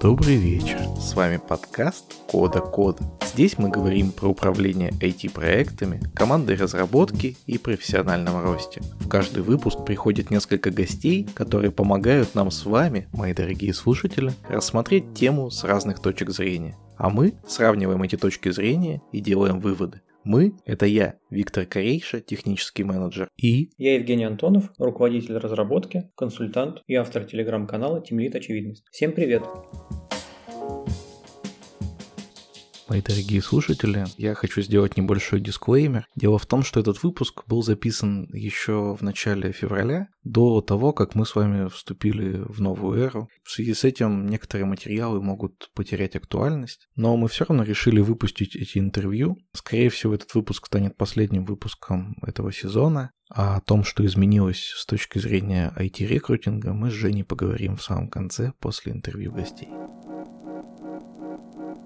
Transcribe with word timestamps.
Добрый 0.00 0.36
вечер. 0.36 0.78
С 1.00 1.14
вами 1.14 1.38
подкаст 1.38 2.14
Кода 2.28 2.60
Кода. 2.60 3.02
Здесь 3.26 3.58
мы 3.58 3.68
говорим 3.68 4.10
про 4.12 4.28
управление 4.28 4.90
IT-проектами, 4.90 6.00
командой 6.14 6.56
разработки 6.56 7.36
и 7.46 7.58
профессиональном 7.58 8.42
росте. 8.42 8.80
В 9.00 9.08
каждый 9.08 9.42
выпуск 9.42 9.84
приходит 9.84 10.30
несколько 10.30 10.70
гостей, 10.70 11.28
которые 11.34 11.72
помогают 11.72 12.34
нам 12.34 12.50
с 12.50 12.64
вами, 12.64 13.06
мои 13.12 13.34
дорогие 13.34 13.74
слушатели, 13.74 14.32
рассмотреть 14.48 15.14
тему 15.14 15.50
с 15.50 15.64
разных 15.64 16.00
точек 16.00 16.30
зрения. 16.30 16.76
А 16.96 17.10
мы 17.10 17.34
сравниваем 17.46 18.02
эти 18.02 18.16
точки 18.16 18.50
зрения 18.50 19.02
и 19.12 19.20
делаем 19.20 19.60
выводы. 19.60 20.00
Мы— 20.24 20.52
это 20.66 20.86
я, 20.86 21.14
Виктор 21.30 21.64
Корейша, 21.64 22.20
технический 22.20 22.84
менеджер, 22.84 23.28
и... 23.36 23.70
Я 23.78 23.94
Евгений 23.94 24.24
Антонов, 24.24 24.70
руководитель 24.78 25.38
разработки, 25.38 26.10
консультант 26.16 26.82
и 26.86 26.94
автор 26.94 27.24
телеграм-канала 27.24 28.00
Тимлит 28.00 28.34
Очевидность. 28.34 28.84
Всем 28.90 29.12
привет! 29.12 29.42
Мои 32.88 33.02
дорогие 33.02 33.42
слушатели, 33.42 34.06
я 34.16 34.34
хочу 34.34 34.62
сделать 34.62 34.96
небольшой 34.96 35.40
дисклеймер. 35.40 36.06
Дело 36.16 36.38
в 36.38 36.46
том, 36.46 36.62
что 36.62 36.80
этот 36.80 37.02
выпуск 37.02 37.42
был 37.46 37.62
записан 37.62 38.26
еще 38.32 38.96
в 38.96 39.02
начале 39.02 39.52
февраля, 39.52 40.08
до 40.24 40.62
того, 40.62 40.94
как 40.94 41.14
мы 41.14 41.26
с 41.26 41.34
вами 41.34 41.68
вступили 41.68 42.38
в 42.48 42.62
новую 42.62 42.98
эру. 42.98 43.28
В 43.42 43.50
связи 43.50 43.74
с 43.74 43.84
этим 43.84 44.26
некоторые 44.26 44.64
материалы 44.64 45.20
могут 45.20 45.70
потерять 45.74 46.16
актуальность, 46.16 46.88
но 46.96 47.14
мы 47.18 47.28
все 47.28 47.44
равно 47.46 47.62
решили 47.62 48.00
выпустить 48.00 48.56
эти 48.56 48.78
интервью. 48.78 49.36
Скорее 49.52 49.90
всего, 49.90 50.14
этот 50.14 50.34
выпуск 50.34 50.64
станет 50.64 50.96
последним 50.96 51.44
выпуском 51.44 52.16
этого 52.26 52.52
сезона, 52.54 53.10
а 53.30 53.56
о 53.56 53.60
том, 53.60 53.84
что 53.84 54.06
изменилось 54.06 54.72
с 54.74 54.86
точки 54.86 55.18
зрения 55.18 55.74
IT-рекрутинга, 55.76 56.72
мы 56.72 56.90
с 56.90 56.94
Женей 56.94 57.24
поговорим 57.24 57.76
в 57.76 57.82
самом 57.82 58.08
конце 58.08 58.52
после 58.60 58.92
интервью 58.92 59.32
гостей. 59.32 59.68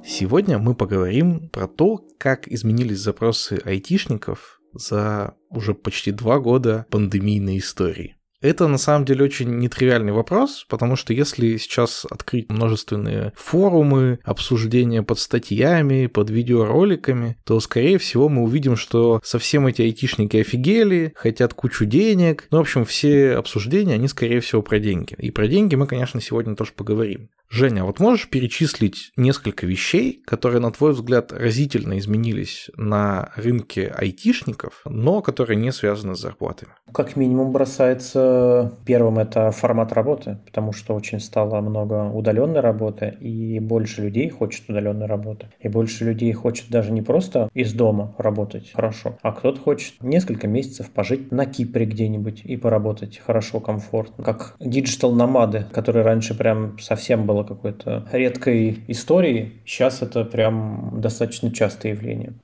Сегодня 0.05 0.59
мы 0.59 0.75
поговорим 0.75 1.49
про 1.49 1.69
то, 1.69 2.05
как 2.19 2.49
изменились 2.49 2.99
запросы 2.99 3.61
айтишников 3.65 4.61
за 4.75 5.35
уже 5.51 5.75
почти 5.75 6.11
два 6.11 6.39
года 6.39 6.87
пандемийной 6.91 7.59
истории. 7.59 8.17
Это 8.43 8.67
на 8.67 8.77
самом 8.77 9.05
деле 9.05 9.25
очень 9.25 9.59
нетривиальный 9.59 10.13
вопрос, 10.13 10.67
потому 10.69 10.97
что 10.97 11.13
если 11.13 11.57
сейчас 11.57 12.05
открыть 12.11 12.51
множественные 12.51 13.33
форумы, 13.37 14.19
обсуждения 14.25 15.05
под 15.05 15.21
статьями, 15.21 16.09
под 16.09 16.29
видеороликами, 16.29 17.37
то, 17.45 17.61
скорее 17.61 17.99
всего, 17.99 18.29
мы 18.29 18.43
увидим, 18.43 18.77
что 18.77 19.21
совсем 19.25 19.69
эти 19.69 19.83
айтишники 19.83 20.39
офигели, 20.39 21.13
хотят 21.15 21.55
кучу 21.55 21.85
денег. 21.85 22.49
Ну, 22.51 22.59
в 22.59 22.63
общем, 22.63 22.85
все 22.85 23.35
обсуждения, 23.37 23.95
они, 23.95 24.09
скорее 24.09 24.41
всего, 24.41 24.61
про 24.61 24.81
деньги. 24.81 25.15
И 25.19 25.31
про 25.31 25.47
деньги 25.47 25.77
мы, 25.77 25.87
конечно, 25.87 26.21
сегодня 26.21 26.57
тоже 26.57 26.73
поговорим. 26.77 27.31
Женя, 27.49 27.85
вот 27.85 28.01
можешь 28.01 28.31
перечислить 28.31 29.13
несколько 29.17 29.67
вещей, 29.67 30.23
которые, 30.25 30.61
на 30.61 30.73
твой 30.73 30.93
взгляд, 30.93 31.33
разительно 31.33 31.99
изменились 31.99 32.71
на 32.77 33.31
рынке 33.37 33.89
айтишников, 33.89 34.81
но 34.87 35.21
которые 35.21 35.57
не 35.57 35.71
связаны 35.71 36.17
с 36.17 36.21
зарплатами? 36.21 36.73
Как 36.95 37.15
минимум 37.15 37.53
бросается 37.53 38.32
первым 38.85 39.19
это 39.19 39.51
формат 39.51 39.93
работы, 39.93 40.39
потому 40.45 40.73
что 40.73 40.95
очень 40.95 41.21
стало 41.21 41.61
много 41.61 42.11
удаленной 42.11 42.61
работы, 42.61 43.15
и 43.21 43.59
больше 43.61 44.03
людей 44.03 44.29
хочет 44.29 44.69
удаленной 44.69 45.07
работы. 45.07 45.47
И 45.61 45.69
больше 45.69 46.05
людей 46.05 46.33
хочет 46.33 46.71
даже 46.71 46.93
не 46.93 47.03
просто 47.03 47.49
из 47.55 47.73
дома 47.73 48.15
работать 48.19 48.73
хорошо, 48.73 49.17
а 49.23 49.33
кто-то 49.33 49.61
хочет 49.61 49.95
несколько 50.03 50.47
месяцев 50.49 50.91
пожить 50.91 51.33
на 51.33 51.47
Кипре 51.47 51.87
где-нибудь 51.87 52.43
и 52.45 52.57
поработать 52.57 53.19
хорошо, 53.19 53.61
комфортно. 53.61 54.25
Как 54.25 54.55
диджитал-номады, 54.61 55.67
которые 55.73 56.05
раньше 56.05 56.37
прям 56.37 56.79
совсем 56.79 57.27
было 57.27 57.45
какой-то 57.45 58.07
редкой 58.13 58.81
историей. 58.89 59.61
Сейчас 59.65 60.03
это 60.03 60.25
прям 60.25 61.01
достаточно 61.01 61.51
частое 61.51 61.93
явление. 61.93 62.35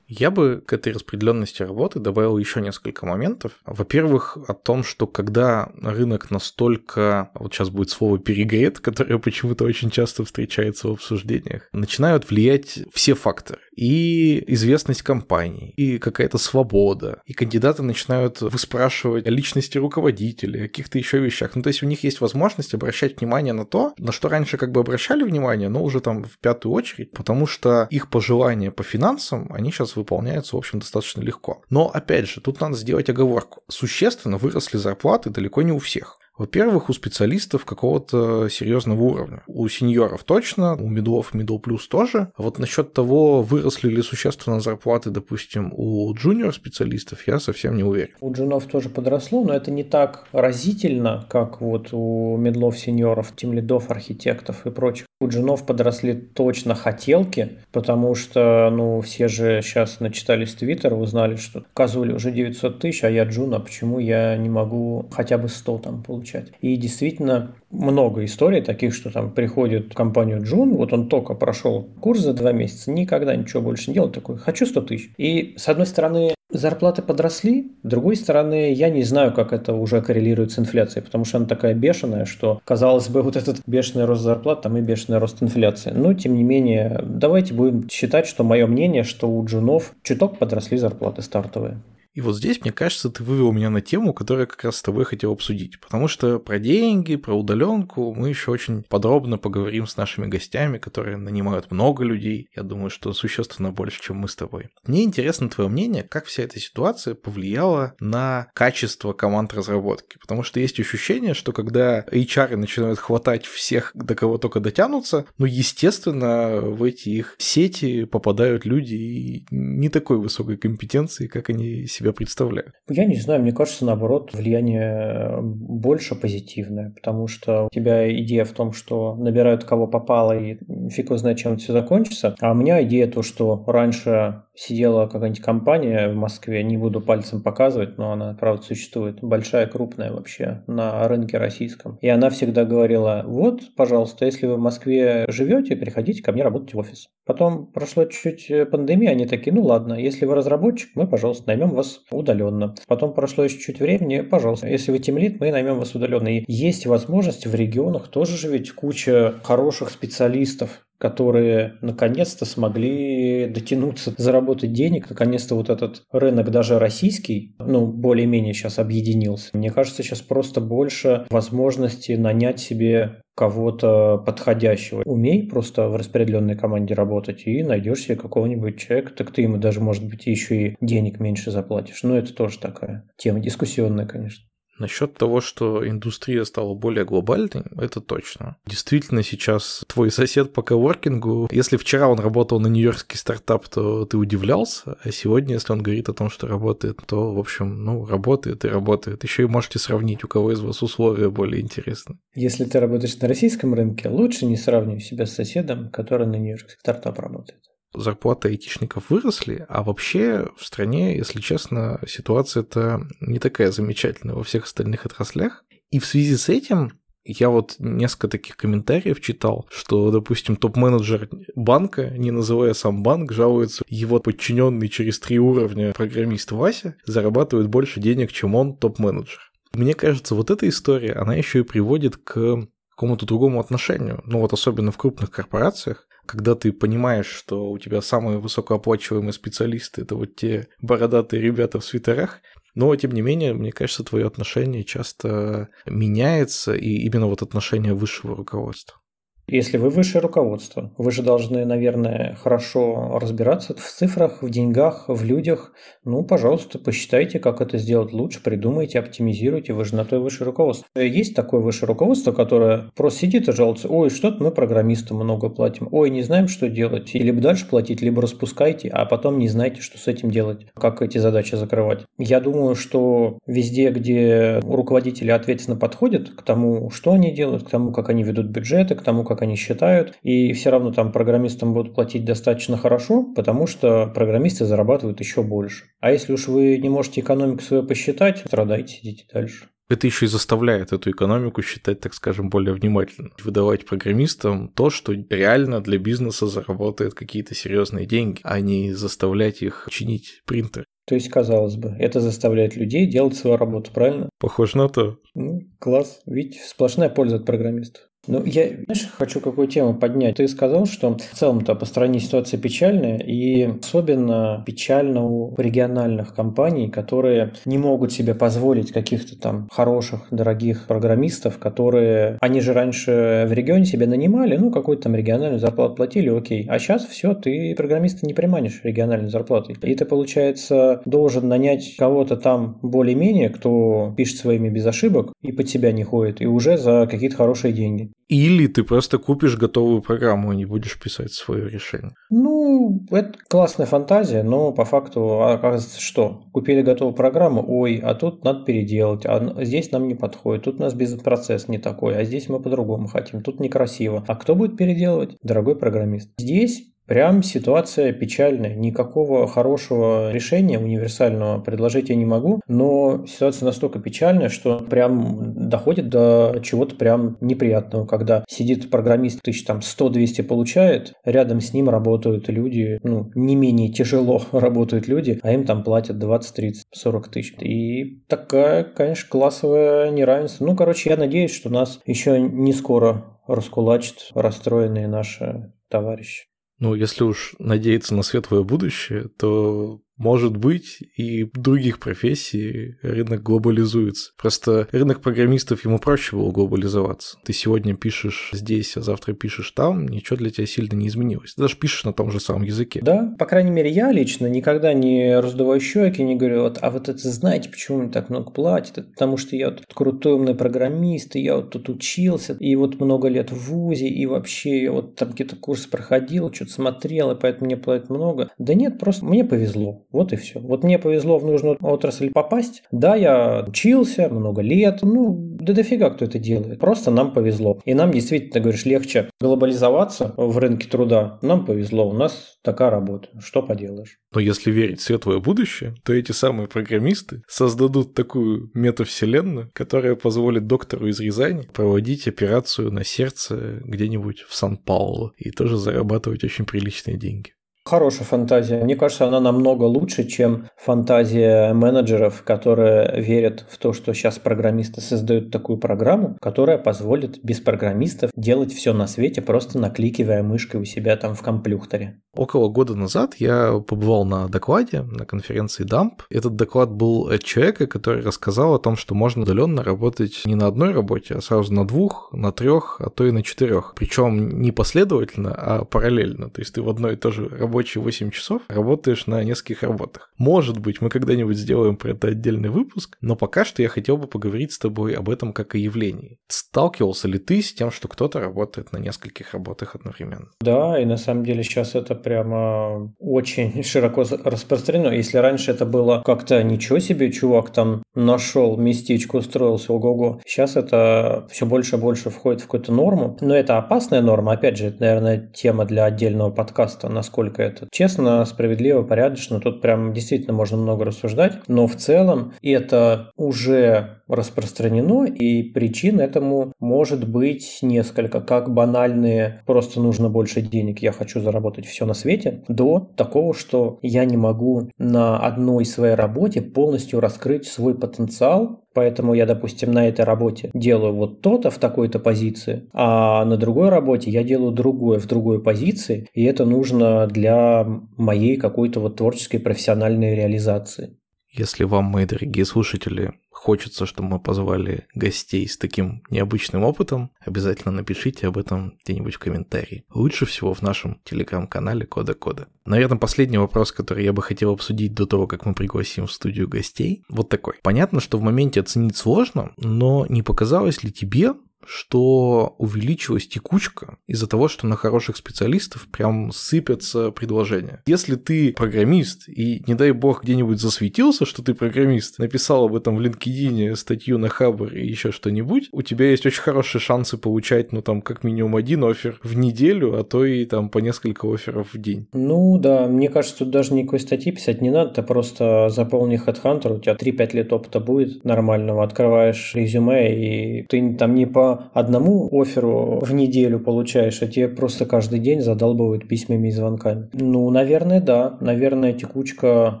Я 0.08 0.30
бы 0.30 0.62
к 0.64 0.72
этой 0.72 0.92
распределенности 0.92 1.62
работы 1.62 1.98
добавил 1.98 2.38
еще 2.38 2.60
несколько 2.60 3.06
моментов. 3.06 3.52
Во-первых, 3.64 4.38
о 4.46 4.54
том, 4.54 4.84
что 4.84 5.06
когда 5.06 5.70
рынок 5.82 6.30
настолько, 6.30 7.30
вот 7.34 7.52
сейчас 7.52 7.70
будет 7.70 7.90
слово 7.90 8.18
перегрет, 8.18 8.78
которое 8.80 9.18
почему-то 9.18 9.64
очень 9.64 9.90
часто 9.90 10.24
встречается 10.24 10.88
в 10.88 10.92
обсуждениях, 10.92 11.68
начинают 11.72 12.30
влиять 12.30 12.84
все 12.92 13.14
факторы. 13.14 13.60
И 13.76 14.42
известность 14.54 15.02
компании, 15.02 15.70
и 15.76 15.98
какая-то 15.98 16.38
свобода, 16.38 17.20
и 17.26 17.34
кандидаты 17.34 17.82
начинают 17.82 18.40
выспрашивать 18.40 19.26
о 19.26 19.30
личности 19.30 19.78
руководителя, 19.78 20.64
о 20.64 20.68
каких-то 20.68 20.98
еще 20.98 21.18
вещах. 21.18 21.54
Ну, 21.54 21.62
то 21.62 21.68
есть 21.68 21.82
у 21.82 21.86
них 21.86 22.02
есть 22.02 22.20
возможность 22.20 22.74
обращать 22.74 23.20
внимание 23.20 23.52
на 23.52 23.66
то, 23.66 23.94
на 23.98 24.12
что 24.12 24.28
раньше 24.28 24.56
как 24.56 24.72
бы 24.72 24.80
обращали 24.80 25.22
внимание, 25.22 25.68
но 25.68 25.82
уже 25.82 26.00
там 26.00 26.24
в 26.24 26.38
пятую 26.38 26.72
очередь, 26.72 27.12
потому 27.12 27.46
что 27.46 27.86
их 27.90 28.08
пожелания 28.08 28.70
по 28.70 28.82
финансам, 28.82 29.52
они 29.52 29.70
сейчас 29.70 29.94
выполняются, 29.96 30.56
в 30.56 30.58
общем, 30.58 30.78
достаточно 30.78 31.20
легко. 31.20 31.62
Но, 31.68 31.90
опять 31.92 32.28
же, 32.28 32.40
тут 32.40 32.60
надо 32.60 32.76
сделать 32.76 33.10
оговорку. 33.10 33.62
Существенно 33.68 34.38
выросли 34.38 34.78
зарплаты 34.78 35.30
далеко 35.30 35.62
не 35.62 35.72
у 35.72 35.78
всех. 35.78 36.18
Во-первых, 36.38 36.90
у 36.90 36.92
специалистов 36.92 37.64
какого-то 37.64 38.48
серьезного 38.50 39.00
уровня. 39.00 39.42
У 39.46 39.66
сеньоров 39.68 40.22
точно, 40.24 40.74
у 40.76 40.88
мидлов 40.88 41.32
middle 41.32 41.58
плюс 41.58 41.88
тоже. 41.88 42.28
А 42.36 42.42
вот 42.42 42.58
насчет 42.58 42.92
того, 42.92 43.42
выросли 43.42 43.88
ли 43.88 44.02
существенно 44.02 44.60
зарплаты, 44.60 45.10
допустим, 45.10 45.72
у 45.74 46.12
junior 46.14 46.54
специалистов, 46.54 47.26
я 47.26 47.40
совсем 47.40 47.76
не 47.76 47.84
уверен. 47.84 48.14
У 48.20 48.32
джунов 48.32 48.66
тоже 48.66 48.90
подросло, 48.90 49.44
но 49.44 49.54
это 49.54 49.70
не 49.70 49.82
так 49.82 50.26
разительно, 50.32 51.24
как 51.30 51.62
вот 51.62 51.88
у 51.92 52.36
мидлов, 52.36 52.78
сеньоров, 52.78 53.34
тимлидов, 53.34 53.90
архитектов 53.90 54.66
и 54.66 54.70
прочих. 54.70 55.06
У 55.18 55.28
джунов 55.28 55.64
подросли 55.64 56.12
точно 56.12 56.74
хотелки, 56.74 57.52
потому 57.72 58.14
что, 58.14 58.68
ну, 58.70 59.00
все 59.00 59.28
же 59.28 59.62
сейчас 59.62 60.00
начитались 60.00 60.54
Твиттер, 60.54 60.92
узнали, 60.92 61.36
что 61.36 61.64
оказывали 61.72 62.12
уже 62.12 62.30
900 62.30 62.78
тысяч, 62.78 63.02
а 63.04 63.08
я 63.08 63.24
джун, 63.24 63.54
а 63.54 63.60
почему 63.60 63.98
я 63.98 64.36
не 64.36 64.50
могу 64.50 65.08
хотя 65.10 65.38
бы 65.38 65.48
100 65.48 65.78
там 65.78 66.02
получить? 66.02 66.25
Получать. 66.26 66.52
И 66.60 66.76
действительно 66.76 67.52
много 67.70 68.24
историй 68.24 68.60
таких, 68.60 68.94
что 68.94 69.10
там 69.10 69.30
приходит 69.30 69.92
в 69.92 69.94
компанию 69.94 70.42
Джун, 70.42 70.74
вот 70.74 70.92
он 70.92 71.08
только 71.08 71.34
прошел 71.34 71.88
курс 72.00 72.20
за 72.20 72.32
два 72.32 72.52
месяца, 72.52 72.90
никогда 72.90 73.36
ничего 73.36 73.62
больше 73.62 73.90
не 73.90 73.94
делал, 73.94 74.10
такой, 74.10 74.38
хочу 74.38 74.66
100 74.66 74.80
тысяч. 74.82 75.10
И 75.16 75.54
с 75.56 75.68
одной 75.68 75.86
стороны, 75.86 76.34
зарплаты 76.50 77.02
подросли, 77.02 77.72
с 77.82 77.88
другой 77.88 78.16
стороны, 78.16 78.72
я 78.72 78.88
не 78.88 79.02
знаю, 79.02 79.32
как 79.32 79.52
это 79.52 79.74
уже 79.74 80.00
коррелирует 80.00 80.52
с 80.52 80.58
инфляцией, 80.58 81.04
потому 81.04 81.24
что 81.24 81.38
она 81.38 81.46
такая 81.46 81.74
бешеная, 81.74 82.24
что, 82.24 82.60
казалось 82.64 83.08
бы, 83.08 83.22
вот 83.28 83.36
этот 83.36 83.58
бешеный 83.66 84.04
рост 84.04 84.22
зарплат, 84.22 84.62
там 84.62 84.76
и 84.76 84.80
бешеный 84.80 85.18
рост 85.18 85.42
инфляции. 85.42 85.92
Но, 85.94 86.14
тем 86.14 86.34
не 86.34 86.42
менее, 86.42 87.00
давайте 87.04 87.54
будем 87.54 87.88
считать, 87.88 88.26
что 88.26 88.44
мое 88.44 88.66
мнение, 88.66 89.02
что 89.02 89.28
у 89.28 89.44
джунов 89.44 89.94
чуток 90.02 90.38
подросли 90.38 90.78
зарплаты 90.78 91.22
стартовые. 91.22 91.78
И 92.16 92.22
вот 92.22 92.34
здесь, 92.34 92.62
мне 92.62 92.72
кажется, 92.72 93.10
ты 93.10 93.22
вывел 93.22 93.52
меня 93.52 93.68
на 93.68 93.82
тему, 93.82 94.14
которую 94.14 94.44
я 94.44 94.46
как 94.46 94.64
раз 94.64 94.78
с 94.78 94.82
тобой 94.82 95.04
хотел 95.04 95.32
обсудить. 95.32 95.78
Потому 95.78 96.08
что 96.08 96.38
про 96.38 96.58
деньги, 96.58 97.16
про 97.16 97.34
удаленку 97.34 98.14
мы 98.14 98.30
еще 98.30 98.50
очень 98.50 98.82
подробно 98.84 99.36
поговорим 99.36 99.86
с 99.86 99.98
нашими 99.98 100.26
гостями, 100.26 100.78
которые 100.78 101.18
нанимают 101.18 101.70
много 101.70 102.04
людей. 102.04 102.48
Я 102.56 102.62
думаю, 102.62 102.88
что 102.88 103.12
существенно 103.12 103.70
больше, 103.70 104.00
чем 104.00 104.16
мы 104.16 104.28
с 104.28 104.34
тобой. 104.34 104.70
Мне 104.86 105.04
интересно 105.04 105.50
твое 105.50 105.68
мнение, 105.68 106.04
как 106.04 106.24
вся 106.24 106.44
эта 106.44 106.58
ситуация 106.58 107.14
повлияла 107.14 107.94
на 108.00 108.48
качество 108.54 109.12
команд 109.12 109.52
разработки. 109.52 110.16
Потому 110.18 110.42
что 110.42 110.58
есть 110.58 110.80
ощущение, 110.80 111.34
что 111.34 111.52
когда 111.52 112.00
HR 112.00 112.56
начинают 112.56 112.98
хватать 112.98 113.44
всех, 113.44 113.90
до 113.92 114.14
кого 114.14 114.38
только 114.38 114.60
дотянутся, 114.60 115.26
ну, 115.36 115.44
естественно, 115.44 116.62
в 116.62 116.82
эти 116.82 117.10
их 117.10 117.36
сети 117.36 118.06
попадают 118.06 118.64
люди 118.64 119.44
не 119.50 119.90
такой 119.90 120.16
высокой 120.16 120.56
компетенции, 120.56 121.26
как 121.26 121.50
они 121.50 121.86
себя 121.86 122.05
себя 122.06 122.12
представляют? 122.12 122.72
Я 122.88 123.04
не 123.04 123.16
знаю, 123.16 123.42
мне 123.42 123.52
кажется, 123.52 123.84
наоборот, 123.84 124.30
влияние 124.32 125.38
больше 125.42 126.14
позитивное, 126.14 126.90
потому 126.90 127.28
что 127.28 127.66
у 127.66 127.68
тебя 127.72 128.10
идея 128.20 128.44
в 128.44 128.52
том, 128.52 128.72
что 128.72 129.14
набирают 129.16 129.64
кого 129.64 129.86
попало, 129.86 130.38
и 130.38 130.58
фиг 130.90 131.06
его 131.06 131.16
знает, 131.16 131.38
чем 131.38 131.52
это 131.52 131.62
все 131.62 131.72
закончится. 131.72 132.34
А 132.40 132.52
у 132.52 132.54
меня 132.54 132.82
идея 132.82 133.06
то, 133.06 133.22
что 133.22 133.62
раньше 133.66 134.42
сидела 134.54 135.06
какая-нибудь 135.06 135.42
компания 135.42 136.08
в 136.08 136.16
Москве, 136.16 136.62
не 136.62 136.76
буду 136.76 137.00
пальцем 137.00 137.42
показывать, 137.42 137.98
но 137.98 138.12
она, 138.12 138.34
правда, 138.38 138.62
существует, 138.62 139.18
большая, 139.20 139.66
крупная 139.66 140.12
вообще, 140.12 140.62
на 140.66 141.06
рынке 141.08 141.38
российском. 141.38 141.98
И 142.00 142.08
она 142.08 142.30
всегда 142.30 142.64
говорила, 142.64 143.22
вот, 143.26 143.60
пожалуйста, 143.76 144.24
если 144.24 144.46
вы 144.46 144.56
в 144.56 144.60
Москве 144.60 145.26
живете, 145.28 145.76
приходите 145.76 146.22
ко 146.22 146.32
мне 146.32 146.42
работать 146.42 146.74
в 146.74 146.78
офис. 146.78 147.08
Потом 147.26 147.66
прошло 147.66 148.04
чуть 148.06 148.50
пандемия, 148.70 149.10
они 149.10 149.26
такие, 149.26 149.52
ну 149.52 149.62
ладно, 149.62 149.94
если 149.94 150.26
вы 150.26 150.34
разработчик, 150.34 150.90
мы, 150.94 151.06
пожалуйста, 151.06 151.44
наймем 151.48 151.70
вас 151.70 152.00
удаленно. 152.10 152.74
Потом 152.86 153.14
прошло 153.14 153.44
еще 153.44 153.58
чуть 153.58 153.80
времени, 153.80 154.20
пожалуйста, 154.20 154.68
если 154.68 154.92
вы 154.92 155.00
темлит, 155.00 155.40
мы 155.40 155.50
наймем 155.50 155.78
вас 155.78 155.94
удаленно. 155.94 156.28
И 156.28 156.44
есть 156.46 156.86
возможность 156.86 157.46
в 157.46 157.54
регионах 157.54 158.08
тоже 158.08 158.36
же 158.36 158.50
ведь 158.50 158.72
куча 158.72 159.34
хороших 159.42 159.90
специалистов, 159.90 160.75
которые 160.98 161.74
наконец-то 161.82 162.44
смогли 162.44 163.46
дотянуться, 163.46 164.14
заработать 164.16 164.72
денег. 164.72 165.10
Наконец-то 165.10 165.54
вот 165.54 165.68
этот 165.68 166.02
рынок 166.10 166.50
даже 166.50 166.78
российский, 166.78 167.54
ну, 167.58 167.86
более-менее 167.86 168.54
сейчас 168.54 168.78
объединился. 168.78 169.50
Мне 169.52 169.70
кажется, 169.70 170.02
сейчас 170.02 170.22
просто 170.22 170.60
больше 170.60 171.26
возможностей 171.30 172.16
нанять 172.16 172.60
себе 172.60 173.20
кого-то 173.36 174.16
подходящего. 174.24 175.02
Умей 175.04 175.46
просто 175.46 175.88
в 175.88 175.96
распределенной 175.96 176.56
команде 176.56 176.94
работать 176.94 177.46
и 177.46 177.62
найдешь 177.62 178.00
себе 178.00 178.16
какого-нибудь 178.16 178.78
человека, 178.78 179.12
так 179.12 179.30
ты 179.30 179.42
ему 179.42 179.58
даже, 179.58 179.80
может 179.80 180.08
быть, 180.08 180.26
еще 180.26 180.68
и 180.68 180.76
денег 180.80 181.20
меньше 181.20 181.50
заплатишь. 181.50 182.02
Но 182.02 182.16
это 182.16 182.34
тоже 182.34 182.58
такая 182.58 183.04
тема 183.18 183.40
дискуссионная, 183.40 184.06
конечно. 184.06 184.46
Насчет 184.78 185.14
того, 185.14 185.40
что 185.40 185.86
индустрия 185.88 186.44
стала 186.44 186.74
более 186.74 187.04
глобальной, 187.04 187.64
это 187.78 188.00
точно. 188.00 188.56
Действительно, 188.66 189.22
сейчас 189.22 189.84
твой 189.86 190.10
сосед 190.10 190.52
по 190.52 190.62
коворкингу, 190.62 191.48
если 191.50 191.76
вчера 191.76 192.08
он 192.08 192.18
работал 192.18 192.60
на 192.60 192.66
нью-йоркский 192.66 193.18
стартап, 193.18 193.68
то 193.68 194.04
ты 194.04 194.16
удивлялся, 194.16 194.96
а 195.02 195.10
сегодня, 195.10 195.54
если 195.54 195.72
он 195.72 195.82
говорит 195.82 196.08
о 196.08 196.14
том, 196.14 196.30
что 196.30 196.46
работает, 196.46 197.00
то, 197.06 197.32
в 197.32 197.38
общем, 197.38 197.84
ну, 197.84 198.04
работает 198.06 198.64
и 198.64 198.68
работает. 198.68 199.24
Еще 199.24 199.44
и 199.44 199.46
можете 199.46 199.78
сравнить, 199.78 200.24
у 200.24 200.28
кого 200.28 200.52
из 200.52 200.60
вас 200.60 200.82
условия 200.82 201.30
более 201.30 201.62
интересны. 201.62 202.18
Если 202.34 202.64
ты 202.64 202.80
работаешь 202.80 203.16
на 203.18 203.28
российском 203.28 203.74
рынке, 203.74 204.08
лучше 204.08 204.46
не 204.46 204.56
сравнивай 204.56 205.00
себя 205.00 205.26
с 205.26 205.34
соседом, 205.34 205.90
который 205.90 206.26
на 206.26 206.36
нью-йоркский 206.36 206.78
стартап 206.78 207.18
работает 207.18 207.60
зарплаты 207.96 208.48
айтишников 208.48 209.10
выросли, 209.10 209.66
а 209.68 209.82
вообще 209.82 210.48
в 210.56 210.64
стране, 210.64 211.16
если 211.16 211.40
честно, 211.40 212.00
ситуация-то 212.06 213.06
не 213.20 213.38
такая 213.38 213.70
замечательная 213.72 214.34
во 214.34 214.44
всех 214.44 214.64
остальных 214.64 215.06
отраслях. 215.06 215.64
И 215.90 215.98
в 215.98 216.06
связи 216.06 216.36
с 216.36 216.48
этим 216.48 216.92
я 217.24 217.50
вот 217.50 217.76
несколько 217.78 218.28
таких 218.28 218.56
комментариев 218.56 219.20
читал, 219.20 219.66
что, 219.70 220.10
допустим, 220.10 220.56
топ-менеджер 220.56 221.28
банка, 221.56 222.10
не 222.10 222.30
называя 222.30 222.72
сам 222.72 223.02
банк, 223.02 223.32
жалуется, 223.32 223.84
его 223.88 224.20
подчиненный 224.20 224.88
через 224.88 225.18
три 225.18 225.38
уровня 225.38 225.92
программист 225.92 226.52
Вася 226.52 226.96
зарабатывает 227.04 227.68
больше 227.68 228.00
денег, 228.00 228.32
чем 228.32 228.54
он 228.54 228.76
топ-менеджер. 228.76 229.50
Мне 229.72 229.94
кажется, 229.94 230.34
вот 230.34 230.50
эта 230.50 230.68
история, 230.68 231.12
она 231.12 231.34
еще 231.34 231.60
и 231.60 231.64
приводит 231.64 232.16
к 232.16 232.68
какому-то 232.90 233.26
другому 233.26 233.60
отношению. 233.60 234.22
Ну 234.24 234.40
вот 234.40 234.52
особенно 234.52 234.90
в 234.90 234.96
крупных 234.96 235.30
корпорациях, 235.30 236.05
когда 236.26 236.54
ты 236.54 236.72
понимаешь, 236.72 237.26
что 237.26 237.70
у 237.70 237.78
тебя 237.78 238.02
самые 238.02 238.38
высокооплачиваемые 238.38 239.32
специалисты 239.32 240.02
это 240.02 240.16
вот 240.16 240.36
те 240.36 240.68
бородатые 240.80 241.40
ребята 241.40 241.80
в 241.80 241.84
свитерах, 241.84 242.40
но, 242.74 242.94
тем 242.96 243.12
не 243.12 243.22
менее, 243.22 243.54
мне 243.54 243.72
кажется, 243.72 244.04
твое 244.04 244.26
отношение 244.26 244.84
часто 244.84 245.68
меняется, 245.86 246.74
и 246.74 247.06
именно 247.06 247.26
вот 247.26 247.40
отношение 247.40 247.94
высшего 247.94 248.36
руководства. 248.36 249.00
Если 249.48 249.76
вы 249.76 249.90
высшее 249.90 250.22
руководство, 250.22 250.90
вы 250.98 251.12
же 251.12 251.22
должны, 251.22 251.64
наверное, 251.64 252.36
хорошо 252.42 253.16
разбираться 253.20 253.76
в 253.76 253.80
цифрах, 253.80 254.42
в 254.42 254.50
деньгах, 254.50 255.04
в 255.06 255.24
людях. 255.24 255.72
Ну, 256.04 256.24
пожалуйста, 256.24 256.80
посчитайте, 256.80 257.38
как 257.38 257.60
это 257.60 257.78
сделать 257.78 258.12
лучше, 258.12 258.42
придумайте, 258.42 258.98
оптимизируйте. 258.98 259.72
Вы 259.72 259.84
же 259.84 259.94
на 259.94 260.04
то 260.04 260.16
и 260.16 260.18
высшее 260.18 260.46
руководство. 260.46 260.88
Есть 261.00 261.36
такое 261.36 261.60
высшее 261.60 261.86
руководство, 261.86 262.32
которое 262.32 262.90
просто 262.96 263.20
сидит 263.20 263.48
и 263.48 263.52
жалуется. 263.52 263.86
Ой, 263.86 264.10
что-то 264.10 264.42
мы 264.42 264.50
программистам 264.50 265.18
много 265.18 265.48
платим. 265.48 265.88
Ой, 265.92 266.10
не 266.10 266.22
знаем, 266.22 266.48
что 266.48 266.68
делать. 266.68 267.14
Либо 267.14 267.40
дальше 267.40 267.68
платить, 267.68 268.02
либо 268.02 268.22
распускайте, 268.22 268.88
а 268.88 269.04
потом 269.04 269.38
не 269.38 269.46
знаете, 269.46 269.80
что 269.80 269.96
с 269.96 270.08
этим 270.08 270.28
делать, 270.28 270.66
как 270.74 271.02
эти 271.02 271.18
задачи 271.18 271.54
закрывать. 271.54 272.04
Я 272.18 272.40
думаю, 272.40 272.74
что 272.74 273.38
везде, 273.46 273.90
где 273.90 274.58
руководители 274.64 275.30
ответственно 275.30 275.78
подходят 275.78 276.30
к 276.30 276.42
тому, 276.42 276.90
что 276.90 277.12
они 277.12 277.30
делают, 277.30 277.62
к 277.62 277.70
тому, 277.70 277.92
как 277.92 278.08
они 278.08 278.24
ведут 278.24 278.46
бюджеты, 278.46 278.96
к 278.96 279.02
тому, 279.02 279.22
как 279.22 279.35
как 279.36 279.42
они 279.42 279.56
считают, 279.56 280.14
и 280.22 280.52
все 280.54 280.70
равно 280.70 280.92
там 280.92 281.12
программистам 281.12 281.74
будут 281.74 281.94
платить 281.94 282.24
достаточно 282.24 282.78
хорошо, 282.78 283.22
потому 283.34 283.66
что 283.66 284.06
программисты 284.06 284.64
зарабатывают 284.64 285.20
еще 285.20 285.42
больше. 285.42 285.84
А 286.00 286.10
если 286.10 286.32
уж 286.32 286.48
вы 286.48 286.78
не 286.78 286.88
можете 286.88 287.20
экономику 287.20 287.62
свою 287.62 287.82
посчитать, 287.82 288.42
страдайте, 288.46 288.98
идите 289.02 289.26
дальше. 289.32 289.66
Это 289.88 290.06
еще 290.06 290.24
и 290.24 290.28
заставляет 290.28 290.92
эту 290.92 291.10
экономику 291.10 291.62
считать, 291.62 292.00
так 292.00 292.14
скажем, 292.14 292.50
более 292.50 292.74
внимательно. 292.74 293.30
Выдавать 293.44 293.84
программистам 293.84 294.68
то, 294.70 294.90
что 294.90 295.12
реально 295.12 295.80
для 295.80 295.98
бизнеса 295.98 296.48
заработает 296.48 297.14
какие-то 297.14 297.54
серьезные 297.54 298.06
деньги, 298.06 298.40
а 298.42 298.58
не 298.60 298.94
заставлять 298.94 299.62
их 299.62 299.86
чинить 299.90 300.42
принтер. 300.44 300.86
То 301.06 301.14
есть, 301.14 301.28
казалось 301.28 301.76
бы, 301.76 301.94
это 302.00 302.20
заставляет 302.20 302.74
людей 302.74 303.06
делать 303.06 303.36
свою 303.36 303.56
работу, 303.56 303.92
правильно? 303.94 304.28
Похоже 304.40 304.76
на 304.78 304.88
то. 304.88 305.18
Ну, 305.34 305.60
класс. 305.78 306.20
Видите, 306.26 306.58
сплошная 306.66 307.08
польза 307.08 307.36
от 307.36 307.46
программистов. 307.46 308.05
Ну, 308.26 308.42
я, 308.44 308.68
знаешь, 308.84 309.08
хочу 309.12 309.40
какую 309.40 309.68
тему 309.68 309.94
поднять. 309.94 310.36
Ты 310.36 310.48
сказал, 310.48 310.86
что 310.86 311.16
в 311.16 311.38
целом-то 311.38 311.74
по 311.74 311.86
стране 311.86 312.18
ситуация 312.18 312.58
печальная, 312.58 313.18
и 313.18 313.68
особенно 313.78 314.62
печально 314.66 315.24
у 315.24 315.54
региональных 315.56 316.34
компаний, 316.34 316.88
которые 316.88 317.52
не 317.64 317.78
могут 317.78 318.12
себе 318.12 318.34
позволить 318.34 318.92
каких-то 318.92 319.38
там 319.38 319.68
хороших, 319.70 320.26
дорогих 320.30 320.86
программистов, 320.86 321.58
которые... 321.58 322.38
Они 322.40 322.60
же 322.60 322.72
раньше 322.72 323.46
в 323.48 323.52
регионе 323.52 323.84
себе 323.84 324.06
нанимали, 324.06 324.56
ну, 324.56 324.70
какую-то 324.70 325.04
там 325.04 325.14
региональную 325.14 325.60
зарплату 325.60 325.94
платили, 325.94 326.28
окей. 326.28 326.66
А 326.68 326.78
сейчас 326.78 327.04
все, 327.04 327.34
ты 327.34 327.74
программиста 327.76 328.26
не 328.26 328.34
приманишь 328.34 328.80
региональной 328.82 329.28
зарплатой. 329.28 329.76
И 329.82 329.94
ты, 329.94 330.04
получается, 330.04 331.00
должен 331.04 331.48
нанять 331.48 331.94
кого-то 331.96 332.36
там 332.36 332.78
более-менее, 332.82 333.50
кто 333.50 334.14
пишет 334.16 334.38
своими 334.38 334.68
без 334.68 334.86
ошибок 334.86 335.32
и 335.42 335.52
под 335.52 335.68
себя 335.68 335.92
не 335.92 336.04
ходит, 336.04 336.40
и 336.40 336.46
уже 336.46 336.76
за 336.76 337.06
какие-то 337.10 337.36
хорошие 337.36 337.72
деньги. 337.72 338.10
Или 338.28 338.66
ты 338.66 338.82
просто 338.82 339.18
купишь 339.18 339.56
готовую 339.56 340.02
программу 340.02 340.52
и 340.52 340.56
не 340.56 340.64
будешь 340.64 340.98
писать 340.98 341.32
свое 341.32 341.68
решение. 341.68 342.12
Ну, 342.28 343.06
это 343.10 343.34
классная 343.48 343.86
фантазия, 343.86 344.42
но 344.42 344.72
по 344.72 344.84
факту 344.84 345.42
оказывается, 345.42 346.00
что 346.00 346.42
купили 346.52 346.82
готовую 346.82 347.14
программу, 347.14 347.64
ой, 347.66 348.00
а 348.02 348.14
тут 348.14 348.42
надо 348.42 348.64
переделать, 348.64 349.24
а 349.26 349.54
здесь 349.64 349.92
нам 349.92 350.08
не 350.08 350.16
подходит, 350.16 350.64
тут 350.64 350.80
у 350.80 350.82
нас 350.82 350.94
бизнес-процесс 350.94 351.68
не 351.68 351.78
такой, 351.78 352.16
а 352.16 352.24
здесь 352.24 352.48
мы 352.48 352.60
по-другому 352.60 353.06
хотим, 353.06 353.42
тут 353.42 353.60
некрасиво. 353.60 354.24
А 354.26 354.34
кто 354.34 354.56
будет 354.56 354.76
переделывать? 354.76 355.36
Дорогой 355.42 355.76
программист. 355.76 356.30
Здесь 356.38 356.95
Прям 357.06 357.42
ситуация 357.42 358.12
печальная. 358.12 358.74
Никакого 358.74 359.46
хорошего 359.46 360.32
решения 360.32 360.78
универсального 360.78 361.60
предложить 361.60 362.08
я 362.08 362.16
не 362.16 362.24
могу, 362.24 362.60
но 362.66 363.24
ситуация 363.26 363.66
настолько 363.66 364.00
печальная, 364.00 364.48
что 364.48 364.78
прям 364.78 365.68
доходит 365.68 366.08
до 366.08 366.58
чего-то 366.62 366.96
прям 366.96 367.36
неприятного, 367.40 368.06
когда 368.06 368.44
сидит 368.48 368.90
программист, 368.90 369.40
тысяч 369.42 369.64
там 369.64 369.78
100-200 369.78 370.42
получает, 370.42 371.14
рядом 371.24 371.60
с 371.60 371.72
ним 371.72 371.88
работают 371.88 372.48
люди, 372.48 372.98
ну, 373.02 373.30
не 373.34 373.54
менее 373.54 373.92
тяжело 373.92 374.42
работают 374.52 375.06
люди, 375.06 375.38
а 375.42 375.52
им 375.52 375.64
там 375.64 375.84
платят 375.84 376.18
20, 376.18 376.54
30, 376.54 376.84
40 376.92 377.28
тысяч. 377.28 377.54
И 377.60 378.22
такая, 378.28 378.82
конечно, 378.82 379.28
классовое 379.30 380.10
неравенство. 380.10 380.64
Ну, 380.64 380.74
короче, 380.74 381.10
я 381.10 381.16
надеюсь, 381.16 381.54
что 381.54 381.70
нас 381.70 382.00
еще 382.04 382.40
не 382.40 382.72
скоро 382.72 383.38
раскулачат 383.46 384.30
расстроенные 384.34 385.06
наши 385.06 385.72
товарищи. 385.88 386.46
Ну, 386.78 386.94
если 386.94 387.24
уж 387.24 387.54
надеяться 387.58 388.14
на 388.14 388.22
светлое 388.22 388.62
будущее, 388.62 389.28
то 389.28 390.00
может 390.16 390.56
быть, 390.56 390.98
и 391.16 391.44
других 391.54 391.98
профессий 391.98 392.96
рынок 393.02 393.42
глобализуется. 393.42 394.32
Просто 394.36 394.88
рынок 394.92 395.20
программистов 395.20 395.84
ему 395.84 395.98
проще 395.98 396.36
было 396.36 396.50
глобализоваться. 396.50 397.38
Ты 397.44 397.52
сегодня 397.52 397.94
пишешь 397.94 398.50
здесь, 398.52 398.96
а 398.96 399.02
завтра 399.02 399.34
пишешь 399.34 399.70
там, 399.72 400.06
ничего 400.08 400.36
для 400.36 400.50
тебя 400.50 400.66
сильно 400.66 400.94
не 400.94 401.08
изменилось. 401.08 401.54
Ты 401.54 401.62
даже 401.62 401.76
пишешь 401.76 402.04
на 402.04 402.12
том 402.12 402.30
же 402.30 402.40
самом 402.40 402.62
языке. 402.62 403.00
Да, 403.02 403.34
по 403.38 403.46
крайней 403.46 403.70
мере, 403.70 403.90
я 403.90 404.10
лично 404.12 404.46
никогда 404.46 404.92
не 404.94 405.38
раздуваю 405.38 405.80
щеки, 405.80 406.22
не 406.22 406.36
говорю, 406.36 406.62
вот, 406.62 406.78
а 406.80 406.90
вот 406.90 407.08
это 407.08 407.28
знаете, 407.30 407.68
почему 407.68 407.98
мне 407.98 408.10
так 408.10 408.30
много 408.30 408.50
платят? 408.50 408.98
Это 408.98 409.10
потому 409.10 409.36
что 409.36 409.56
я 409.56 409.70
вот 409.70 409.82
крутой 409.92 410.34
умный 410.34 410.54
программист, 410.54 411.36
и 411.36 411.40
я 411.40 411.56
вот 411.56 411.70
тут 411.70 411.88
учился, 411.88 412.56
и 412.58 412.74
вот 412.76 413.00
много 413.00 413.28
лет 413.28 413.50
в 413.50 413.70
ВУЗе, 413.70 414.08
и 414.08 414.26
вообще 414.26 414.84
я 414.84 414.92
вот 414.92 415.16
там 415.16 415.30
какие-то 415.30 415.56
курсы 415.56 415.88
проходил, 415.90 416.52
что-то 416.52 416.72
смотрел, 416.72 417.30
и 417.30 417.38
поэтому 417.38 417.66
мне 417.66 417.76
платят 417.76 418.10
много. 418.10 418.50
Да 418.58 418.74
нет, 418.74 418.98
просто 418.98 419.24
мне 419.24 419.44
повезло. 419.44 420.05
Вот 420.16 420.32
и 420.32 420.36
все. 420.36 420.60
Вот 420.60 420.82
мне 420.82 420.98
повезло 420.98 421.36
в 421.36 421.44
нужную 421.44 421.76
отрасль 421.82 422.30
попасть. 422.30 422.82
Да, 422.90 423.14
я 423.14 423.66
учился 423.68 424.30
много 424.30 424.62
лет. 424.62 425.00
Ну, 425.02 425.36
да 425.60 425.74
дофига 425.74 426.08
кто 426.08 426.24
это 426.24 426.38
делает. 426.38 426.80
Просто 426.80 427.10
нам 427.10 427.34
повезло. 427.34 427.82
И 427.84 427.92
нам 427.92 428.12
действительно, 428.12 428.62
говоришь, 428.62 428.86
легче 428.86 429.28
глобализоваться 429.38 430.32
в 430.38 430.56
рынке 430.56 430.88
труда. 430.88 431.38
Нам 431.42 431.66
повезло. 431.66 432.08
У 432.08 432.14
нас 432.14 432.56
такая 432.62 432.88
работа. 432.88 433.28
Что 433.40 433.62
поделаешь. 433.62 434.16
Но 434.32 434.40
если 434.40 434.70
верить 434.70 435.00
в 435.00 435.02
светлое 435.02 435.38
будущее, 435.38 435.94
то 436.02 436.14
эти 436.14 436.32
самые 436.32 436.66
программисты 436.66 437.42
создадут 437.46 438.14
такую 438.14 438.70
метавселенную, 438.72 439.70
которая 439.74 440.14
позволит 440.14 440.66
доктору 440.66 441.08
из 441.08 441.20
Рязани 441.20 441.68
проводить 441.74 442.26
операцию 442.26 442.90
на 442.90 443.04
сердце 443.04 443.82
где-нибудь 443.84 444.46
в 444.48 444.54
Сан-Паулу 444.54 445.32
и 445.36 445.50
тоже 445.50 445.76
зарабатывать 445.76 446.42
очень 446.42 446.64
приличные 446.64 447.18
деньги. 447.18 447.55
Хорошая 447.86 448.26
фантазия. 448.26 448.82
Мне 448.82 448.96
кажется, 448.96 449.28
она 449.28 449.38
намного 449.38 449.84
лучше, 449.84 450.24
чем 450.24 450.68
фантазия 450.76 451.72
менеджеров, 451.72 452.42
которые 452.42 453.22
верят 453.22 453.64
в 453.70 453.78
то, 453.78 453.92
что 453.92 454.12
сейчас 454.12 454.40
программисты 454.40 455.00
создают 455.00 455.52
такую 455.52 455.78
программу, 455.78 456.36
которая 456.40 456.78
позволит 456.78 457.38
без 457.44 457.60
программистов 457.60 458.32
делать 458.34 458.72
все 458.72 458.92
на 458.92 459.06
свете, 459.06 459.40
просто 459.40 459.78
накликивая 459.78 460.42
мышкой 460.42 460.80
у 460.80 460.84
себя 460.84 461.16
там 461.16 461.36
в 461.36 461.42
комплюхтере. 461.42 462.20
Около 462.34 462.68
года 462.68 462.96
назад 462.96 463.36
я 463.38 463.78
побывал 463.78 464.24
на 464.24 464.48
докладе 464.48 465.02
на 465.02 465.24
конференции 465.24 465.86
DAMP. 465.86 466.22
Этот 466.28 466.56
доклад 466.56 466.90
был 466.90 467.28
от 467.28 467.44
человека, 467.44 467.86
который 467.86 468.20
рассказал 468.22 468.74
о 468.74 468.80
том, 468.80 468.96
что 468.96 469.14
можно 469.14 469.42
удаленно 469.42 469.84
работать 469.84 470.42
не 470.44 470.56
на 470.56 470.66
одной 470.66 470.92
работе, 470.92 471.36
а 471.36 471.40
сразу 471.40 471.72
на 471.72 471.86
двух, 471.86 472.30
на 472.32 472.50
трех, 472.50 473.00
а 473.00 473.10
то 473.10 473.24
и 473.24 473.30
на 473.30 473.44
четырех. 473.44 473.94
Причем 473.94 474.60
не 474.60 474.72
последовательно, 474.72 475.54
а 475.56 475.84
параллельно. 475.84 476.50
То 476.50 476.60
есть 476.60 476.74
ты 476.74 476.82
в 476.82 476.88
одной 476.88 477.14
и 477.14 477.16
той 477.16 477.30
же 477.30 477.48
работе 477.48 477.75
рабочие 477.76 478.02
8 478.02 478.30
часов 478.30 478.62
работаешь 478.68 479.26
на 479.26 479.44
нескольких 479.44 479.82
работах. 479.82 480.30
Может 480.38 480.78
быть, 480.78 481.02
мы 481.02 481.10
когда-нибудь 481.10 481.58
сделаем 481.58 481.96
про 481.96 482.12
это 482.12 482.28
отдельный 482.28 482.70
выпуск, 482.70 483.18
но 483.20 483.36
пока 483.36 483.66
что 483.66 483.82
я 483.82 483.88
хотел 483.88 484.16
бы 484.16 484.26
поговорить 484.26 484.72
с 484.72 484.78
тобой 484.78 485.12
об 485.12 485.28
этом 485.28 485.52
как 485.52 485.74
о 485.74 485.78
явлении. 485.78 486.38
Сталкивался 486.48 487.28
ли 487.28 487.38
ты 487.38 487.60
с 487.60 487.74
тем, 487.74 487.90
что 487.90 488.08
кто-то 488.08 488.40
работает 488.40 488.92
на 488.92 488.96
нескольких 488.96 489.52
работах 489.52 489.94
одновременно? 489.94 490.48
Да, 490.62 490.98
и 490.98 491.04
на 491.04 491.18
самом 491.18 491.44
деле 491.44 491.62
сейчас 491.62 491.94
это 491.94 492.14
прямо 492.14 493.12
очень 493.18 493.82
широко 493.84 494.24
распространено. 494.44 495.12
Если 495.12 495.36
раньше 495.36 495.70
это 495.70 495.84
было 495.84 496.22
как-то 496.24 496.62
ничего 496.62 496.98
себе, 496.98 497.30
чувак 497.30 497.70
там 497.74 498.02
нашел 498.14 498.78
местечко, 498.78 499.36
устроился, 499.36 499.92
ого-го. 499.92 500.40
Сейчас 500.46 500.76
это 500.76 501.46
все 501.50 501.66
больше 501.66 501.96
и 501.96 501.98
больше 501.98 502.30
входит 502.30 502.62
в 502.62 502.64
какую-то 502.64 502.92
норму. 502.92 503.36
Но 503.42 503.54
это 503.54 503.76
опасная 503.76 504.22
норма. 504.22 504.52
Опять 504.52 504.78
же, 504.78 504.86
это, 504.86 505.00
наверное, 505.00 505.50
тема 505.54 505.84
для 505.84 506.06
отдельного 506.06 506.50
подкаста, 506.50 507.10
насколько 507.10 507.65
это 507.66 507.88
честно, 507.90 508.44
справедливо, 508.44 509.02
порядочно. 509.02 509.60
Тут 509.60 509.80
прям 509.80 510.12
действительно 510.12 510.52
можно 510.54 510.76
много 510.76 511.04
рассуждать. 511.04 511.54
Но 511.68 511.86
в 511.86 511.96
целом 511.96 512.52
это 512.62 513.30
уже 513.36 514.22
распространено, 514.28 515.24
и 515.24 515.62
причин 515.62 516.20
этому 516.20 516.72
может 516.80 517.28
быть 517.28 517.78
несколько, 517.82 518.40
как 518.40 518.72
банальные 518.72 519.62
«просто 519.66 520.00
нужно 520.00 520.28
больше 520.28 520.60
денег, 520.60 521.00
я 521.00 521.12
хочу 521.12 521.40
заработать 521.40 521.86
все 521.86 522.06
на 522.06 522.14
свете», 522.14 522.64
до 522.68 523.10
такого, 523.16 523.54
что 523.54 523.98
я 524.02 524.24
не 524.24 524.36
могу 524.36 524.90
на 524.98 525.38
одной 525.38 525.84
своей 525.84 526.14
работе 526.14 526.60
полностью 526.60 527.20
раскрыть 527.20 527.66
свой 527.66 527.94
потенциал, 527.94 528.82
Поэтому 528.96 529.34
я, 529.34 529.44
допустим, 529.44 529.92
на 529.92 530.08
этой 530.08 530.24
работе 530.24 530.70
делаю 530.72 531.12
вот 531.12 531.42
то-то 531.42 531.70
в 531.70 531.76
такой-то 531.76 532.18
позиции, 532.18 532.88
а 532.94 533.44
на 533.44 533.58
другой 533.58 533.90
работе 533.90 534.30
я 534.30 534.42
делаю 534.42 534.72
другое 534.72 535.18
в 535.18 535.26
другой 535.26 535.62
позиции, 535.62 536.26
и 536.32 536.44
это 536.44 536.64
нужно 536.64 537.26
для 537.26 537.86
моей 538.16 538.56
какой-то 538.56 539.00
вот 539.00 539.16
творческой 539.16 539.58
профессиональной 539.58 540.34
реализации. 540.34 541.18
Если 541.52 541.84
вам, 541.84 542.06
мои 542.06 542.24
дорогие 542.24 542.64
слушатели, 542.64 543.32
хочется, 543.56 544.06
чтобы 544.06 544.28
мы 544.28 544.38
позвали 544.38 545.06
гостей 545.14 545.66
с 545.66 545.76
таким 545.76 546.22
необычным 546.30 546.84
опытом, 546.84 547.30
обязательно 547.40 547.90
напишите 547.92 548.46
об 548.46 548.58
этом 548.58 548.98
где-нибудь 549.02 549.34
в 549.34 549.38
комментарии. 549.38 550.04
Лучше 550.14 550.46
всего 550.46 550.74
в 550.74 550.82
нашем 550.82 551.20
телеграм-канале 551.24 552.06
Кода 552.06 552.34
Кода. 552.34 552.68
Наверное, 552.84 553.18
последний 553.18 553.58
вопрос, 553.58 553.90
который 553.90 554.24
я 554.24 554.32
бы 554.32 554.42
хотел 554.42 554.72
обсудить 554.72 555.14
до 555.14 555.26
того, 555.26 555.46
как 555.46 555.66
мы 555.66 555.74
пригласим 555.74 556.26
в 556.26 556.32
студию 556.32 556.68
гостей, 556.68 557.24
вот 557.28 557.48
такой. 557.48 557.74
Понятно, 557.82 558.20
что 558.20 558.38
в 558.38 558.42
моменте 558.42 558.80
оценить 558.80 559.16
сложно, 559.16 559.72
но 559.76 560.26
не 560.28 560.42
показалось 560.42 561.02
ли 561.02 561.10
тебе, 561.10 561.54
что 561.86 562.74
увеличилась 562.78 563.46
текучка 563.46 564.18
из-за 564.26 564.46
того, 564.46 564.68
что 564.68 564.86
на 564.86 564.96
хороших 564.96 565.36
специалистов 565.36 566.06
прям 566.10 566.50
сыпятся 566.52 567.30
предложения. 567.30 568.02
Если 568.06 568.36
ты 568.36 568.72
программист 568.72 569.48
и, 569.48 569.82
не 569.86 569.94
дай 569.94 570.12
бог, 570.12 570.44
где-нибудь 570.44 570.80
засветился, 570.80 571.46
что 571.46 571.62
ты 571.62 571.74
программист, 571.74 572.38
написал 572.38 572.86
об 572.86 572.96
этом 572.96 573.16
в 573.16 573.20
LinkedIn 573.20 573.96
статью 573.96 574.38
на 574.38 574.48
Хабр 574.48 574.92
и 574.94 575.06
еще 575.06 575.32
что-нибудь, 575.32 575.88
у 575.92 576.02
тебя 576.02 576.30
есть 576.30 576.46
очень 576.46 576.62
хорошие 576.62 577.00
шансы 577.00 577.36
получать, 577.36 577.92
ну, 577.92 578.02
там, 578.02 578.22
как 578.22 578.44
минимум 578.44 578.76
один 578.76 579.04
офер 579.04 579.38
в 579.42 579.56
неделю, 579.56 580.18
а 580.18 580.24
то 580.24 580.44
и 580.44 580.64
там 580.64 580.88
по 580.88 580.98
несколько 580.98 581.52
офферов 581.52 581.94
в 581.94 581.98
день. 581.98 582.26
Ну, 582.32 582.78
да, 582.78 583.06
мне 583.06 583.28
кажется, 583.28 583.58
тут 583.58 583.70
даже 583.70 583.94
никакой 583.94 584.20
статьи 584.20 584.52
писать 584.52 584.82
не 584.82 584.90
надо, 584.90 585.10
ты 585.10 585.22
просто 585.22 585.88
заполни 585.90 586.40
HeadHunter, 586.44 586.96
у 586.96 587.00
тебя 587.00 587.14
3-5 587.14 587.56
лет 587.56 587.72
опыта 587.72 588.00
будет 588.00 588.44
нормального, 588.44 589.04
открываешь 589.04 589.72
резюме, 589.74 590.34
и 590.34 590.82
ты 590.86 591.14
там 591.14 591.34
не 591.34 591.46
по 591.46 591.75
одному 591.92 592.48
оферу 592.52 593.20
в 593.22 593.32
неделю 593.32 593.80
получаешь, 593.80 594.42
а 594.42 594.46
тебе 594.46 594.68
просто 594.68 595.06
каждый 595.06 595.38
день 595.38 595.60
задалбывают 595.60 596.28
письмами 596.28 596.68
и 596.68 596.72
звонками. 596.72 597.28
Ну, 597.32 597.68
наверное, 597.70 598.20
да. 598.20 598.56
Наверное, 598.60 599.12
текучка 599.12 600.00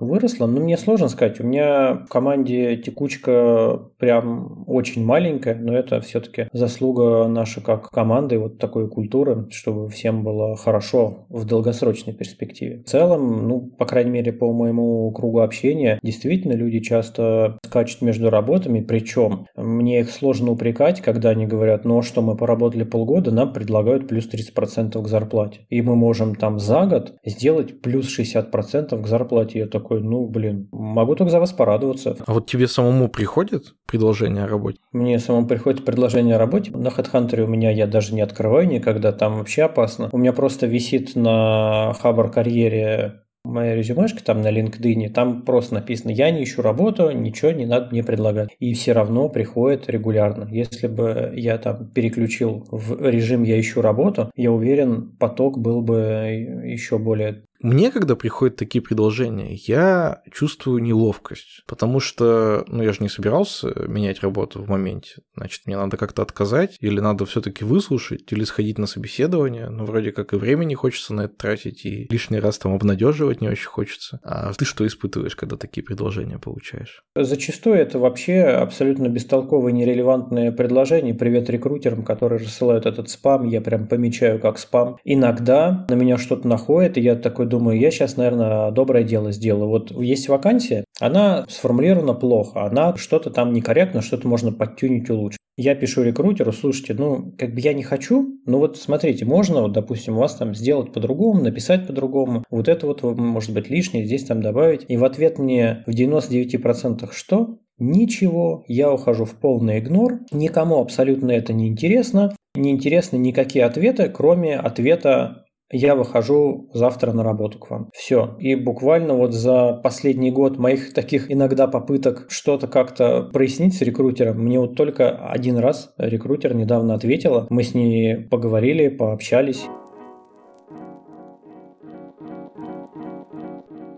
выросла. 0.00 0.46
Но 0.46 0.60
мне 0.60 0.76
сложно 0.76 1.08
сказать. 1.08 1.40
У 1.40 1.44
меня 1.44 2.04
в 2.06 2.08
команде 2.08 2.76
текучка 2.76 3.80
прям 3.98 4.64
очень 4.66 5.04
маленькая, 5.04 5.54
но 5.54 5.74
это 5.74 6.00
все-таки 6.00 6.48
заслуга 6.52 7.26
наша 7.28 7.60
как 7.60 7.90
команды, 7.90 8.38
вот 8.38 8.58
такой 8.58 8.88
культуры, 8.88 9.48
чтобы 9.50 9.88
всем 9.88 10.24
было 10.24 10.56
хорошо 10.56 11.26
в 11.28 11.44
долгосрочной 11.44 12.12
перспективе. 12.12 12.82
В 12.84 12.88
целом, 12.88 13.48
ну, 13.48 13.60
по 13.60 13.86
крайней 13.86 14.10
мере, 14.10 14.32
по 14.32 14.52
моему 14.52 15.10
кругу 15.12 15.40
общения, 15.40 15.98
действительно 16.02 16.52
люди 16.52 16.80
часто 16.80 17.58
скачут 17.64 18.02
между 18.02 18.30
работами, 18.30 18.80
причем 18.80 19.46
мне 19.56 20.00
их 20.00 20.10
сложно 20.10 20.52
упрекать, 20.52 21.00
когда 21.00 21.30
они 21.30 21.46
говорят, 21.46 21.61
говорят, 21.62 21.84
ну 21.84 22.02
что, 22.02 22.22
мы 22.22 22.36
поработали 22.36 22.82
полгода, 22.82 23.30
нам 23.30 23.52
предлагают 23.52 24.08
плюс 24.08 24.28
30% 24.28 25.00
к 25.00 25.08
зарплате. 25.08 25.60
И 25.68 25.80
мы 25.82 25.96
можем 25.96 26.34
там 26.34 26.58
за 26.58 26.86
год 26.86 27.14
сделать 27.24 27.80
плюс 27.80 28.18
60% 28.18 29.00
к 29.00 29.06
зарплате. 29.06 29.60
Я 29.60 29.66
такой, 29.66 30.02
ну 30.02 30.26
блин, 30.26 30.68
могу 30.72 31.14
только 31.14 31.30
за 31.30 31.40
вас 31.40 31.52
порадоваться. 31.52 32.16
А 32.26 32.32
вот 32.34 32.46
тебе 32.46 32.66
самому 32.66 33.08
приходит 33.08 33.74
предложение 33.86 34.44
о 34.44 34.48
работе? 34.48 34.78
Мне 34.92 35.18
самому 35.18 35.46
приходит 35.46 35.84
предложение 35.84 36.36
о 36.36 36.38
работе. 36.38 36.70
На 36.72 36.88
HeadHunter 36.88 37.42
у 37.42 37.46
меня 37.46 37.70
я 37.70 37.86
даже 37.86 38.14
не 38.14 38.20
открываю 38.20 38.68
никогда, 38.68 39.12
там 39.12 39.38
вообще 39.38 39.62
опасно. 39.62 40.08
У 40.12 40.18
меня 40.18 40.32
просто 40.32 40.66
висит 40.66 41.14
на 41.14 41.94
Хабар 42.00 42.30
карьере 42.30 43.22
моя 43.44 43.74
резюмешка 43.74 44.22
там 44.22 44.40
на 44.40 44.52
LinkedIn, 44.52 45.10
там 45.10 45.42
просто 45.42 45.74
написано 45.74 46.10
«Я 46.10 46.30
не 46.30 46.44
ищу 46.44 46.62
работу, 46.62 47.10
ничего 47.10 47.50
не 47.50 47.66
надо 47.66 47.88
мне 47.90 48.02
предлагать». 48.02 48.50
И 48.58 48.74
все 48.74 48.92
равно 48.92 49.28
приходит 49.28 49.88
регулярно. 49.88 50.48
Если 50.50 50.86
бы 50.86 51.32
я 51.34 51.58
там 51.58 51.88
переключил 51.88 52.66
в 52.70 53.08
режим 53.08 53.42
«Я 53.42 53.60
ищу 53.60 53.82
работу», 53.82 54.30
я 54.36 54.52
уверен, 54.52 55.16
поток 55.18 55.58
был 55.58 55.82
бы 55.82 56.62
еще 56.64 56.98
более 56.98 57.42
мне, 57.62 57.90
когда 57.90 58.16
приходят 58.16 58.56
такие 58.56 58.82
предложения, 58.82 59.54
я 59.54 60.22
чувствую 60.32 60.82
неловкость, 60.82 61.62
потому 61.66 62.00
что, 62.00 62.64
ну, 62.68 62.82
я 62.82 62.92
же 62.92 62.98
не 63.00 63.08
собирался 63.08 63.72
менять 63.86 64.20
работу 64.20 64.62
в 64.62 64.68
моменте. 64.68 65.22
Значит, 65.36 65.62
мне 65.66 65.76
надо 65.76 65.96
как-то 65.96 66.22
отказать, 66.22 66.76
или 66.80 67.00
надо 67.00 67.24
все 67.26 67.40
таки 67.40 67.64
выслушать, 67.64 68.32
или 68.32 68.44
сходить 68.44 68.78
на 68.78 68.86
собеседование. 68.86 69.68
Ну, 69.68 69.84
вроде 69.84 70.12
как 70.12 70.32
и 70.32 70.36
времени 70.36 70.74
хочется 70.74 71.14
на 71.14 71.22
это 71.22 71.34
тратить, 71.36 71.84
и 71.86 72.08
лишний 72.10 72.40
раз 72.40 72.58
там 72.58 72.74
обнадеживать 72.74 73.40
не 73.40 73.48
очень 73.48 73.68
хочется. 73.68 74.20
А 74.24 74.52
ты 74.52 74.64
что 74.64 74.86
испытываешь, 74.86 75.36
когда 75.36 75.56
такие 75.56 75.82
предложения 75.84 76.38
получаешь? 76.38 77.04
Зачастую 77.14 77.76
это 77.76 77.98
вообще 77.98 78.40
абсолютно 78.42 79.08
бестолковые, 79.08 79.72
нерелевантные 79.72 80.52
предложения. 80.52 81.14
Привет 81.14 81.48
рекрутерам, 81.48 82.04
которые 82.04 82.40
рассылают 82.40 82.86
этот 82.86 83.08
спам, 83.08 83.46
я 83.46 83.60
прям 83.60 83.86
помечаю 83.86 84.40
как 84.40 84.58
спам. 84.58 84.96
Иногда 85.04 85.86
на 85.88 85.94
меня 85.94 86.18
что-то 86.18 86.48
находит, 86.48 86.98
и 86.98 87.00
я 87.00 87.14
такой 87.14 87.46
думаю, 87.52 87.78
я 87.78 87.90
сейчас, 87.90 88.16
наверное, 88.16 88.70
доброе 88.70 89.04
дело 89.04 89.30
сделаю. 89.30 89.68
Вот 89.68 89.90
есть 89.92 90.28
вакансия, 90.28 90.84
она 90.98 91.44
сформулирована 91.48 92.14
плохо, 92.14 92.64
она 92.64 92.96
что-то 92.96 93.30
там 93.30 93.52
некорректно, 93.52 94.02
что-то 94.02 94.26
можно 94.26 94.52
подтюнить 94.52 95.08
улучшить. 95.10 95.38
Я 95.58 95.74
пишу 95.74 96.02
рекрутеру, 96.02 96.50
слушайте, 96.50 96.94
ну, 96.94 97.34
как 97.38 97.54
бы 97.54 97.60
я 97.60 97.74
не 97.74 97.82
хочу, 97.82 98.40
но 98.46 98.58
вот 98.58 98.78
смотрите, 98.78 99.26
можно, 99.26 99.60
вот, 99.60 99.72
допустим, 99.72 100.16
у 100.16 100.20
вас 100.20 100.34
там 100.34 100.54
сделать 100.54 100.94
по-другому, 100.94 101.42
написать 101.42 101.86
по-другому, 101.86 102.42
вот 102.50 102.68
это 102.68 102.86
вот 102.86 103.02
может 103.02 103.52
быть 103.52 103.68
лишнее, 103.68 104.06
здесь 104.06 104.24
там 104.24 104.40
добавить. 104.40 104.86
И 104.88 104.96
в 104.96 105.04
ответ 105.04 105.38
мне 105.38 105.84
в 105.86 105.90
99% 105.90 107.10
что? 107.12 107.58
Ничего, 107.78 108.64
я 108.66 108.90
ухожу 108.90 109.26
в 109.26 109.34
полный 109.34 109.80
игнор, 109.80 110.20
никому 110.32 110.80
абсолютно 110.80 111.32
это 111.32 111.52
не 111.52 111.68
интересно, 111.68 112.34
не 112.54 112.70
интересны 112.70 113.16
никакие 113.16 113.64
ответы, 113.64 114.08
кроме 114.08 114.56
ответа 114.56 115.41
я 115.72 115.94
выхожу 115.94 116.70
завтра 116.74 117.12
на 117.12 117.24
работу 117.24 117.58
к 117.58 117.70
вам. 117.70 117.90
Все. 117.94 118.36
И 118.38 118.54
буквально 118.54 119.14
вот 119.14 119.32
за 119.32 119.80
последний 119.82 120.30
год 120.30 120.58
моих 120.58 120.92
таких 120.92 121.32
иногда 121.32 121.66
попыток 121.66 122.26
что-то 122.28 122.68
как-то 122.68 123.28
прояснить 123.32 123.74
с 123.74 123.80
рекрутером, 123.80 124.44
мне 124.44 124.60
вот 124.60 124.76
только 124.76 125.16
один 125.16 125.56
раз 125.56 125.92
рекрутер 125.96 126.54
недавно 126.54 126.94
ответила. 126.94 127.46
Мы 127.48 127.62
с 127.62 127.74
ней 127.74 128.16
поговорили, 128.16 128.88
пообщались. 128.88 129.64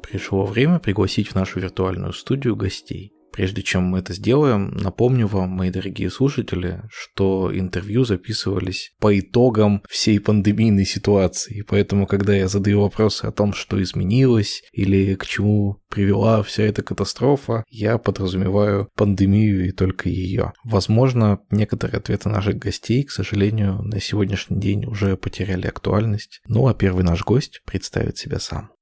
Пришло 0.02 0.46
время 0.46 0.78
пригласить 0.78 1.28
в 1.28 1.34
нашу 1.34 1.58
виртуальную 1.58 2.12
студию 2.12 2.54
гостей. 2.54 3.13
Прежде 3.34 3.62
чем 3.62 3.82
мы 3.82 3.98
это 3.98 4.14
сделаем, 4.14 4.70
напомню 4.76 5.26
вам, 5.26 5.50
мои 5.50 5.70
дорогие 5.70 6.08
слушатели, 6.08 6.82
что 6.88 7.50
интервью 7.52 8.04
записывались 8.04 8.92
по 9.00 9.18
итогам 9.18 9.82
всей 9.88 10.20
пандемийной 10.20 10.84
ситуации. 10.84 11.64
Поэтому, 11.66 12.06
когда 12.06 12.32
я 12.32 12.46
задаю 12.46 12.82
вопросы 12.82 13.24
о 13.24 13.32
том, 13.32 13.52
что 13.52 13.82
изменилось 13.82 14.62
или 14.72 15.16
к 15.16 15.26
чему 15.26 15.82
привела 15.88 16.44
вся 16.44 16.62
эта 16.62 16.84
катастрофа, 16.84 17.64
я 17.68 17.98
подразумеваю 17.98 18.88
пандемию 18.94 19.66
и 19.66 19.72
только 19.72 20.08
ее. 20.08 20.52
Возможно, 20.62 21.40
некоторые 21.50 21.98
ответы 21.98 22.28
наших 22.28 22.58
гостей, 22.58 23.02
к 23.02 23.10
сожалению, 23.10 23.82
на 23.82 24.00
сегодняшний 24.00 24.60
день 24.60 24.84
уже 24.84 25.16
потеряли 25.16 25.66
актуальность. 25.66 26.40
Ну 26.46 26.68
а 26.68 26.74
первый 26.74 27.02
наш 27.02 27.24
гость 27.24 27.62
представит 27.66 28.16
себя 28.16 28.38
сам. 28.38 28.73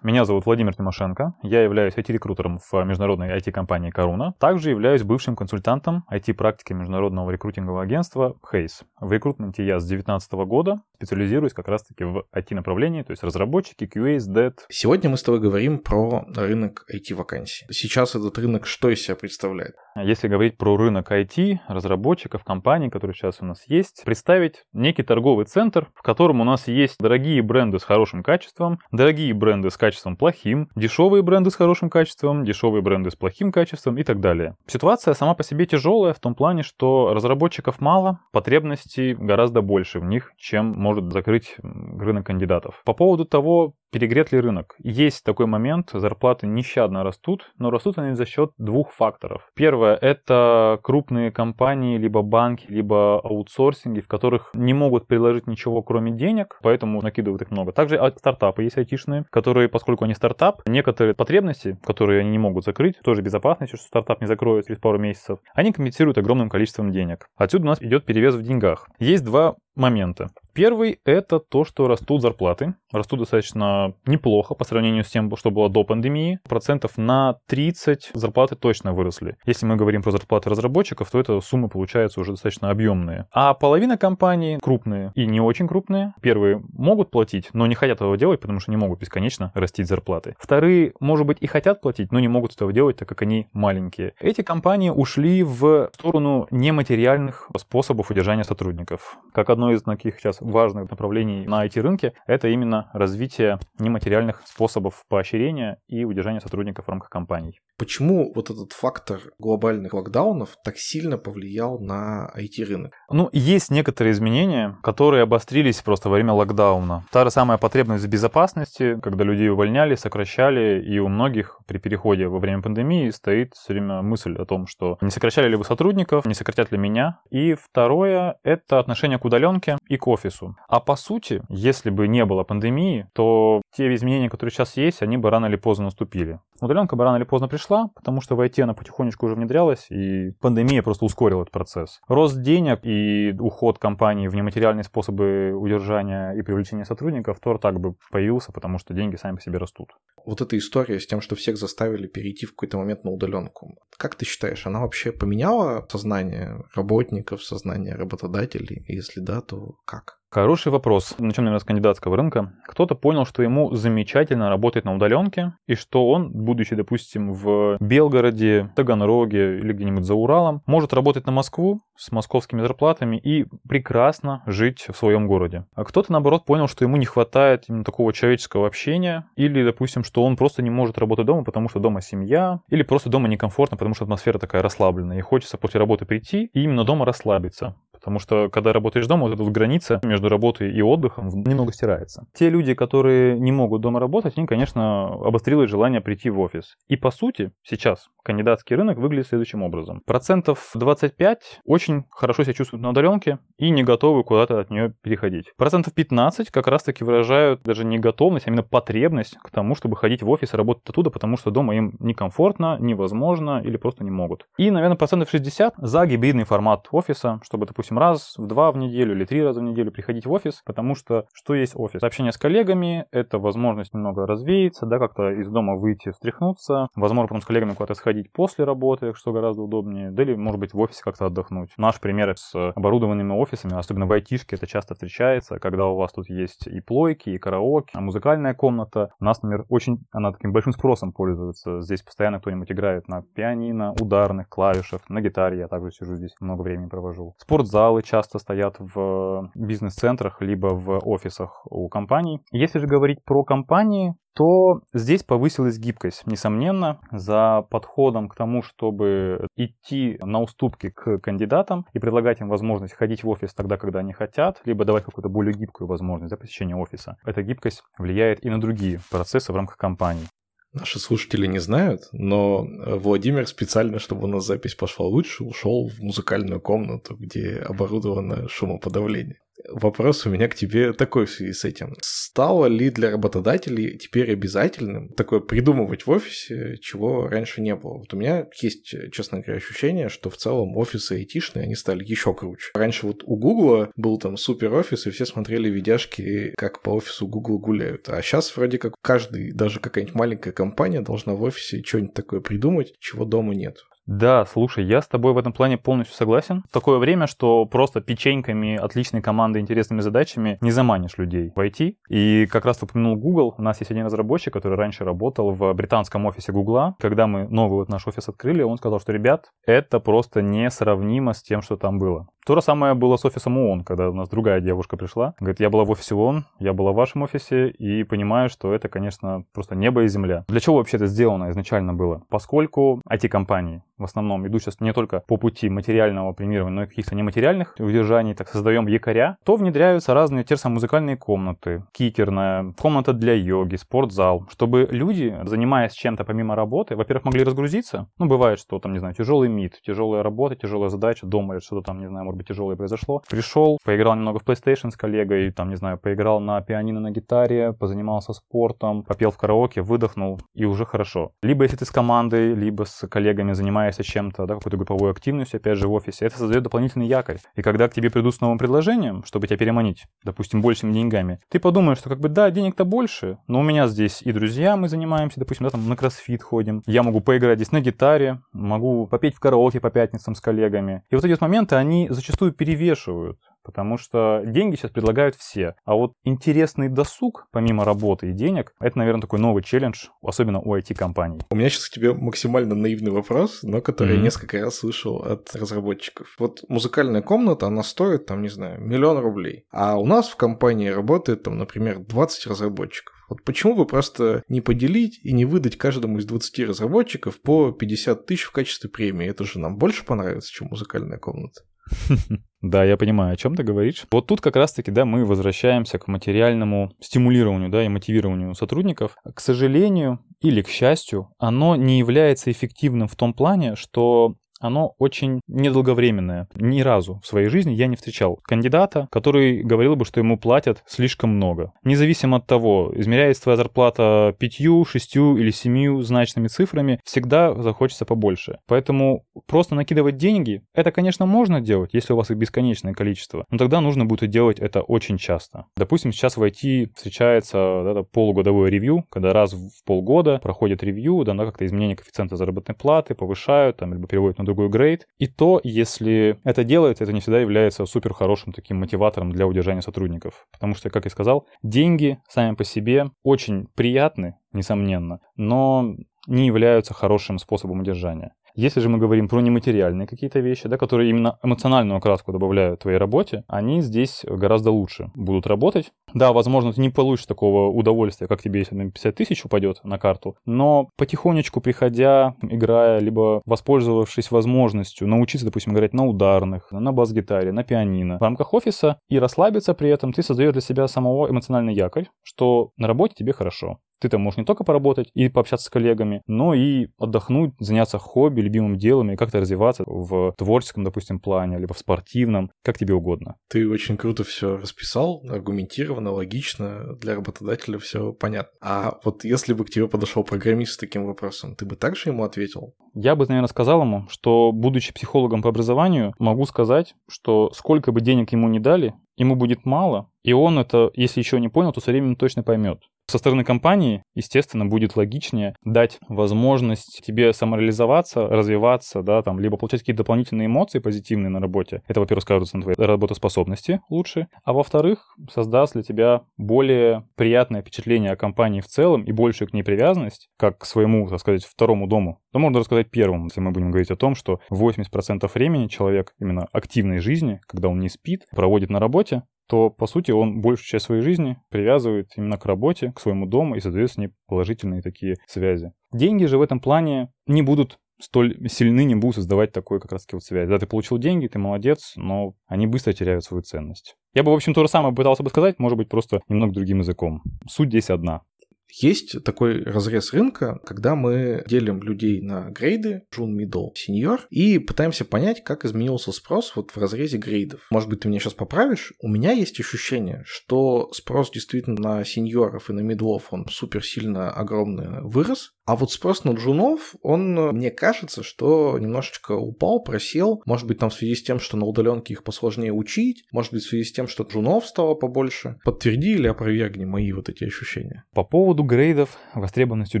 Меня 0.04 0.26
зовут 0.26 0.44
Владимир 0.44 0.74
Тимошенко. 0.74 1.32
Я 1.42 1.62
являюсь 1.62 1.94
IT-рекрутером 1.94 2.58
в 2.58 2.84
международной 2.84 3.38
IT-компании 3.38 3.88
Каруна. 3.88 4.34
Также 4.38 4.68
являюсь 4.68 5.02
бывшим 5.02 5.34
консультантом 5.34 6.04
IT-практики 6.12 6.74
международного 6.74 7.30
рекрутингового 7.30 7.80
агентства 7.80 8.36
Hayes. 8.52 8.82
В 9.00 9.10
рекрутменте 9.10 9.64
я 9.64 9.80
с 9.80 9.86
2019 9.86 10.32
года 10.46 10.82
специализируюсь 11.04 11.52
как 11.52 11.68
раз-таки 11.68 12.04
в 12.04 12.24
IT-направлении, 12.34 13.02
то 13.02 13.12
есть 13.12 13.22
разработчики, 13.22 13.84
QA, 13.84 14.18
DET. 14.18 14.60
Сегодня 14.68 15.10
мы 15.10 15.16
с 15.16 15.22
тобой 15.22 15.40
говорим 15.40 15.78
про 15.78 16.24
рынок 16.34 16.84
IT-вакансий. 16.92 17.66
Сейчас 17.70 18.14
этот 18.14 18.38
рынок 18.38 18.66
что 18.66 18.88
из 18.88 19.02
себя 19.02 19.16
представляет? 19.16 19.74
Если 19.96 20.28
говорить 20.28 20.58
про 20.58 20.76
рынок 20.76 21.10
IT, 21.10 21.58
разработчиков, 21.68 22.44
компаний, 22.44 22.90
которые 22.90 23.14
сейчас 23.14 23.40
у 23.40 23.44
нас 23.44 23.64
есть, 23.66 24.02
представить 24.04 24.64
некий 24.72 25.02
торговый 25.02 25.44
центр, 25.44 25.88
в 25.94 26.02
котором 26.02 26.40
у 26.40 26.44
нас 26.44 26.68
есть 26.68 26.98
дорогие 26.98 27.42
бренды 27.42 27.78
с 27.78 27.84
хорошим 27.84 28.22
качеством, 28.22 28.78
дорогие 28.90 29.32
бренды 29.34 29.70
с 29.70 29.76
качеством 29.76 30.04
качеством 30.04 30.16
плохим, 30.16 30.68
дешевые 30.76 31.22
бренды 31.22 31.50
с 31.50 31.56
хорошим 31.56 31.90
качеством, 31.90 32.44
дешевые 32.44 32.82
бренды 32.82 33.10
с 33.10 33.16
плохим 33.16 33.52
качеством 33.52 33.96
и 33.96 34.02
так 34.02 34.20
далее. 34.20 34.56
Ситуация 34.66 35.14
сама 35.14 35.34
по 35.34 35.42
себе 35.42 35.66
тяжелая 35.66 36.12
в 36.12 36.20
том 36.20 36.34
плане, 36.34 36.62
что 36.62 37.12
разработчиков 37.14 37.80
мало, 37.80 38.20
потребностей 38.32 39.14
гораздо 39.14 39.62
больше 39.62 39.98
в 39.98 40.04
них, 40.04 40.32
чем 40.36 40.66
может 40.66 40.93
закрыть 41.00 41.56
рынок 41.62 42.26
кандидатов. 42.26 42.82
По 42.84 42.92
поводу 42.92 43.24
того, 43.24 43.74
перегрет 43.94 44.32
ли 44.32 44.40
рынок. 44.40 44.74
Есть 44.80 45.22
такой 45.22 45.46
момент, 45.46 45.90
зарплаты 45.92 46.48
нещадно 46.48 47.04
растут, 47.04 47.52
но 47.58 47.70
растут 47.70 47.96
они 47.96 48.14
за 48.14 48.26
счет 48.26 48.50
двух 48.58 48.90
факторов. 48.90 49.48
Первое– 49.54 49.94
это 50.00 50.80
крупные 50.82 51.30
компании, 51.30 51.96
либо 51.96 52.22
банки, 52.22 52.66
либо 52.68 53.20
аутсорсинги, 53.20 54.00
в 54.00 54.08
которых 54.08 54.50
не 54.52 54.74
могут 54.74 55.06
приложить 55.06 55.46
ничего, 55.46 55.80
кроме 55.82 56.10
денег, 56.10 56.58
поэтому 56.60 57.00
накидывают 57.02 57.42
их 57.42 57.52
много. 57.52 57.70
Также 57.70 57.96
стартапы 58.16 58.64
есть 58.64 58.76
айтишные, 58.76 59.26
которые, 59.30 59.68
поскольку 59.68 60.06
они 60.06 60.14
стартап, 60.14 60.62
некоторые 60.66 61.14
потребности, 61.14 61.78
которые 61.84 62.22
они 62.22 62.30
не 62.30 62.38
могут 62.38 62.64
закрыть, 62.64 62.98
тоже 62.98 63.22
безопасности, 63.22 63.76
что 63.76 63.86
стартап 63.86 64.20
не 64.20 64.26
закроет 64.26 64.66
через 64.66 64.80
пару 64.80 64.98
месяцев, 64.98 65.38
они 65.54 65.72
компенсируют 65.72 66.18
огромным 66.18 66.48
количеством 66.48 66.90
денег. 66.90 67.28
Отсюда 67.36 67.64
у 67.66 67.68
нас 67.68 67.80
идет 67.80 68.04
перевес 68.06 68.34
в 68.34 68.42
деньгах. 68.42 68.88
Есть 68.98 69.24
два 69.24 69.54
момента. 69.74 70.30
Первый– 70.54 71.00
это 71.04 71.40
то, 71.40 71.64
что 71.64 71.88
растут 71.88 72.22
зарплаты. 72.22 72.74
Растут 72.92 73.18
достаточно 73.18 73.94
неплохо 74.06 74.54
по 74.54 74.64
сравнению 74.64 75.02
с 75.02 75.08
тем, 75.08 75.34
что 75.36 75.50
было 75.50 75.68
до 75.68 75.82
пандемии. 75.82 76.38
Процентов 76.48 76.96
на 76.96 77.38
30 77.48 78.12
зарплаты 78.14 78.54
точно 78.54 78.92
выросли. 78.92 79.36
Если 79.46 79.66
мы 79.66 79.74
говорим 79.74 80.02
про 80.02 80.12
зарплаты 80.12 80.50
разработчиков, 80.50 81.10
то 81.10 81.18
эта 81.18 81.40
сумма 81.40 81.68
получается 81.68 82.20
уже 82.20 82.32
достаточно 82.32 82.70
объемные. 82.70 83.26
А 83.32 83.54
половина 83.54 83.98
компаний 83.98 84.58
крупные 84.62 85.10
и 85.16 85.26
не 85.26 85.40
очень 85.40 85.66
крупные. 85.66 86.14
Первые 86.20 86.62
могут 86.72 87.10
платить, 87.10 87.50
но 87.52 87.66
не 87.66 87.74
хотят 87.74 87.96
этого 87.96 88.16
делать, 88.16 88.40
потому 88.40 88.60
что 88.60 88.70
не 88.70 88.76
могут 88.76 89.00
бесконечно 89.00 89.50
растить 89.54 89.88
зарплаты. 89.88 90.36
Вторые, 90.38 90.92
может 91.00 91.26
быть, 91.26 91.38
и 91.40 91.48
хотят 91.48 91.80
платить, 91.80 92.12
но 92.12 92.20
не 92.20 92.28
могут 92.28 92.54
этого 92.54 92.72
делать, 92.72 92.96
так 92.96 93.08
как 93.08 93.22
они 93.22 93.48
маленькие. 93.52 94.12
Эти 94.20 94.42
компании 94.42 94.90
ушли 94.90 95.42
в 95.42 95.90
сторону 95.94 96.46
нематериальных 96.52 97.50
способов 97.58 98.12
удержания 98.12 98.44
сотрудников. 98.44 99.18
Как 99.32 99.50
одно 99.50 99.63
из 99.70 99.82
таких 99.82 100.18
сейчас 100.18 100.40
важных 100.40 100.90
направлений 100.90 101.46
на 101.46 101.66
IT-рынке— 101.66 102.12
это 102.26 102.48
именно 102.48 102.90
развитие 102.92 103.58
нематериальных 103.78 104.42
способов 104.46 105.04
поощрения 105.08 105.78
и 105.88 106.04
удержания 106.04 106.40
сотрудников 106.40 106.86
в 106.86 106.88
рамках 106.88 107.10
компаний. 107.10 107.60
Почему 107.76 108.32
вот 108.34 108.50
этот 108.50 108.72
фактор 108.72 109.18
глобальных 109.38 109.94
локдаунов 109.94 110.56
так 110.64 110.76
сильно 110.76 111.18
повлиял 111.18 111.80
на 111.80 112.30
IT-рынок? 112.36 112.92
Ну, 113.10 113.28
есть 113.32 113.70
некоторые 113.70 114.12
изменения, 114.12 114.78
которые 114.82 115.24
обострились 115.24 115.82
просто 115.82 116.08
во 116.08 116.14
время 116.14 116.34
локдауна. 116.34 117.04
Та 117.10 117.24
же 117.24 117.30
самая 117.32 117.58
потребность 117.58 118.04
в 118.04 118.08
безопасности, 118.08 118.98
когда 119.02 119.24
людей 119.24 119.48
увольняли, 119.50 119.96
сокращали, 119.96 120.84
и 120.84 121.00
у 121.00 121.08
многих 121.08 121.58
при 121.66 121.78
переходе 121.78 122.28
во 122.28 122.38
время 122.38 122.62
пандемии 122.62 123.10
стоит 123.10 123.54
все 123.54 123.72
время 123.72 124.02
мысль 124.02 124.36
о 124.36 124.44
том, 124.44 124.68
что 124.68 124.96
не 125.00 125.10
сокращали 125.10 125.48
ли 125.48 125.56
вы 125.56 125.64
сотрудников, 125.64 126.26
не 126.26 126.34
сократят 126.34 126.70
ли 126.70 126.78
меня. 126.78 127.20
И 127.30 127.54
второе— 127.54 128.36
это 128.44 128.78
отношение 128.78 129.18
к 129.18 129.24
удаленке 129.54 129.78
и 129.88 129.96
к 129.96 130.06
офису. 130.06 130.56
А 130.68 130.80
по 130.80 130.96
сути, 130.96 131.42
если 131.48 131.90
бы 131.90 132.08
не 132.08 132.24
было 132.24 132.44
пандемии, 132.44 133.06
то 133.12 133.62
те 133.76 133.92
изменения, 133.94 134.28
которые 134.28 134.52
сейчас 134.52 134.76
есть, 134.76 135.02
они 135.02 135.16
бы 135.16 135.30
рано 135.30 135.46
или 135.46 135.56
поздно 135.56 135.86
наступили. 135.86 136.40
Удаленка 136.64 136.96
бы 136.96 137.04
рано 137.04 137.16
или 137.16 137.24
поздно 137.24 137.46
пришла, 137.48 137.88
потому 137.94 138.20
что 138.20 138.36
в 138.36 138.40
IT 138.40 138.62
она 138.62 138.72
потихонечку 138.72 139.26
уже 139.26 139.34
внедрялась, 139.34 139.86
и 139.90 140.30
пандемия 140.40 140.82
просто 140.82 141.04
ускорила 141.04 141.42
этот 141.42 141.52
процесс. 141.52 142.00
Рост 142.08 142.40
денег 142.40 142.80
и 142.84 143.34
уход 143.38 143.78
компании 143.78 144.28
в 144.28 144.34
нематериальные 144.34 144.84
способы 144.84 145.52
удержания 145.52 146.32
и 146.32 146.42
привлечения 146.42 146.84
сотрудников 146.84 147.38
тоже 147.40 147.58
так 147.58 147.78
бы 147.80 147.96
появился, 148.10 148.50
потому 148.52 148.78
что 148.78 148.94
деньги 148.94 149.16
сами 149.16 149.36
по 149.36 149.42
себе 149.42 149.58
растут. 149.58 149.90
Вот 150.24 150.40
эта 150.40 150.56
история 150.56 150.98
с 151.00 151.06
тем, 151.06 151.20
что 151.20 151.36
всех 151.36 151.58
заставили 151.58 152.06
перейти 152.06 152.46
в 152.46 152.52
какой-то 152.52 152.78
момент 152.78 153.04
на 153.04 153.10
удаленку, 153.10 153.76
как 153.98 154.14
ты 154.14 154.24
считаешь, 154.24 154.66
она 154.66 154.80
вообще 154.80 155.12
поменяла 155.12 155.86
сознание 155.90 156.64
работников, 156.74 157.44
сознание 157.44 157.94
работодателей? 157.94 158.84
Если 158.88 159.20
да, 159.20 159.42
то 159.42 159.76
как? 159.84 160.20
Хороший 160.34 160.72
вопрос. 160.72 161.14
Начнем, 161.20 161.44
наверное, 161.44 161.60
с 161.60 161.64
кандидатского 161.64 162.16
рынка. 162.16 162.54
Кто-то 162.66 162.96
понял, 162.96 163.24
что 163.24 163.44
ему 163.44 163.72
замечательно 163.76 164.48
работать 164.48 164.84
на 164.84 164.92
удаленке, 164.92 165.52
и 165.68 165.76
что 165.76 166.10
он, 166.10 166.32
будучи, 166.32 166.74
допустим, 166.74 167.32
в 167.32 167.76
Белгороде, 167.78 168.68
Таганроге 168.74 169.60
или 169.60 169.72
где-нибудь 169.72 170.02
за 170.02 170.14
Уралом, 170.14 170.62
может 170.66 170.92
работать 170.92 171.24
на 171.26 171.30
Москву 171.30 171.82
с 171.96 172.10
московскими 172.10 172.62
зарплатами 172.62 173.16
и 173.16 173.46
прекрасно 173.68 174.42
жить 174.46 174.86
в 174.88 174.96
своем 174.96 175.28
городе. 175.28 175.66
А 175.76 175.84
кто-то, 175.84 176.10
наоборот, 176.10 176.46
понял, 176.46 176.66
что 176.66 176.84
ему 176.84 176.96
не 176.96 177.06
хватает 177.06 177.66
именно 177.68 177.84
такого 177.84 178.12
человеческого 178.12 178.66
общения, 178.66 179.28
или, 179.36 179.62
допустим, 179.62 180.02
что 180.02 180.24
он 180.24 180.36
просто 180.36 180.62
не 180.62 180.70
может 180.70 180.98
работать 180.98 181.26
дома, 181.26 181.44
потому 181.44 181.68
что 181.68 181.78
дома 181.78 182.00
семья, 182.00 182.58
или 182.70 182.82
просто 182.82 183.08
дома 183.08 183.28
некомфортно, 183.28 183.76
потому 183.76 183.94
что 183.94 184.02
атмосфера 184.02 184.38
такая 184.38 184.62
расслабленная, 184.62 185.18
и 185.18 185.20
хочется 185.20 185.58
после 185.58 185.78
работы 185.78 186.06
прийти 186.06 186.50
и 186.52 186.64
именно 186.64 186.82
дома 186.82 187.04
расслабиться. 187.04 187.76
Потому 188.04 188.18
что, 188.18 188.50
когда 188.50 188.74
работаешь 188.74 189.06
дома, 189.06 189.22
вот 189.24 189.32
эта 189.32 189.42
вот 189.42 189.50
граница 189.50 189.98
между 190.02 190.28
работой 190.28 190.70
и 190.70 190.82
отдыхом 190.82 191.28
немного 191.28 191.72
стирается. 191.72 192.26
Те 192.34 192.50
люди, 192.50 192.74
которые 192.74 193.38
не 193.40 193.50
могут 193.50 193.80
дома 193.80 193.98
работать, 193.98 194.36
они, 194.36 194.46
конечно, 194.46 195.06
обострилось 195.06 195.70
желание 195.70 196.02
прийти 196.02 196.28
в 196.28 196.38
офис. 196.38 196.76
И, 196.86 196.96
по 196.96 197.10
сути, 197.10 197.52
сейчас 197.62 198.08
кандидатский 198.22 198.76
рынок 198.76 198.98
выглядит 198.98 199.28
следующим 199.28 199.62
образом. 199.62 200.02
Процентов 200.04 200.70
25 200.74 201.60
очень 201.64 202.04
хорошо 202.10 202.42
себя 202.42 202.52
чувствуют 202.52 202.82
на 202.82 202.90
удаленке 202.90 203.38
и 203.56 203.70
не 203.70 203.82
готовы 203.82 204.22
куда-то 204.22 204.60
от 204.60 204.70
нее 204.70 204.92
переходить. 205.02 205.52
Процентов 205.56 205.94
15 205.94 206.50
как 206.50 206.66
раз-таки 206.66 207.04
выражают 207.04 207.62
даже 207.62 207.86
не 207.86 207.98
готовность, 207.98 208.46
а 208.46 208.50
именно 208.50 208.62
потребность 208.62 209.38
к 209.42 209.50
тому, 209.50 209.74
чтобы 209.74 209.96
ходить 209.96 210.22
в 210.22 210.28
офис 210.28 210.52
и 210.52 210.56
работать 210.58 210.88
оттуда, 210.90 211.08
потому 211.10 211.38
что 211.38 211.50
дома 211.50 211.74
им 211.74 211.96
некомфортно, 212.00 212.76
невозможно 212.80 213.62
или 213.64 213.78
просто 213.78 214.04
не 214.04 214.10
могут. 214.10 214.46
И, 214.58 214.70
наверное, 214.70 214.96
процентов 214.96 215.30
60 215.30 215.74
за 215.78 216.06
гибридный 216.06 216.44
формат 216.44 216.88
офиса, 216.90 217.40
чтобы, 217.42 217.66
допустим, 217.66 217.93
допустим, 217.94 217.98
раз 217.98 218.34
в 218.36 218.46
два 218.46 218.72
в 218.72 218.76
неделю 218.76 219.14
или 219.14 219.24
три 219.24 219.42
раза 219.42 219.60
в 219.60 219.62
неделю 219.62 219.90
приходить 219.90 220.26
в 220.26 220.32
офис, 220.32 220.62
потому 220.64 220.94
что 220.94 221.26
что 221.32 221.54
есть 221.54 221.74
офис? 221.76 222.02
Общение 222.02 222.32
с 222.32 222.38
коллегами, 222.38 223.06
это 223.10 223.38
возможность 223.38 223.94
немного 223.94 224.26
развеяться, 224.26 224.86
да, 224.86 224.98
как-то 224.98 225.30
из 225.30 225.48
дома 225.48 225.76
выйти, 225.76 226.10
встряхнуться, 226.10 226.88
возможно, 226.96 227.28
потом 227.28 227.42
с 227.42 227.46
коллегами 227.46 227.72
куда-то 227.72 227.94
сходить 227.94 228.32
после 228.32 228.64
работы, 228.64 229.12
что 229.14 229.32
гораздо 229.32 229.62
удобнее, 229.62 230.10
да 230.10 230.22
или, 230.22 230.34
может 230.34 230.60
быть, 230.60 230.74
в 230.74 230.80
офисе 230.80 231.02
как-то 231.02 231.26
отдохнуть. 231.26 231.70
Наш 231.76 232.00
пример 232.00 232.34
с 232.36 232.54
оборудованными 232.54 233.32
офисами, 233.32 233.78
особенно 233.78 234.06
в 234.06 234.12
айтишке, 234.12 234.56
это 234.56 234.66
часто 234.66 234.94
встречается, 234.94 235.58
когда 235.58 235.86
у 235.86 235.96
вас 235.96 236.12
тут 236.12 236.28
есть 236.28 236.66
и 236.66 236.80
плойки, 236.80 237.30
и 237.30 237.38
караоке, 237.38 237.98
музыкальная 237.98 238.54
комната. 238.54 239.10
У 239.20 239.24
нас, 239.24 239.42
например, 239.42 239.66
очень, 239.68 240.04
она 240.12 240.32
таким 240.32 240.52
большим 240.52 240.72
спросом 240.72 241.12
пользуется. 241.12 241.80
Здесь 241.80 242.02
постоянно 242.02 242.40
кто-нибудь 242.40 242.70
играет 242.70 243.08
на 243.08 243.22
пианино, 243.22 243.92
ударных, 244.00 244.48
клавишах, 244.48 245.00
на 245.08 245.20
гитаре 245.20 245.58
я 245.58 245.68
также 245.68 245.90
сижу 245.90 246.16
здесь, 246.16 246.34
много 246.40 246.62
времени 246.62 246.88
провожу. 246.88 247.34
Спортзал 247.38 247.83
залы 247.84 248.02
часто 248.02 248.38
стоят 248.38 248.76
в 248.78 249.50
бизнес-центрах, 249.54 250.40
либо 250.40 250.68
в 250.68 250.98
офисах 251.04 251.66
у 251.70 251.88
компаний. 251.88 252.40
Если 252.50 252.78
же 252.78 252.86
говорить 252.86 253.22
про 253.24 253.44
компании, 253.44 254.14
то 254.34 254.80
здесь 254.92 255.22
повысилась 255.22 255.78
гибкость. 255.78 256.26
Несомненно, 256.26 256.98
за 257.12 257.62
подходом 257.70 258.28
к 258.28 258.34
тому, 258.34 258.62
чтобы 258.62 259.46
идти 259.56 260.18
на 260.22 260.40
уступки 260.40 260.90
к 260.90 261.18
кандидатам 261.18 261.86
и 261.92 261.98
предлагать 261.98 262.40
им 262.40 262.48
возможность 262.48 262.94
ходить 262.94 263.22
в 263.22 263.28
офис 263.28 263.54
тогда, 263.54 263.76
когда 263.76 264.00
они 264.00 264.12
хотят, 264.12 264.60
либо 264.64 264.84
давать 264.84 265.04
какую-то 265.04 265.28
более 265.28 265.54
гибкую 265.54 265.86
возможность 265.86 266.30
за 266.30 266.36
посещение 266.36 266.76
офиса. 266.76 267.16
Эта 267.24 267.42
гибкость 267.42 267.84
влияет 267.98 268.44
и 268.44 268.50
на 268.50 268.60
другие 268.60 268.98
процессы 269.10 269.52
в 269.52 269.56
рамках 269.56 269.76
компании. 269.76 270.26
Наши 270.74 270.98
слушатели 270.98 271.46
не 271.46 271.60
знают, 271.60 272.08
но 272.10 272.64
Владимир 272.64 273.46
специально, 273.46 274.00
чтобы 274.00 274.24
у 274.24 274.26
нас 274.26 274.44
запись 274.44 274.74
пошла 274.74 275.06
лучше, 275.06 275.44
ушел 275.44 275.88
в 275.88 276.00
музыкальную 276.00 276.60
комнату, 276.60 277.14
где 277.16 277.58
оборудовано 277.58 278.48
шумоподавление. 278.48 279.38
Вопрос 279.68 280.26
у 280.26 280.30
меня 280.30 280.48
к 280.48 280.54
тебе 280.54 280.92
такой 280.92 281.26
в 281.26 281.30
связи 281.30 281.52
с 281.52 281.64
этим. 281.64 281.94
Стало 282.02 282.66
ли 282.66 282.90
для 282.90 283.12
работодателей 283.12 283.96
теперь 283.96 284.32
обязательным 284.32 285.08
такое 285.10 285.40
придумывать 285.40 286.06
в 286.06 286.10
офисе, 286.10 286.76
чего 286.80 287.28
раньше 287.28 287.60
не 287.60 287.74
было? 287.74 287.98
Вот 287.98 288.12
у 288.12 288.16
меня 288.16 288.46
есть, 288.60 288.94
честно 289.12 289.40
говоря, 289.40 289.56
ощущение, 289.56 290.08
что 290.08 290.30
в 290.30 290.36
целом 290.36 290.76
офисы 290.76 291.12
айтишные, 291.12 291.64
они 291.64 291.76
стали 291.76 292.04
еще 292.04 292.34
круче. 292.34 292.72
Раньше 292.74 293.06
вот 293.06 293.22
у 293.24 293.36
Гугла 293.36 293.90
был 293.96 294.18
там 294.18 294.36
супер 294.36 294.74
офис, 294.74 295.06
и 295.06 295.10
все 295.10 295.24
смотрели 295.24 295.68
видяшки, 295.68 296.52
как 296.56 296.82
по 296.82 296.90
офису 296.90 297.26
Google 297.26 297.58
гуляют. 297.58 298.08
А 298.08 298.20
сейчас 298.22 298.54
вроде 298.56 298.78
как 298.78 298.94
каждый, 299.00 299.52
даже 299.52 299.80
какая-нибудь 299.80 300.14
маленькая 300.14 300.52
компания 300.52 301.00
должна 301.00 301.34
в 301.34 301.42
офисе 301.42 301.82
что-нибудь 301.84 302.14
такое 302.14 302.40
придумать, 302.40 302.94
чего 302.98 303.24
дома 303.24 303.54
нет. 303.54 303.84
Да, 304.06 304.44
слушай, 304.44 304.84
я 304.84 305.00
с 305.00 305.08
тобой 305.08 305.32
в 305.32 305.38
этом 305.38 305.52
плане 305.52 305.78
полностью 305.78 306.14
согласен. 306.14 306.62
Такое 306.70 306.98
время, 306.98 307.26
что 307.26 307.64
просто 307.64 308.02
печеньками, 308.02 308.76
отличной 308.76 309.22
командой, 309.22 309.62
интересными 309.62 310.00
задачами 310.00 310.58
не 310.60 310.70
заманишь 310.70 311.16
людей 311.16 311.52
в 311.54 311.58
IT. 311.58 311.96
И 312.10 312.46
как 312.46 312.66
раз 312.66 312.78
ты 312.78 312.84
упомянул 312.84 313.16
Google. 313.16 313.54
У 313.56 313.62
нас 313.62 313.80
есть 313.80 313.90
один 313.90 314.04
разработчик, 314.04 314.52
который 314.52 314.76
раньше 314.76 315.04
работал 315.04 315.52
в 315.52 315.72
британском 315.72 316.26
офисе 316.26 316.52
Google. 316.52 316.96
Когда 316.98 317.26
мы 317.26 317.48
новый 317.48 317.78
вот 317.78 317.88
наш 317.88 318.06
офис 318.06 318.28
открыли, 318.28 318.62
он 318.62 318.76
сказал, 318.76 319.00
что, 319.00 319.12
ребят, 319.12 319.46
это 319.66 320.00
просто 320.00 320.42
несравнимо 320.42 321.32
с 321.32 321.42
тем, 321.42 321.62
что 321.62 321.76
там 321.76 321.98
было. 321.98 322.28
То 322.46 322.54
же 322.54 322.60
самое 322.60 322.92
было 322.92 323.16
с 323.16 323.24
офисом 323.24 323.56
ООН, 323.56 323.84
когда 323.84 324.10
у 324.10 324.12
нас 324.12 324.28
другая 324.28 324.60
девушка 324.60 324.98
пришла. 324.98 325.34
Говорит, 325.40 325.60
я 325.60 325.70
была 325.70 325.84
в 325.84 325.90
офисе 325.90 326.14
ООН, 326.14 326.44
я 326.58 326.74
была 326.74 326.92
в 326.92 326.94
вашем 326.94 327.22
офисе, 327.22 327.68
и 327.68 328.04
понимаю, 328.04 328.50
что 328.50 328.74
это, 328.74 328.88
конечно, 328.88 329.44
просто 329.54 329.74
небо 329.74 330.02
и 330.02 330.08
земля. 330.08 330.44
Для 330.48 330.60
чего 330.60 330.76
вообще 330.76 330.98
это 330.98 331.06
сделано 331.06 331.50
изначально 331.50 331.94
было? 331.94 332.22
Поскольку 332.28 333.00
IT-компании 333.10 333.82
в 333.96 334.04
основном 334.04 334.46
идут 334.46 334.62
сейчас 334.62 334.80
не 334.80 334.92
только 334.92 335.20
по 335.20 335.36
пути 335.36 335.68
материального 335.68 336.32
премирования, 336.32 336.74
но 336.74 336.82
и 336.82 336.86
каких-то 336.86 337.14
нематериальных 337.14 337.76
удержаний, 337.78 338.34
так 338.34 338.48
создаем 338.48 338.86
якоря, 338.86 339.38
то 339.44 339.56
внедряются 339.56 340.14
разные 340.14 340.44
те 340.44 340.56
же 340.56 340.68
музыкальные 340.68 341.16
комнаты, 341.16 341.84
кикерная, 341.92 342.74
комната 342.78 343.12
для 343.12 343.34
йоги, 343.34 343.76
спортзал, 343.76 344.46
чтобы 344.50 344.88
люди, 344.90 345.36
занимаясь 345.44 345.92
чем-то 345.92 346.24
помимо 346.24 346.56
работы, 346.56 346.96
во-первых, 346.96 347.24
могли 347.24 347.44
разгрузиться. 347.44 348.08
Ну, 348.18 348.26
бывает, 348.26 348.58
что 348.58 348.78
там, 348.78 348.92
не 348.92 348.98
знаю, 348.98 349.14
тяжелый 349.14 349.48
мид, 349.48 349.80
тяжелая 349.82 350.22
работа, 350.22 350.56
тяжелая 350.56 350.90
задача, 350.90 351.26
дома 351.26 351.54
или 351.54 351.60
что-то 351.60 351.82
там, 351.82 352.00
не 352.00 352.08
знаю, 352.08 352.26
может 352.34 352.38
быть, 352.38 352.48
тяжелое 352.48 352.76
произошло. 352.76 353.22
Пришел, 353.30 353.78
поиграл 353.84 354.14
немного 354.16 354.38
в 354.38 354.44
PlayStation 354.44 354.90
с 354.90 354.96
коллегой, 354.96 355.50
там, 355.52 355.70
не 355.70 355.76
знаю, 355.76 355.98
поиграл 355.98 356.40
на 356.40 356.60
пианино 356.60 357.00
на 357.00 357.10
гитаре, 357.10 357.72
позанимался 357.72 358.32
спортом, 358.32 359.04
попел 359.04 359.30
в 359.30 359.38
караоке, 359.38 359.82
выдохнул, 359.82 360.40
и 360.54 360.64
уже 360.64 360.84
хорошо. 360.84 361.32
Либо 361.42 361.64
если 361.64 361.76
ты 361.76 361.84
с 361.84 361.90
командой, 361.90 362.54
либо 362.54 362.84
с 362.84 363.06
коллегами 363.08 363.52
занимаешься 363.52 364.02
чем-то, 364.02 364.46
да, 364.46 364.54
какой-то 364.54 364.76
групповой 364.76 365.10
активностью, 365.10 365.58
опять 365.58 365.78
же, 365.78 365.88
в 365.88 365.92
офисе, 365.92 366.26
это 366.26 366.38
создает 366.38 366.64
дополнительный 366.64 367.06
якорь. 367.06 367.38
И 367.54 367.62
когда 367.62 367.88
к 367.88 367.94
тебе 367.94 368.10
придут 368.10 368.34
с 368.34 368.40
новым 368.40 368.58
предложением, 368.58 369.22
чтобы 369.24 369.46
тебя 369.46 369.58
переманить, 369.58 370.04
допустим, 370.24 370.60
большими 370.60 370.92
деньгами, 370.92 371.38
ты 371.48 371.60
подумаешь, 371.60 371.98
что 371.98 372.08
как 372.08 372.20
бы 372.20 372.28
да, 372.28 372.50
денег-то 372.50 372.84
больше, 372.84 373.38
но 373.46 373.60
у 373.60 373.62
меня 373.62 373.86
здесь 373.86 374.22
и 374.22 374.32
друзья, 374.32 374.76
мы 374.76 374.88
занимаемся, 374.88 375.38
допустим, 375.38 375.66
да, 375.66 375.70
там 375.70 375.88
на 375.88 375.96
кроссфит 375.96 376.42
ходим, 376.42 376.82
я 376.86 377.02
могу 377.02 377.20
поиграть 377.20 377.58
здесь 377.58 377.72
на 377.72 377.80
гитаре, 377.80 378.40
могу 378.52 379.06
попеть 379.06 379.36
в 379.36 379.40
караоке 379.40 379.80
по 379.80 379.90
пятницам 379.90 380.34
с 380.34 380.40
коллегами. 380.40 381.02
И 381.10 381.14
вот 381.14 381.24
эти 381.24 381.32
вот 381.32 381.40
моменты, 381.40 381.76
они 381.76 382.08
зачастую 382.10 382.23
перевешивают 382.56 383.38
Потому 383.64 383.96
что 383.96 384.42
деньги 384.44 384.76
сейчас 384.76 384.90
предлагают 384.90 385.36
все. 385.36 385.74
А 385.84 385.94
вот 385.94 386.12
интересный 386.22 386.88
досуг, 386.88 387.48
помимо 387.50 387.84
работы 387.84 388.30
и 388.30 388.32
денег, 388.32 388.74
это, 388.78 388.98
наверное, 388.98 389.22
такой 389.22 389.40
новый 389.40 389.62
челлендж, 389.62 390.08
особенно 390.22 390.60
у 390.60 390.76
IT-компаний. 390.76 391.40
У 391.50 391.56
меня 391.56 391.70
сейчас 391.70 391.88
к 391.88 391.92
тебе 391.92 392.12
максимально 392.12 392.74
наивный 392.74 393.10
вопрос, 393.10 393.62
но 393.62 393.80
который 393.80 394.14
mm-hmm. 394.14 394.18
я 394.18 394.22
несколько 394.22 394.60
раз 394.60 394.76
слышал 394.76 395.16
от 395.16 395.56
разработчиков. 395.56 396.34
Вот 396.38 396.62
музыкальная 396.68 397.22
комната, 397.22 397.66
она 397.66 397.82
стоит, 397.82 398.26
там, 398.26 398.42
не 398.42 398.50
знаю, 398.50 398.80
миллион 398.82 399.18
рублей. 399.18 399.64
А 399.70 399.96
у 399.98 400.04
нас 400.04 400.28
в 400.28 400.36
компании 400.36 400.88
работает, 400.88 401.44
там, 401.44 401.56
например, 401.56 402.00
20 402.00 402.46
разработчиков. 402.46 403.14
Вот 403.30 403.42
почему 403.44 403.74
бы 403.74 403.86
просто 403.86 404.42
не 404.48 404.60
поделить 404.60 405.18
и 405.22 405.32
не 405.32 405.46
выдать 405.46 405.78
каждому 405.78 406.18
из 406.18 406.26
20 406.26 406.68
разработчиков 406.68 407.40
по 407.40 407.72
50 407.72 408.26
тысяч 408.26 408.42
в 408.42 408.52
качестве 408.52 408.90
премии? 408.90 409.26
Это 409.26 409.44
же 409.44 409.58
нам 409.58 409.78
больше 409.78 410.04
понравится, 410.04 410.52
чем 410.52 410.68
музыкальная 410.70 411.16
комната. 411.16 411.62
Да, 412.64 412.82
я 412.82 412.96
понимаю, 412.96 413.34
о 413.34 413.36
чем 413.36 413.56
ты 413.56 413.62
говоришь. 413.62 414.06
Вот 414.10 414.26
тут 414.26 414.40
как 414.40 414.56
раз-таки, 414.56 414.90
да, 414.90 415.04
мы 415.04 415.26
возвращаемся 415.26 415.98
к 415.98 416.08
материальному 416.08 416.94
стимулированию, 416.98 417.68
да, 417.68 417.84
и 417.84 417.88
мотивированию 417.88 418.54
сотрудников. 418.54 419.18
К 419.34 419.38
сожалению 419.38 420.20
или 420.40 420.62
к 420.62 420.68
счастью, 420.68 421.28
оно 421.38 421.76
не 421.76 421.98
является 421.98 422.50
эффективным 422.50 423.06
в 423.06 423.16
том 423.16 423.34
плане, 423.34 423.76
что 423.76 424.36
оно 424.64 424.94
очень 424.98 425.40
недолговременное. 425.46 426.48
Ни 426.54 426.80
разу 426.80 427.20
в 427.22 427.26
своей 427.26 427.48
жизни 427.48 427.72
я 427.72 427.86
не 427.86 427.96
встречал 427.96 428.38
кандидата, 428.42 429.08
который 429.10 429.62
говорил 429.62 429.94
бы, 429.94 430.06
что 430.06 430.20
ему 430.20 430.38
платят 430.38 430.82
слишком 430.86 431.30
много. 431.36 431.72
Независимо 431.82 432.38
от 432.38 432.46
того, 432.46 432.90
измеряется 432.96 433.42
твоя 433.42 433.56
зарплата 433.56 434.34
пятью, 434.38 434.84
шестью 434.86 435.36
или 435.36 435.50
семью 435.50 436.00
значными 436.00 436.48
цифрами, 436.48 436.98
всегда 437.04 437.54
захочется 437.54 438.06
побольше. 438.06 438.58
Поэтому 438.66 439.24
просто 439.46 439.74
накидывать 439.74 440.16
деньги, 440.16 440.62
это, 440.74 440.92
конечно, 440.92 441.26
можно 441.26 441.60
делать, 441.60 441.90
если 441.92 442.14
у 442.14 442.16
вас 442.16 442.30
их 442.30 442.38
бесконечное 442.38 442.94
количество, 442.94 443.44
но 443.50 443.58
тогда 443.58 443.82
нужно 443.82 444.06
будет 444.06 444.30
делать 444.30 444.58
это 444.58 444.80
очень 444.80 445.18
часто. 445.18 445.66
Допустим, 445.76 446.10
сейчас 446.10 446.38
в 446.38 446.42
IT 446.42 446.92
встречается 446.94 447.82
да, 447.84 448.02
полугодовое 448.02 448.70
ревью, 448.70 449.04
когда 449.10 449.34
раз 449.34 449.52
в 449.52 449.84
полгода 449.84 450.38
проходит 450.42 450.82
ревью, 450.82 451.22
да, 451.24 451.34
как-то 451.44 451.66
изменение 451.66 451.96
коэффициента 451.96 452.36
заработной 452.36 452.74
платы 452.74 453.14
повышают, 453.14 453.76
там, 453.76 453.92
либо 453.92 454.08
переводят 454.08 454.38
на 454.38 454.44
другой 454.54 454.68
грейд. 454.68 455.06
И 455.18 455.26
то, 455.26 455.60
если 455.62 456.40
это 456.44 456.64
делается, 456.64 457.04
это 457.04 457.12
не 457.12 457.20
всегда 457.20 457.40
является 457.40 457.86
супер 457.86 458.14
хорошим 458.14 458.52
таким 458.52 458.78
мотиватором 458.78 459.32
для 459.32 459.46
удержания 459.46 459.82
сотрудников. 459.82 460.46
Потому 460.52 460.74
что, 460.74 460.90
как 460.90 461.04
я 461.04 461.10
сказал, 461.10 461.46
деньги 461.62 462.18
сами 462.28 462.54
по 462.54 462.64
себе 462.64 463.10
очень 463.22 463.66
приятны, 463.74 464.36
несомненно, 464.52 465.18
но 465.36 465.94
не 466.26 466.46
являются 466.46 466.94
хорошим 466.94 467.38
способом 467.38 467.80
удержания. 467.80 468.32
Если 468.56 468.78
же 468.78 468.88
мы 468.88 468.98
говорим 468.98 469.28
про 469.28 469.40
нематериальные 469.40 470.06
какие-то 470.06 470.38
вещи, 470.38 470.68
да, 470.68 470.78
которые 470.78 471.10
именно 471.10 471.38
эмоциональную 471.42 471.98
окраску 471.98 472.30
добавляют 472.30 472.80
твоей 472.80 472.98
работе, 472.98 473.42
они 473.48 473.80
здесь 473.80 474.24
гораздо 474.24 474.70
лучше 474.70 475.10
будут 475.16 475.48
работать. 475.48 475.90
Да, 476.12 476.32
возможно, 476.32 476.72
ты 476.72 476.80
не 476.80 476.90
получишь 476.90 477.26
такого 477.26 477.68
удовольствия, 477.68 478.28
как 478.28 478.42
тебе, 478.42 478.60
если 478.60 478.76
на 478.76 478.90
50 478.90 479.14
тысяч 479.16 479.44
упадет 479.44 479.80
на 479.82 479.98
карту, 479.98 480.36
но 480.46 480.88
потихонечку 480.96 481.60
приходя, 481.60 482.36
играя, 482.42 483.00
либо 483.00 483.42
воспользовавшись 483.44 484.30
возможностью 484.30 485.08
научиться, 485.08 485.46
допустим, 485.46 485.72
играть 485.72 485.92
на 485.92 486.06
ударных, 486.06 486.70
на 486.70 486.92
бас-гитаре, 486.92 487.50
на 487.50 487.64
пианино 487.64 488.18
в 488.18 488.22
рамках 488.22 488.54
офиса 488.54 488.98
и 489.08 489.18
расслабиться 489.18 489.74
при 489.74 489.90
этом, 489.90 490.12
ты 490.12 490.22
создаешь 490.22 490.52
для 490.52 490.60
себя 490.60 490.86
самого 490.86 491.28
эмоциональный 491.28 491.74
якорь, 491.74 492.06
что 492.22 492.70
на 492.76 492.86
работе 492.86 493.14
тебе 493.16 493.32
хорошо. 493.32 493.78
Ты 494.04 494.10
там 494.10 494.20
можешь 494.20 494.36
не 494.36 494.44
только 494.44 494.64
поработать 494.64 495.08
и 495.14 495.30
пообщаться 495.30 495.64
с 495.64 495.70
коллегами, 495.70 496.20
но 496.26 496.52
и 496.52 496.88
отдохнуть, 496.98 497.54
заняться 497.58 497.98
хобби, 497.98 498.42
любимым 498.42 498.76
делом 498.76 499.10
и 499.10 499.16
как-то 499.16 499.40
развиваться 499.40 499.82
в 499.86 500.34
творческом, 500.36 500.84
допустим, 500.84 501.20
плане, 501.20 501.56
либо 501.58 501.72
в 501.72 501.78
спортивном, 501.78 502.50
как 502.62 502.76
тебе 502.76 502.92
угодно. 502.92 503.36
Ты 503.48 503.66
очень 503.66 503.96
круто 503.96 504.22
все 504.22 504.58
расписал, 504.58 505.24
аргументированно, 505.26 506.10
логично, 506.10 506.94
для 507.00 507.14
работодателя 507.14 507.78
все 507.78 508.12
понятно. 508.12 508.52
А 508.60 508.98
вот 509.04 509.24
если 509.24 509.54
бы 509.54 509.64
к 509.64 509.70
тебе 509.70 509.88
подошел 509.88 510.22
программист 510.22 510.74
с 510.74 510.76
таким 510.76 511.06
вопросом, 511.06 511.56
ты 511.56 511.64
бы 511.64 511.74
также 511.74 512.10
ему 512.10 512.24
ответил? 512.24 512.74
Я 512.92 513.16
бы, 513.16 513.24
наверное, 513.26 513.48
сказал 513.48 513.80
ему, 513.80 514.06
что, 514.10 514.52
будучи 514.52 514.92
психологом 514.92 515.40
по 515.40 515.48
образованию, 515.48 516.12
могу 516.18 516.44
сказать, 516.44 516.94
что 517.08 517.50
сколько 517.54 517.90
бы 517.90 518.02
денег 518.02 518.32
ему 518.32 518.48
не 518.48 518.60
дали, 518.60 518.92
ему 519.16 519.34
будет 519.34 519.64
мало, 519.64 520.10
и 520.22 520.34
он 520.34 520.58
это, 520.58 520.90
если 520.94 521.20
еще 521.20 521.40
не 521.40 521.48
понял, 521.48 521.72
то 521.72 521.80
со 521.80 521.90
временем 521.90 522.16
точно 522.16 522.42
поймет. 522.42 522.80
Со 523.06 523.18
стороны 523.18 523.44
компании, 523.44 524.02
естественно, 524.14 524.64
будет 524.66 524.96
логичнее 524.96 525.54
дать 525.62 525.98
возможность 526.08 527.02
тебе 527.04 527.32
самореализоваться, 527.32 528.26
развиваться, 528.26 529.02
да, 529.02 529.22
там, 529.22 529.38
либо 529.38 529.56
получать 529.56 529.80
какие-то 529.80 529.98
дополнительные 529.98 530.46
эмоции 530.46 530.78
позитивные 530.78 531.28
на 531.28 531.38
работе. 531.38 531.82
Это, 531.86 532.00
во-первых, 532.00 532.22
скажется 532.22 532.56
на 532.56 532.62
твоей 532.62 532.76
работоспособности 532.78 533.80
лучше, 533.90 534.28
а 534.42 534.52
во-вторых, 534.52 535.16
создаст 535.30 535.74
для 535.74 535.82
тебя 535.82 536.22
более 536.38 537.06
приятное 537.14 537.60
впечатление 537.60 538.12
о 538.12 538.16
компании 538.16 538.60
в 538.60 538.66
целом 538.66 539.04
и 539.04 539.12
большую 539.12 539.48
к 539.48 539.52
ней 539.52 539.62
привязанность, 539.62 540.28
как 540.38 540.58
к 540.58 540.64
своему, 540.64 541.08
так 541.08 541.20
сказать, 541.20 541.44
второму 541.44 541.86
дому. 541.86 542.20
То 542.32 542.38
можно 542.38 542.58
рассказать 542.58 542.90
первому, 542.90 543.26
если 543.26 543.40
мы 543.40 543.52
будем 543.52 543.70
говорить 543.70 543.90
о 543.90 543.96
том, 543.96 544.14
что 544.14 544.40
80% 544.50 545.30
времени 545.32 545.68
человек 545.68 546.14
именно 546.18 546.48
активной 546.52 547.00
жизни, 547.00 547.40
когда 547.46 547.68
он 547.68 547.78
не 547.78 547.88
спит, 547.88 548.22
проводит 548.32 548.70
на 548.70 548.80
работе, 548.80 549.22
то, 549.46 549.70
по 549.70 549.86
сути, 549.86 550.10
он 550.10 550.40
большую 550.40 550.66
часть 550.66 550.86
своей 550.86 551.02
жизни 551.02 551.38
привязывает 551.50 552.08
именно 552.16 552.36
к 552.36 552.46
работе, 552.46 552.92
к 552.94 553.00
своему 553.00 553.26
дому 553.26 553.56
и 553.56 553.60
создает 553.60 553.90
с 553.90 553.96
ней 553.96 554.10
положительные 554.26 554.82
такие 554.82 555.16
связи. 555.26 555.72
Деньги 555.92 556.24
же 556.24 556.38
в 556.38 556.42
этом 556.42 556.60
плане 556.60 557.10
не 557.26 557.42
будут 557.42 557.78
столь 558.00 558.48
сильны, 558.48 558.84
не 558.84 558.94
будут 558.94 559.16
создавать 559.16 559.52
такой 559.52 559.80
как 559.80 559.92
раз 559.92 560.04
таки 560.04 560.16
вот 560.16 560.24
связь. 560.24 560.48
Да, 560.48 560.58
ты 560.58 560.66
получил 560.66 560.98
деньги, 560.98 561.26
ты 561.26 561.38
молодец, 561.38 561.92
но 561.96 562.34
они 562.46 562.66
быстро 562.66 562.92
теряют 562.92 563.24
свою 563.24 563.42
ценность. 563.42 563.96
Я 564.14 564.22
бы, 564.22 564.30
в 564.30 564.34
общем, 564.34 564.54
то 564.54 564.62
же 564.62 564.68
самое 564.68 564.94
пытался 564.94 565.22
бы 565.22 565.30
сказать, 565.30 565.58
может 565.58 565.78
быть, 565.78 565.88
просто 565.88 566.20
немного 566.28 566.52
другим 566.54 566.78
языком. 566.78 567.22
Суть 567.48 567.68
здесь 567.68 567.90
одна. 567.90 568.22
Есть 568.70 569.22
такой 569.24 569.62
разрез 569.62 570.12
рынка, 570.12 570.58
когда 570.64 570.94
мы 570.94 571.44
делим 571.46 571.82
людей 571.82 572.20
на 572.20 572.50
грейды, 572.50 573.02
джун, 573.14 573.38
middle, 573.38 573.70
senior, 573.74 574.20
и 574.30 574.58
пытаемся 574.58 575.04
понять, 575.04 575.44
как 575.44 575.64
изменился 575.64 576.12
спрос 576.12 576.54
вот 576.56 576.70
в 576.72 576.76
разрезе 576.76 577.18
грейдов. 577.18 577.66
Может 577.70 577.88
быть, 577.88 578.00
ты 578.00 578.08
меня 578.08 578.20
сейчас 578.20 578.34
поправишь? 578.34 578.92
У 579.00 579.08
меня 579.08 579.32
есть 579.32 579.60
ощущение, 579.60 580.22
что 580.26 580.90
спрос 580.92 581.30
действительно 581.30 581.80
на 581.80 582.04
сеньоров 582.04 582.70
и 582.70 582.72
на 582.72 582.80
мидлов, 582.80 583.32
он 583.32 583.46
супер 583.48 583.84
сильно 583.84 584.30
огромный 584.30 585.02
вырос, 585.02 585.54
а 585.66 585.76
вот 585.76 585.90
спрос 585.90 586.24
на 586.24 586.32
джунов, 586.32 586.94
он, 587.00 587.34
мне 587.34 587.70
кажется, 587.70 588.22
что 588.22 588.78
немножечко 588.78 589.32
упал, 589.32 589.82
просел. 589.82 590.42
Может 590.44 590.66
быть, 590.66 590.78
там 590.78 590.90
в 590.90 590.94
связи 590.94 591.14
с 591.14 591.22
тем, 591.22 591.40
что 591.40 591.56
на 591.56 591.64
удаленке 591.64 592.12
их 592.12 592.22
посложнее 592.22 592.72
учить. 592.72 593.24
Может 593.32 593.52
быть, 593.52 593.62
в 593.62 593.68
связи 593.68 593.84
с 593.84 593.92
тем, 593.92 594.06
что 594.06 594.24
джунов 594.24 594.66
стало 594.66 594.94
побольше. 594.94 595.56
Подтверди 595.64 596.12
или 596.12 596.26
опровергни 596.26 596.84
мои 596.84 597.12
вот 597.12 597.30
эти 597.30 597.44
ощущения. 597.44 598.04
По 598.12 598.24
поводу 598.24 598.63
грейдов, 598.64 599.18
востребованностью 599.34 600.00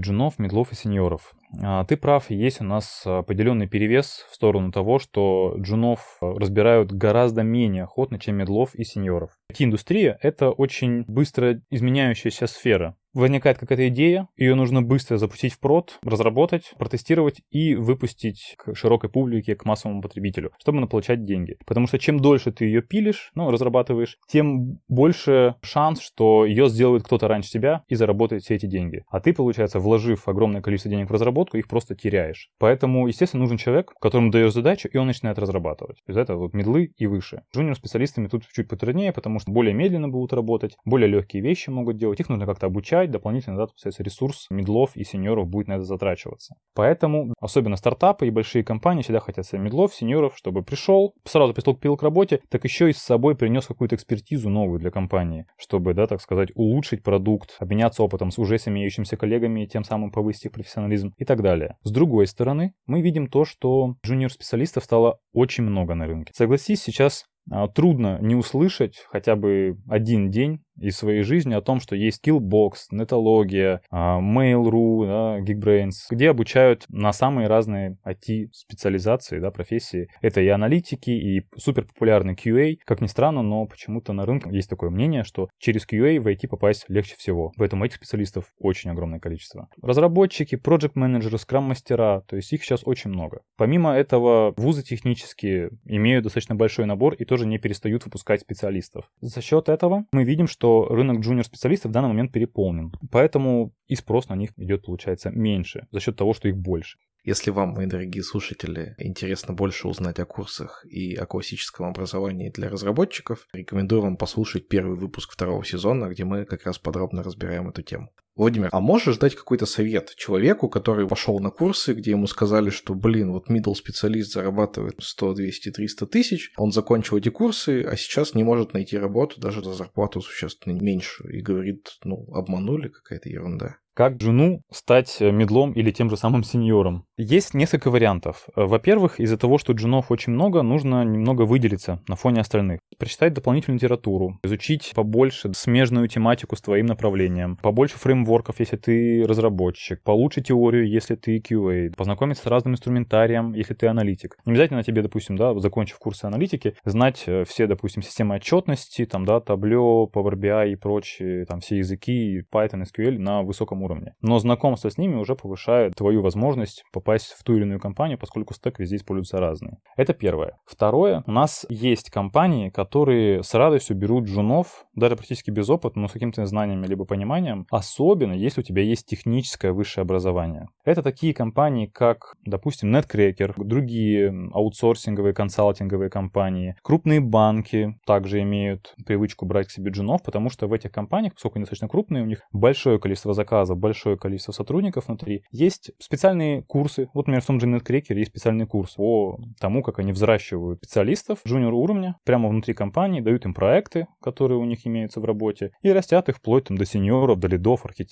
джунов, 0.00 0.38
медлов 0.38 0.72
и 0.72 0.74
сеньоров. 0.74 1.34
А, 1.62 1.84
ты 1.84 1.96
прав, 1.96 2.30
есть 2.30 2.60
у 2.60 2.64
нас 2.64 3.02
определенный 3.04 3.68
перевес 3.68 4.26
в 4.30 4.34
сторону 4.34 4.72
того, 4.72 4.98
что 4.98 5.54
джунов 5.58 6.18
разбирают 6.20 6.92
гораздо 6.92 7.42
менее 7.42 7.84
охотно, 7.84 8.18
чем 8.18 8.36
медлов 8.36 8.74
и 8.74 8.84
сеньоров. 8.84 9.30
IT-индустрия— 9.52 10.18
это 10.22 10.50
очень 10.50 11.04
быстро 11.06 11.60
изменяющаяся 11.70 12.46
сфера 12.46 12.96
возникает 13.14 13.58
какая-то 13.58 13.88
идея, 13.88 14.28
ее 14.36 14.54
нужно 14.54 14.82
быстро 14.82 15.16
запустить 15.16 15.54
в 15.54 15.60
прод, 15.60 15.98
разработать, 16.02 16.74
протестировать 16.78 17.40
и 17.50 17.74
выпустить 17.74 18.56
к 18.58 18.74
широкой 18.74 19.10
публике, 19.10 19.54
к 19.54 19.64
массовому 19.64 20.02
потребителю, 20.02 20.52
чтобы 20.58 20.84
получать 20.86 21.24
деньги. 21.24 21.56
Потому 21.66 21.86
что 21.86 21.98
чем 21.98 22.20
дольше 22.20 22.52
ты 22.52 22.66
ее 22.66 22.82
пилишь, 22.82 23.30
ну, 23.34 23.50
разрабатываешь, 23.50 24.18
тем 24.28 24.78
больше 24.88 25.54
шанс, 25.62 26.00
что 26.00 26.44
ее 26.44 26.68
сделает 26.68 27.04
кто-то 27.04 27.28
раньше 27.28 27.50
тебя 27.50 27.82
и 27.88 27.94
заработает 27.94 28.42
все 28.42 28.54
эти 28.54 28.66
деньги. 28.66 29.04
А 29.08 29.20
ты, 29.20 29.32
получается, 29.32 29.78
вложив 29.78 30.28
огромное 30.28 30.60
количество 30.60 30.90
денег 30.90 31.08
в 31.08 31.12
разработку, 31.12 31.56
их 31.56 31.68
просто 31.68 31.94
теряешь. 31.94 32.50
Поэтому, 32.58 33.06
естественно, 33.06 33.42
нужен 33.42 33.56
человек, 33.56 33.92
которому 34.00 34.30
даешь 34.30 34.52
задачу, 34.52 34.88
и 34.88 34.96
он 34.96 35.06
начинает 35.06 35.38
разрабатывать. 35.38 35.96
То 36.06 36.10
есть 36.10 36.18
это 36.18 36.36
вот 36.36 36.54
медлы 36.54 36.92
и 36.96 37.06
выше. 37.06 37.42
Джуниор-специалистами 37.54 38.28
тут 38.28 38.44
чуть 38.52 38.68
потруднее, 38.68 39.12
потому 39.12 39.38
что 39.38 39.52
более 39.52 39.74
медленно 39.74 40.08
будут 40.08 40.32
работать, 40.32 40.76
более 40.84 41.08
легкие 41.08 41.42
вещи 41.42 41.70
могут 41.70 41.96
делать, 41.96 42.20
их 42.20 42.28
нужно 42.28 42.46
как-то 42.46 42.66
обучать, 42.66 43.03
собирать, 43.04 43.10
дополнительно, 43.10 43.56
да, 43.56 43.66
получается, 43.66 44.02
ресурс 44.02 44.46
медлов 44.50 44.96
и 44.96 45.04
сеньоров 45.04 45.48
будет 45.48 45.68
на 45.68 45.74
это 45.74 45.84
затрачиваться. 45.84 46.54
Поэтому, 46.74 47.34
особенно 47.40 47.76
стартапы 47.76 48.26
и 48.26 48.30
большие 48.30 48.64
компании 48.64 49.02
всегда 49.02 49.20
хотят 49.20 49.46
себе 49.46 49.60
медлов, 49.60 49.94
сеньоров, 49.94 50.36
чтобы 50.36 50.62
пришел, 50.62 51.14
сразу 51.24 51.54
приступил 51.54 51.96
к 51.96 52.02
работе, 52.02 52.40
так 52.50 52.64
еще 52.64 52.90
и 52.90 52.92
с 52.92 52.98
собой 52.98 53.36
принес 53.36 53.66
какую-то 53.66 53.96
экспертизу 53.96 54.48
новую 54.48 54.80
для 54.80 54.90
компании, 54.90 55.46
чтобы, 55.58 55.94
да, 55.94 56.06
так 56.06 56.20
сказать, 56.20 56.50
улучшить 56.54 57.02
продукт, 57.02 57.56
обменяться 57.60 58.02
опытом 58.02 58.30
с 58.30 58.38
уже 58.38 58.54
имеющимися 58.54 59.16
коллегами, 59.16 59.66
тем 59.66 59.82
самым 59.82 60.12
повысить 60.12 60.46
их 60.46 60.52
профессионализм 60.52 61.12
и 61.18 61.24
так 61.24 61.42
далее. 61.42 61.76
С 61.82 61.90
другой 61.90 62.26
стороны, 62.26 62.72
мы 62.86 63.02
видим 63.02 63.26
то, 63.26 63.44
что 63.44 63.96
джуниор-специалистов 64.06 64.84
стало 64.84 65.18
очень 65.32 65.64
много 65.64 65.94
на 65.94 66.06
рынке. 66.06 66.32
Согласись, 66.34 66.82
сейчас 66.82 67.24
а, 67.50 67.68
трудно 67.68 68.18
не 68.22 68.34
услышать 68.34 69.04
хотя 69.10 69.36
бы 69.36 69.76
один 69.88 70.30
день 70.30 70.60
из 70.78 70.96
своей 70.96 71.22
жизни 71.22 71.54
о 71.54 71.60
том, 71.60 71.80
что 71.80 71.96
есть 71.96 72.26
Skillbox, 72.26 72.72
Netologia, 72.92 73.80
а, 73.90 74.20
Mail.ru, 74.20 75.06
да, 75.06 75.40
Geekbrains, 75.40 75.94
где 76.10 76.30
обучают 76.30 76.84
на 76.88 77.12
самые 77.12 77.48
разные 77.48 77.96
IT-специализации, 78.04 79.38
да, 79.38 79.50
профессии. 79.50 80.08
Это 80.20 80.40
и 80.40 80.48
аналитики, 80.48 81.10
и 81.10 81.46
супер 81.56 81.86
популярный 81.86 82.34
QA. 82.34 82.76
Как 82.84 83.00
ни 83.00 83.06
странно, 83.06 83.42
но 83.42 83.66
почему-то 83.66 84.12
на 84.12 84.26
рынке 84.26 84.50
есть 84.50 84.70
такое 84.70 84.90
мнение, 84.90 85.24
что 85.24 85.48
через 85.58 85.86
QA 85.86 86.20
в 86.20 86.26
IT 86.26 86.48
попасть 86.48 86.84
легче 86.88 87.16
всего. 87.16 87.52
Поэтому 87.56 87.84
этих 87.84 87.96
специалистов 87.96 88.46
очень 88.58 88.90
огромное 88.90 89.20
количество. 89.20 89.68
Разработчики, 89.82 90.56
проект-менеджеры, 90.56 91.38
скрам-мастера, 91.38 92.22
то 92.26 92.36
есть 92.36 92.52
их 92.52 92.64
сейчас 92.64 92.82
очень 92.84 93.10
много. 93.10 93.42
Помимо 93.56 93.92
этого, 93.92 94.54
вузы 94.56 94.82
технические 94.82 95.70
имеют 95.84 96.24
достаточно 96.24 96.54
большой 96.54 96.86
набор 96.86 97.14
и 97.14 97.24
тоже 97.24 97.46
не 97.46 97.58
перестают 97.58 98.04
выпускать 98.04 98.40
специалистов. 98.40 99.10
За 99.20 99.40
счет 99.40 99.68
этого 99.68 100.04
мы 100.12 100.24
видим, 100.24 100.46
что 100.46 100.63
что 100.64 100.86
рынок 100.88 101.20
джуниор-специалистов 101.20 101.90
в 101.90 101.92
данный 101.92 102.08
момент 102.08 102.32
переполнен. 102.32 102.90
Поэтому 103.10 103.74
и 103.86 103.96
спрос 103.96 104.30
на 104.30 104.34
них 104.34 104.50
идет, 104.56 104.86
получается, 104.86 105.28
меньше 105.28 105.86
за 105.90 106.00
счет 106.00 106.16
того, 106.16 106.32
что 106.32 106.48
их 106.48 106.56
больше. 106.56 106.96
Если 107.22 107.50
вам, 107.50 107.74
мои 107.74 107.84
дорогие 107.84 108.22
слушатели, 108.22 108.94
интересно 108.96 109.52
больше 109.52 109.88
узнать 109.88 110.20
о 110.20 110.24
курсах 110.24 110.86
и 110.86 111.14
о 111.16 111.26
классическом 111.26 111.84
образовании 111.84 112.48
для 112.48 112.70
разработчиков, 112.70 113.46
рекомендую 113.52 114.00
вам 114.00 114.16
послушать 114.16 114.66
первый 114.66 114.96
выпуск 114.96 115.32
второго 115.32 115.62
сезона, 115.66 116.06
где 116.08 116.24
мы 116.24 116.46
как 116.46 116.64
раз 116.64 116.78
подробно 116.78 117.22
разбираем 117.22 117.68
эту 117.68 117.82
тему. 117.82 118.08
Владимир, 118.36 118.68
а 118.72 118.80
можешь 118.80 119.18
дать 119.18 119.36
какой-то 119.36 119.64
совет 119.64 120.14
человеку, 120.16 120.68
который 120.68 121.06
пошел 121.06 121.38
на 121.38 121.50
курсы, 121.50 121.94
где 121.94 122.12
ему 122.12 122.26
сказали, 122.26 122.70
что, 122.70 122.94
блин, 122.94 123.32
вот 123.32 123.48
middle 123.48 123.74
специалист 123.74 124.32
зарабатывает 124.32 124.96
100, 125.00 125.34
200, 125.34 125.70
300 125.70 126.06
тысяч, 126.06 126.52
он 126.56 126.72
закончил 126.72 127.16
эти 127.16 127.28
курсы, 127.28 127.82
а 127.82 127.96
сейчас 127.96 128.34
не 128.34 128.42
может 128.42 128.74
найти 128.74 128.98
работу 128.98 129.40
даже 129.40 129.62
за 129.62 129.72
зарплату 129.72 130.20
существенно 130.20 130.80
меньше, 130.80 131.24
и 131.28 131.40
говорит, 131.40 131.98
ну, 132.02 132.26
обманули, 132.34 132.88
какая-то 132.88 133.28
ерунда. 133.28 133.76
Как 133.94 134.20
жену 134.20 134.62
стать 134.72 135.18
э, 135.20 135.30
медлом 135.30 135.72
или 135.72 135.92
тем 135.92 136.10
же 136.10 136.16
самым 136.16 136.42
сеньором? 136.42 137.04
Есть 137.16 137.54
несколько 137.54 137.92
вариантов. 137.92 138.48
Э, 138.56 138.64
во-первых, 138.64 139.20
из-за 139.20 139.38
того, 139.38 139.56
что 139.56 139.72
джунов 139.72 140.10
очень 140.10 140.32
много, 140.32 140.62
нужно 140.62 141.04
немного 141.04 141.42
выделиться 141.42 142.02
на 142.08 142.16
фоне 142.16 142.40
остальных. 142.40 142.80
Прочитать 142.98 143.34
дополнительную 143.34 143.78
литературу, 143.78 144.40
изучить 144.42 144.90
побольше 144.96 145.52
смежную 145.54 146.08
тематику 146.08 146.56
с 146.56 146.60
твоим 146.60 146.86
направлением, 146.86 147.56
побольше 147.56 147.96
фреймворков, 148.24 148.60
если 148.60 148.76
ты 148.76 149.24
разработчик, 149.26 150.02
получше 150.02 150.42
теорию, 150.42 150.88
если 150.88 151.14
ты 151.14 151.38
QA, 151.38 151.94
познакомиться 151.94 152.44
с 152.44 152.46
разным 152.46 152.74
инструментарием, 152.74 153.52
если 153.52 153.74
ты 153.74 153.86
аналитик. 153.86 154.36
Не 154.44 154.52
обязательно 154.52 154.82
тебе, 154.82 155.02
допустим, 155.02 155.36
да, 155.36 155.58
закончив 155.58 155.98
курсы 155.98 156.24
аналитики, 156.24 156.74
знать 156.84 157.24
э, 157.26 157.44
все, 157.44 157.66
допустим, 157.66 158.02
системы 158.02 158.36
отчетности, 158.36 159.04
там, 159.04 159.24
да, 159.24 159.38
Tableau, 159.38 160.06
Power 160.12 160.34
BI 160.34 160.72
и 160.72 160.76
прочие, 160.76 161.44
там, 161.44 161.60
все 161.60 161.78
языки, 161.78 162.42
Python, 162.52 162.82
SQL 162.82 163.18
на 163.18 163.42
высоком 163.42 163.82
уровне. 163.82 164.14
Но 164.22 164.38
знакомство 164.38 164.88
с 164.88 164.98
ними 164.98 165.16
уже 165.16 165.34
повышает 165.34 165.94
твою 165.94 166.22
возможность 166.22 166.84
попасть 166.92 167.34
в 167.38 167.42
ту 167.44 167.56
или 167.56 167.62
иную 167.62 167.80
компанию, 167.80 168.18
поскольку 168.18 168.54
стек 168.54 168.78
везде 168.78 168.96
используется 168.96 169.38
разный. 169.38 169.78
Это 169.96 170.14
первое. 170.14 170.56
Второе, 170.66 171.22
у 171.26 171.30
нас 171.30 171.66
есть 171.68 172.10
компании, 172.10 172.70
которые 172.70 173.42
с 173.42 173.54
радостью 173.54 173.96
берут 173.96 174.24
джунов, 174.24 174.86
даже 174.94 175.16
практически 175.16 175.50
без 175.50 175.68
опыта, 175.68 175.98
но 175.98 176.08
с 176.08 176.12
какими-то 176.12 176.44
знаниями 176.46 176.86
либо 176.86 177.04
пониманием, 177.04 177.66
особенно 177.70 178.13
если 178.22 178.60
у 178.60 178.64
тебя 178.64 178.82
есть 178.82 179.06
техническое 179.06 179.72
высшее 179.72 180.02
образование. 180.02 180.68
Это 180.84 181.02
такие 181.02 181.34
компании, 181.34 181.86
как, 181.86 182.34
допустим, 182.44 182.94
Netcracker, 182.94 183.54
другие 183.56 184.32
аутсорсинговые, 184.52 185.34
консалтинговые 185.34 186.10
компании, 186.10 186.76
крупные 186.82 187.20
банки 187.20 187.98
также 188.06 188.42
имеют 188.42 188.94
привычку 189.06 189.46
брать 189.46 189.68
к 189.68 189.70
себе 189.70 189.90
джунов, 189.90 190.22
потому 190.22 190.50
что 190.50 190.66
в 190.66 190.72
этих 190.72 190.92
компаниях, 190.92 191.34
поскольку 191.34 191.58
они 191.58 191.64
достаточно 191.64 191.88
крупные, 191.88 192.22
у 192.22 192.26
них 192.26 192.42
большое 192.52 192.98
количество 192.98 193.34
заказов, 193.34 193.78
большое 193.78 194.16
количество 194.16 194.52
сотрудников 194.52 195.08
внутри. 195.08 195.42
Есть 195.50 195.90
специальные 195.98 196.62
курсы. 196.62 197.08
Вот, 197.14 197.26
например, 197.26 197.42
в 197.42 197.46
том 197.46 197.60
же 197.60 197.66
NetCracker 197.66 198.14
есть 198.14 198.30
специальный 198.30 198.66
курс 198.66 198.94
по 198.96 199.38
тому, 199.60 199.82
как 199.82 199.98
они 199.98 200.12
взращивают 200.12 200.78
специалистов 200.78 201.40
джуниор 201.46 201.74
уровня 201.74 202.16
прямо 202.24 202.48
внутри 202.48 202.74
компании, 202.74 203.20
дают 203.20 203.44
им 203.44 203.54
проекты, 203.54 204.06
которые 204.22 204.58
у 204.58 204.64
них 204.64 204.86
имеются 204.86 205.20
в 205.20 205.24
работе, 205.24 205.72
и 205.82 205.90
растят 205.90 206.28
их 206.28 206.36
вплоть 206.36 206.64
там, 206.64 206.76
до 206.78 206.86
сеньоров, 206.86 207.38
до 207.38 207.48
лидов, 207.48 207.84
архитекторов. 207.84 208.03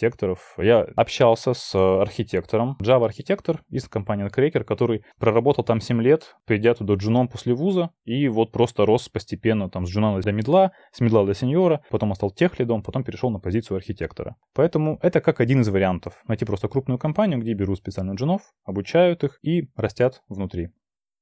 Я 0.58 0.86
общался 0.96 1.54
с 1.54 1.74
архитектором, 1.74 2.76
Java-архитектор 2.80 3.62
из 3.68 3.88
компании 3.88 4.26
NetCracker, 4.26 4.64
который 4.64 5.04
проработал 5.18 5.64
там 5.64 5.80
7 5.80 6.00
лет, 6.02 6.36
придя 6.44 6.74
туда 6.74 6.94
джуном 6.94 7.28
после 7.28 7.54
вуза, 7.54 7.90
и 8.04 8.28
вот 8.28 8.52
просто 8.52 8.86
рос 8.86 9.08
постепенно 9.08 9.70
там 9.70 9.86
с 9.86 9.90
джуна 9.90 10.20
для 10.20 10.32
медла, 10.32 10.72
с 10.92 11.00
медла 11.00 11.24
до 11.26 11.34
сеньора, 11.34 11.82
потом 11.90 12.14
стал 12.14 12.30
техлидом, 12.30 12.82
потом 12.82 13.04
перешел 13.04 13.30
на 13.30 13.40
позицию 13.40 13.76
архитектора. 13.76 14.36
Поэтому 14.54 14.98
это 15.02 15.20
как 15.20 15.40
один 15.40 15.60
из 15.62 15.68
вариантов. 15.68 16.14
Найти 16.28 16.44
просто 16.44 16.68
крупную 16.68 16.98
компанию, 16.98 17.40
где 17.40 17.54
берут 17.54 17.78
специальных 17.78 18.16
джунов, 18.16 18.42
обучают 18.64 19.24
их 19.24 19.38
и 19.42 19.68
растят 19.76 20.22
внутри. 20.28 20.70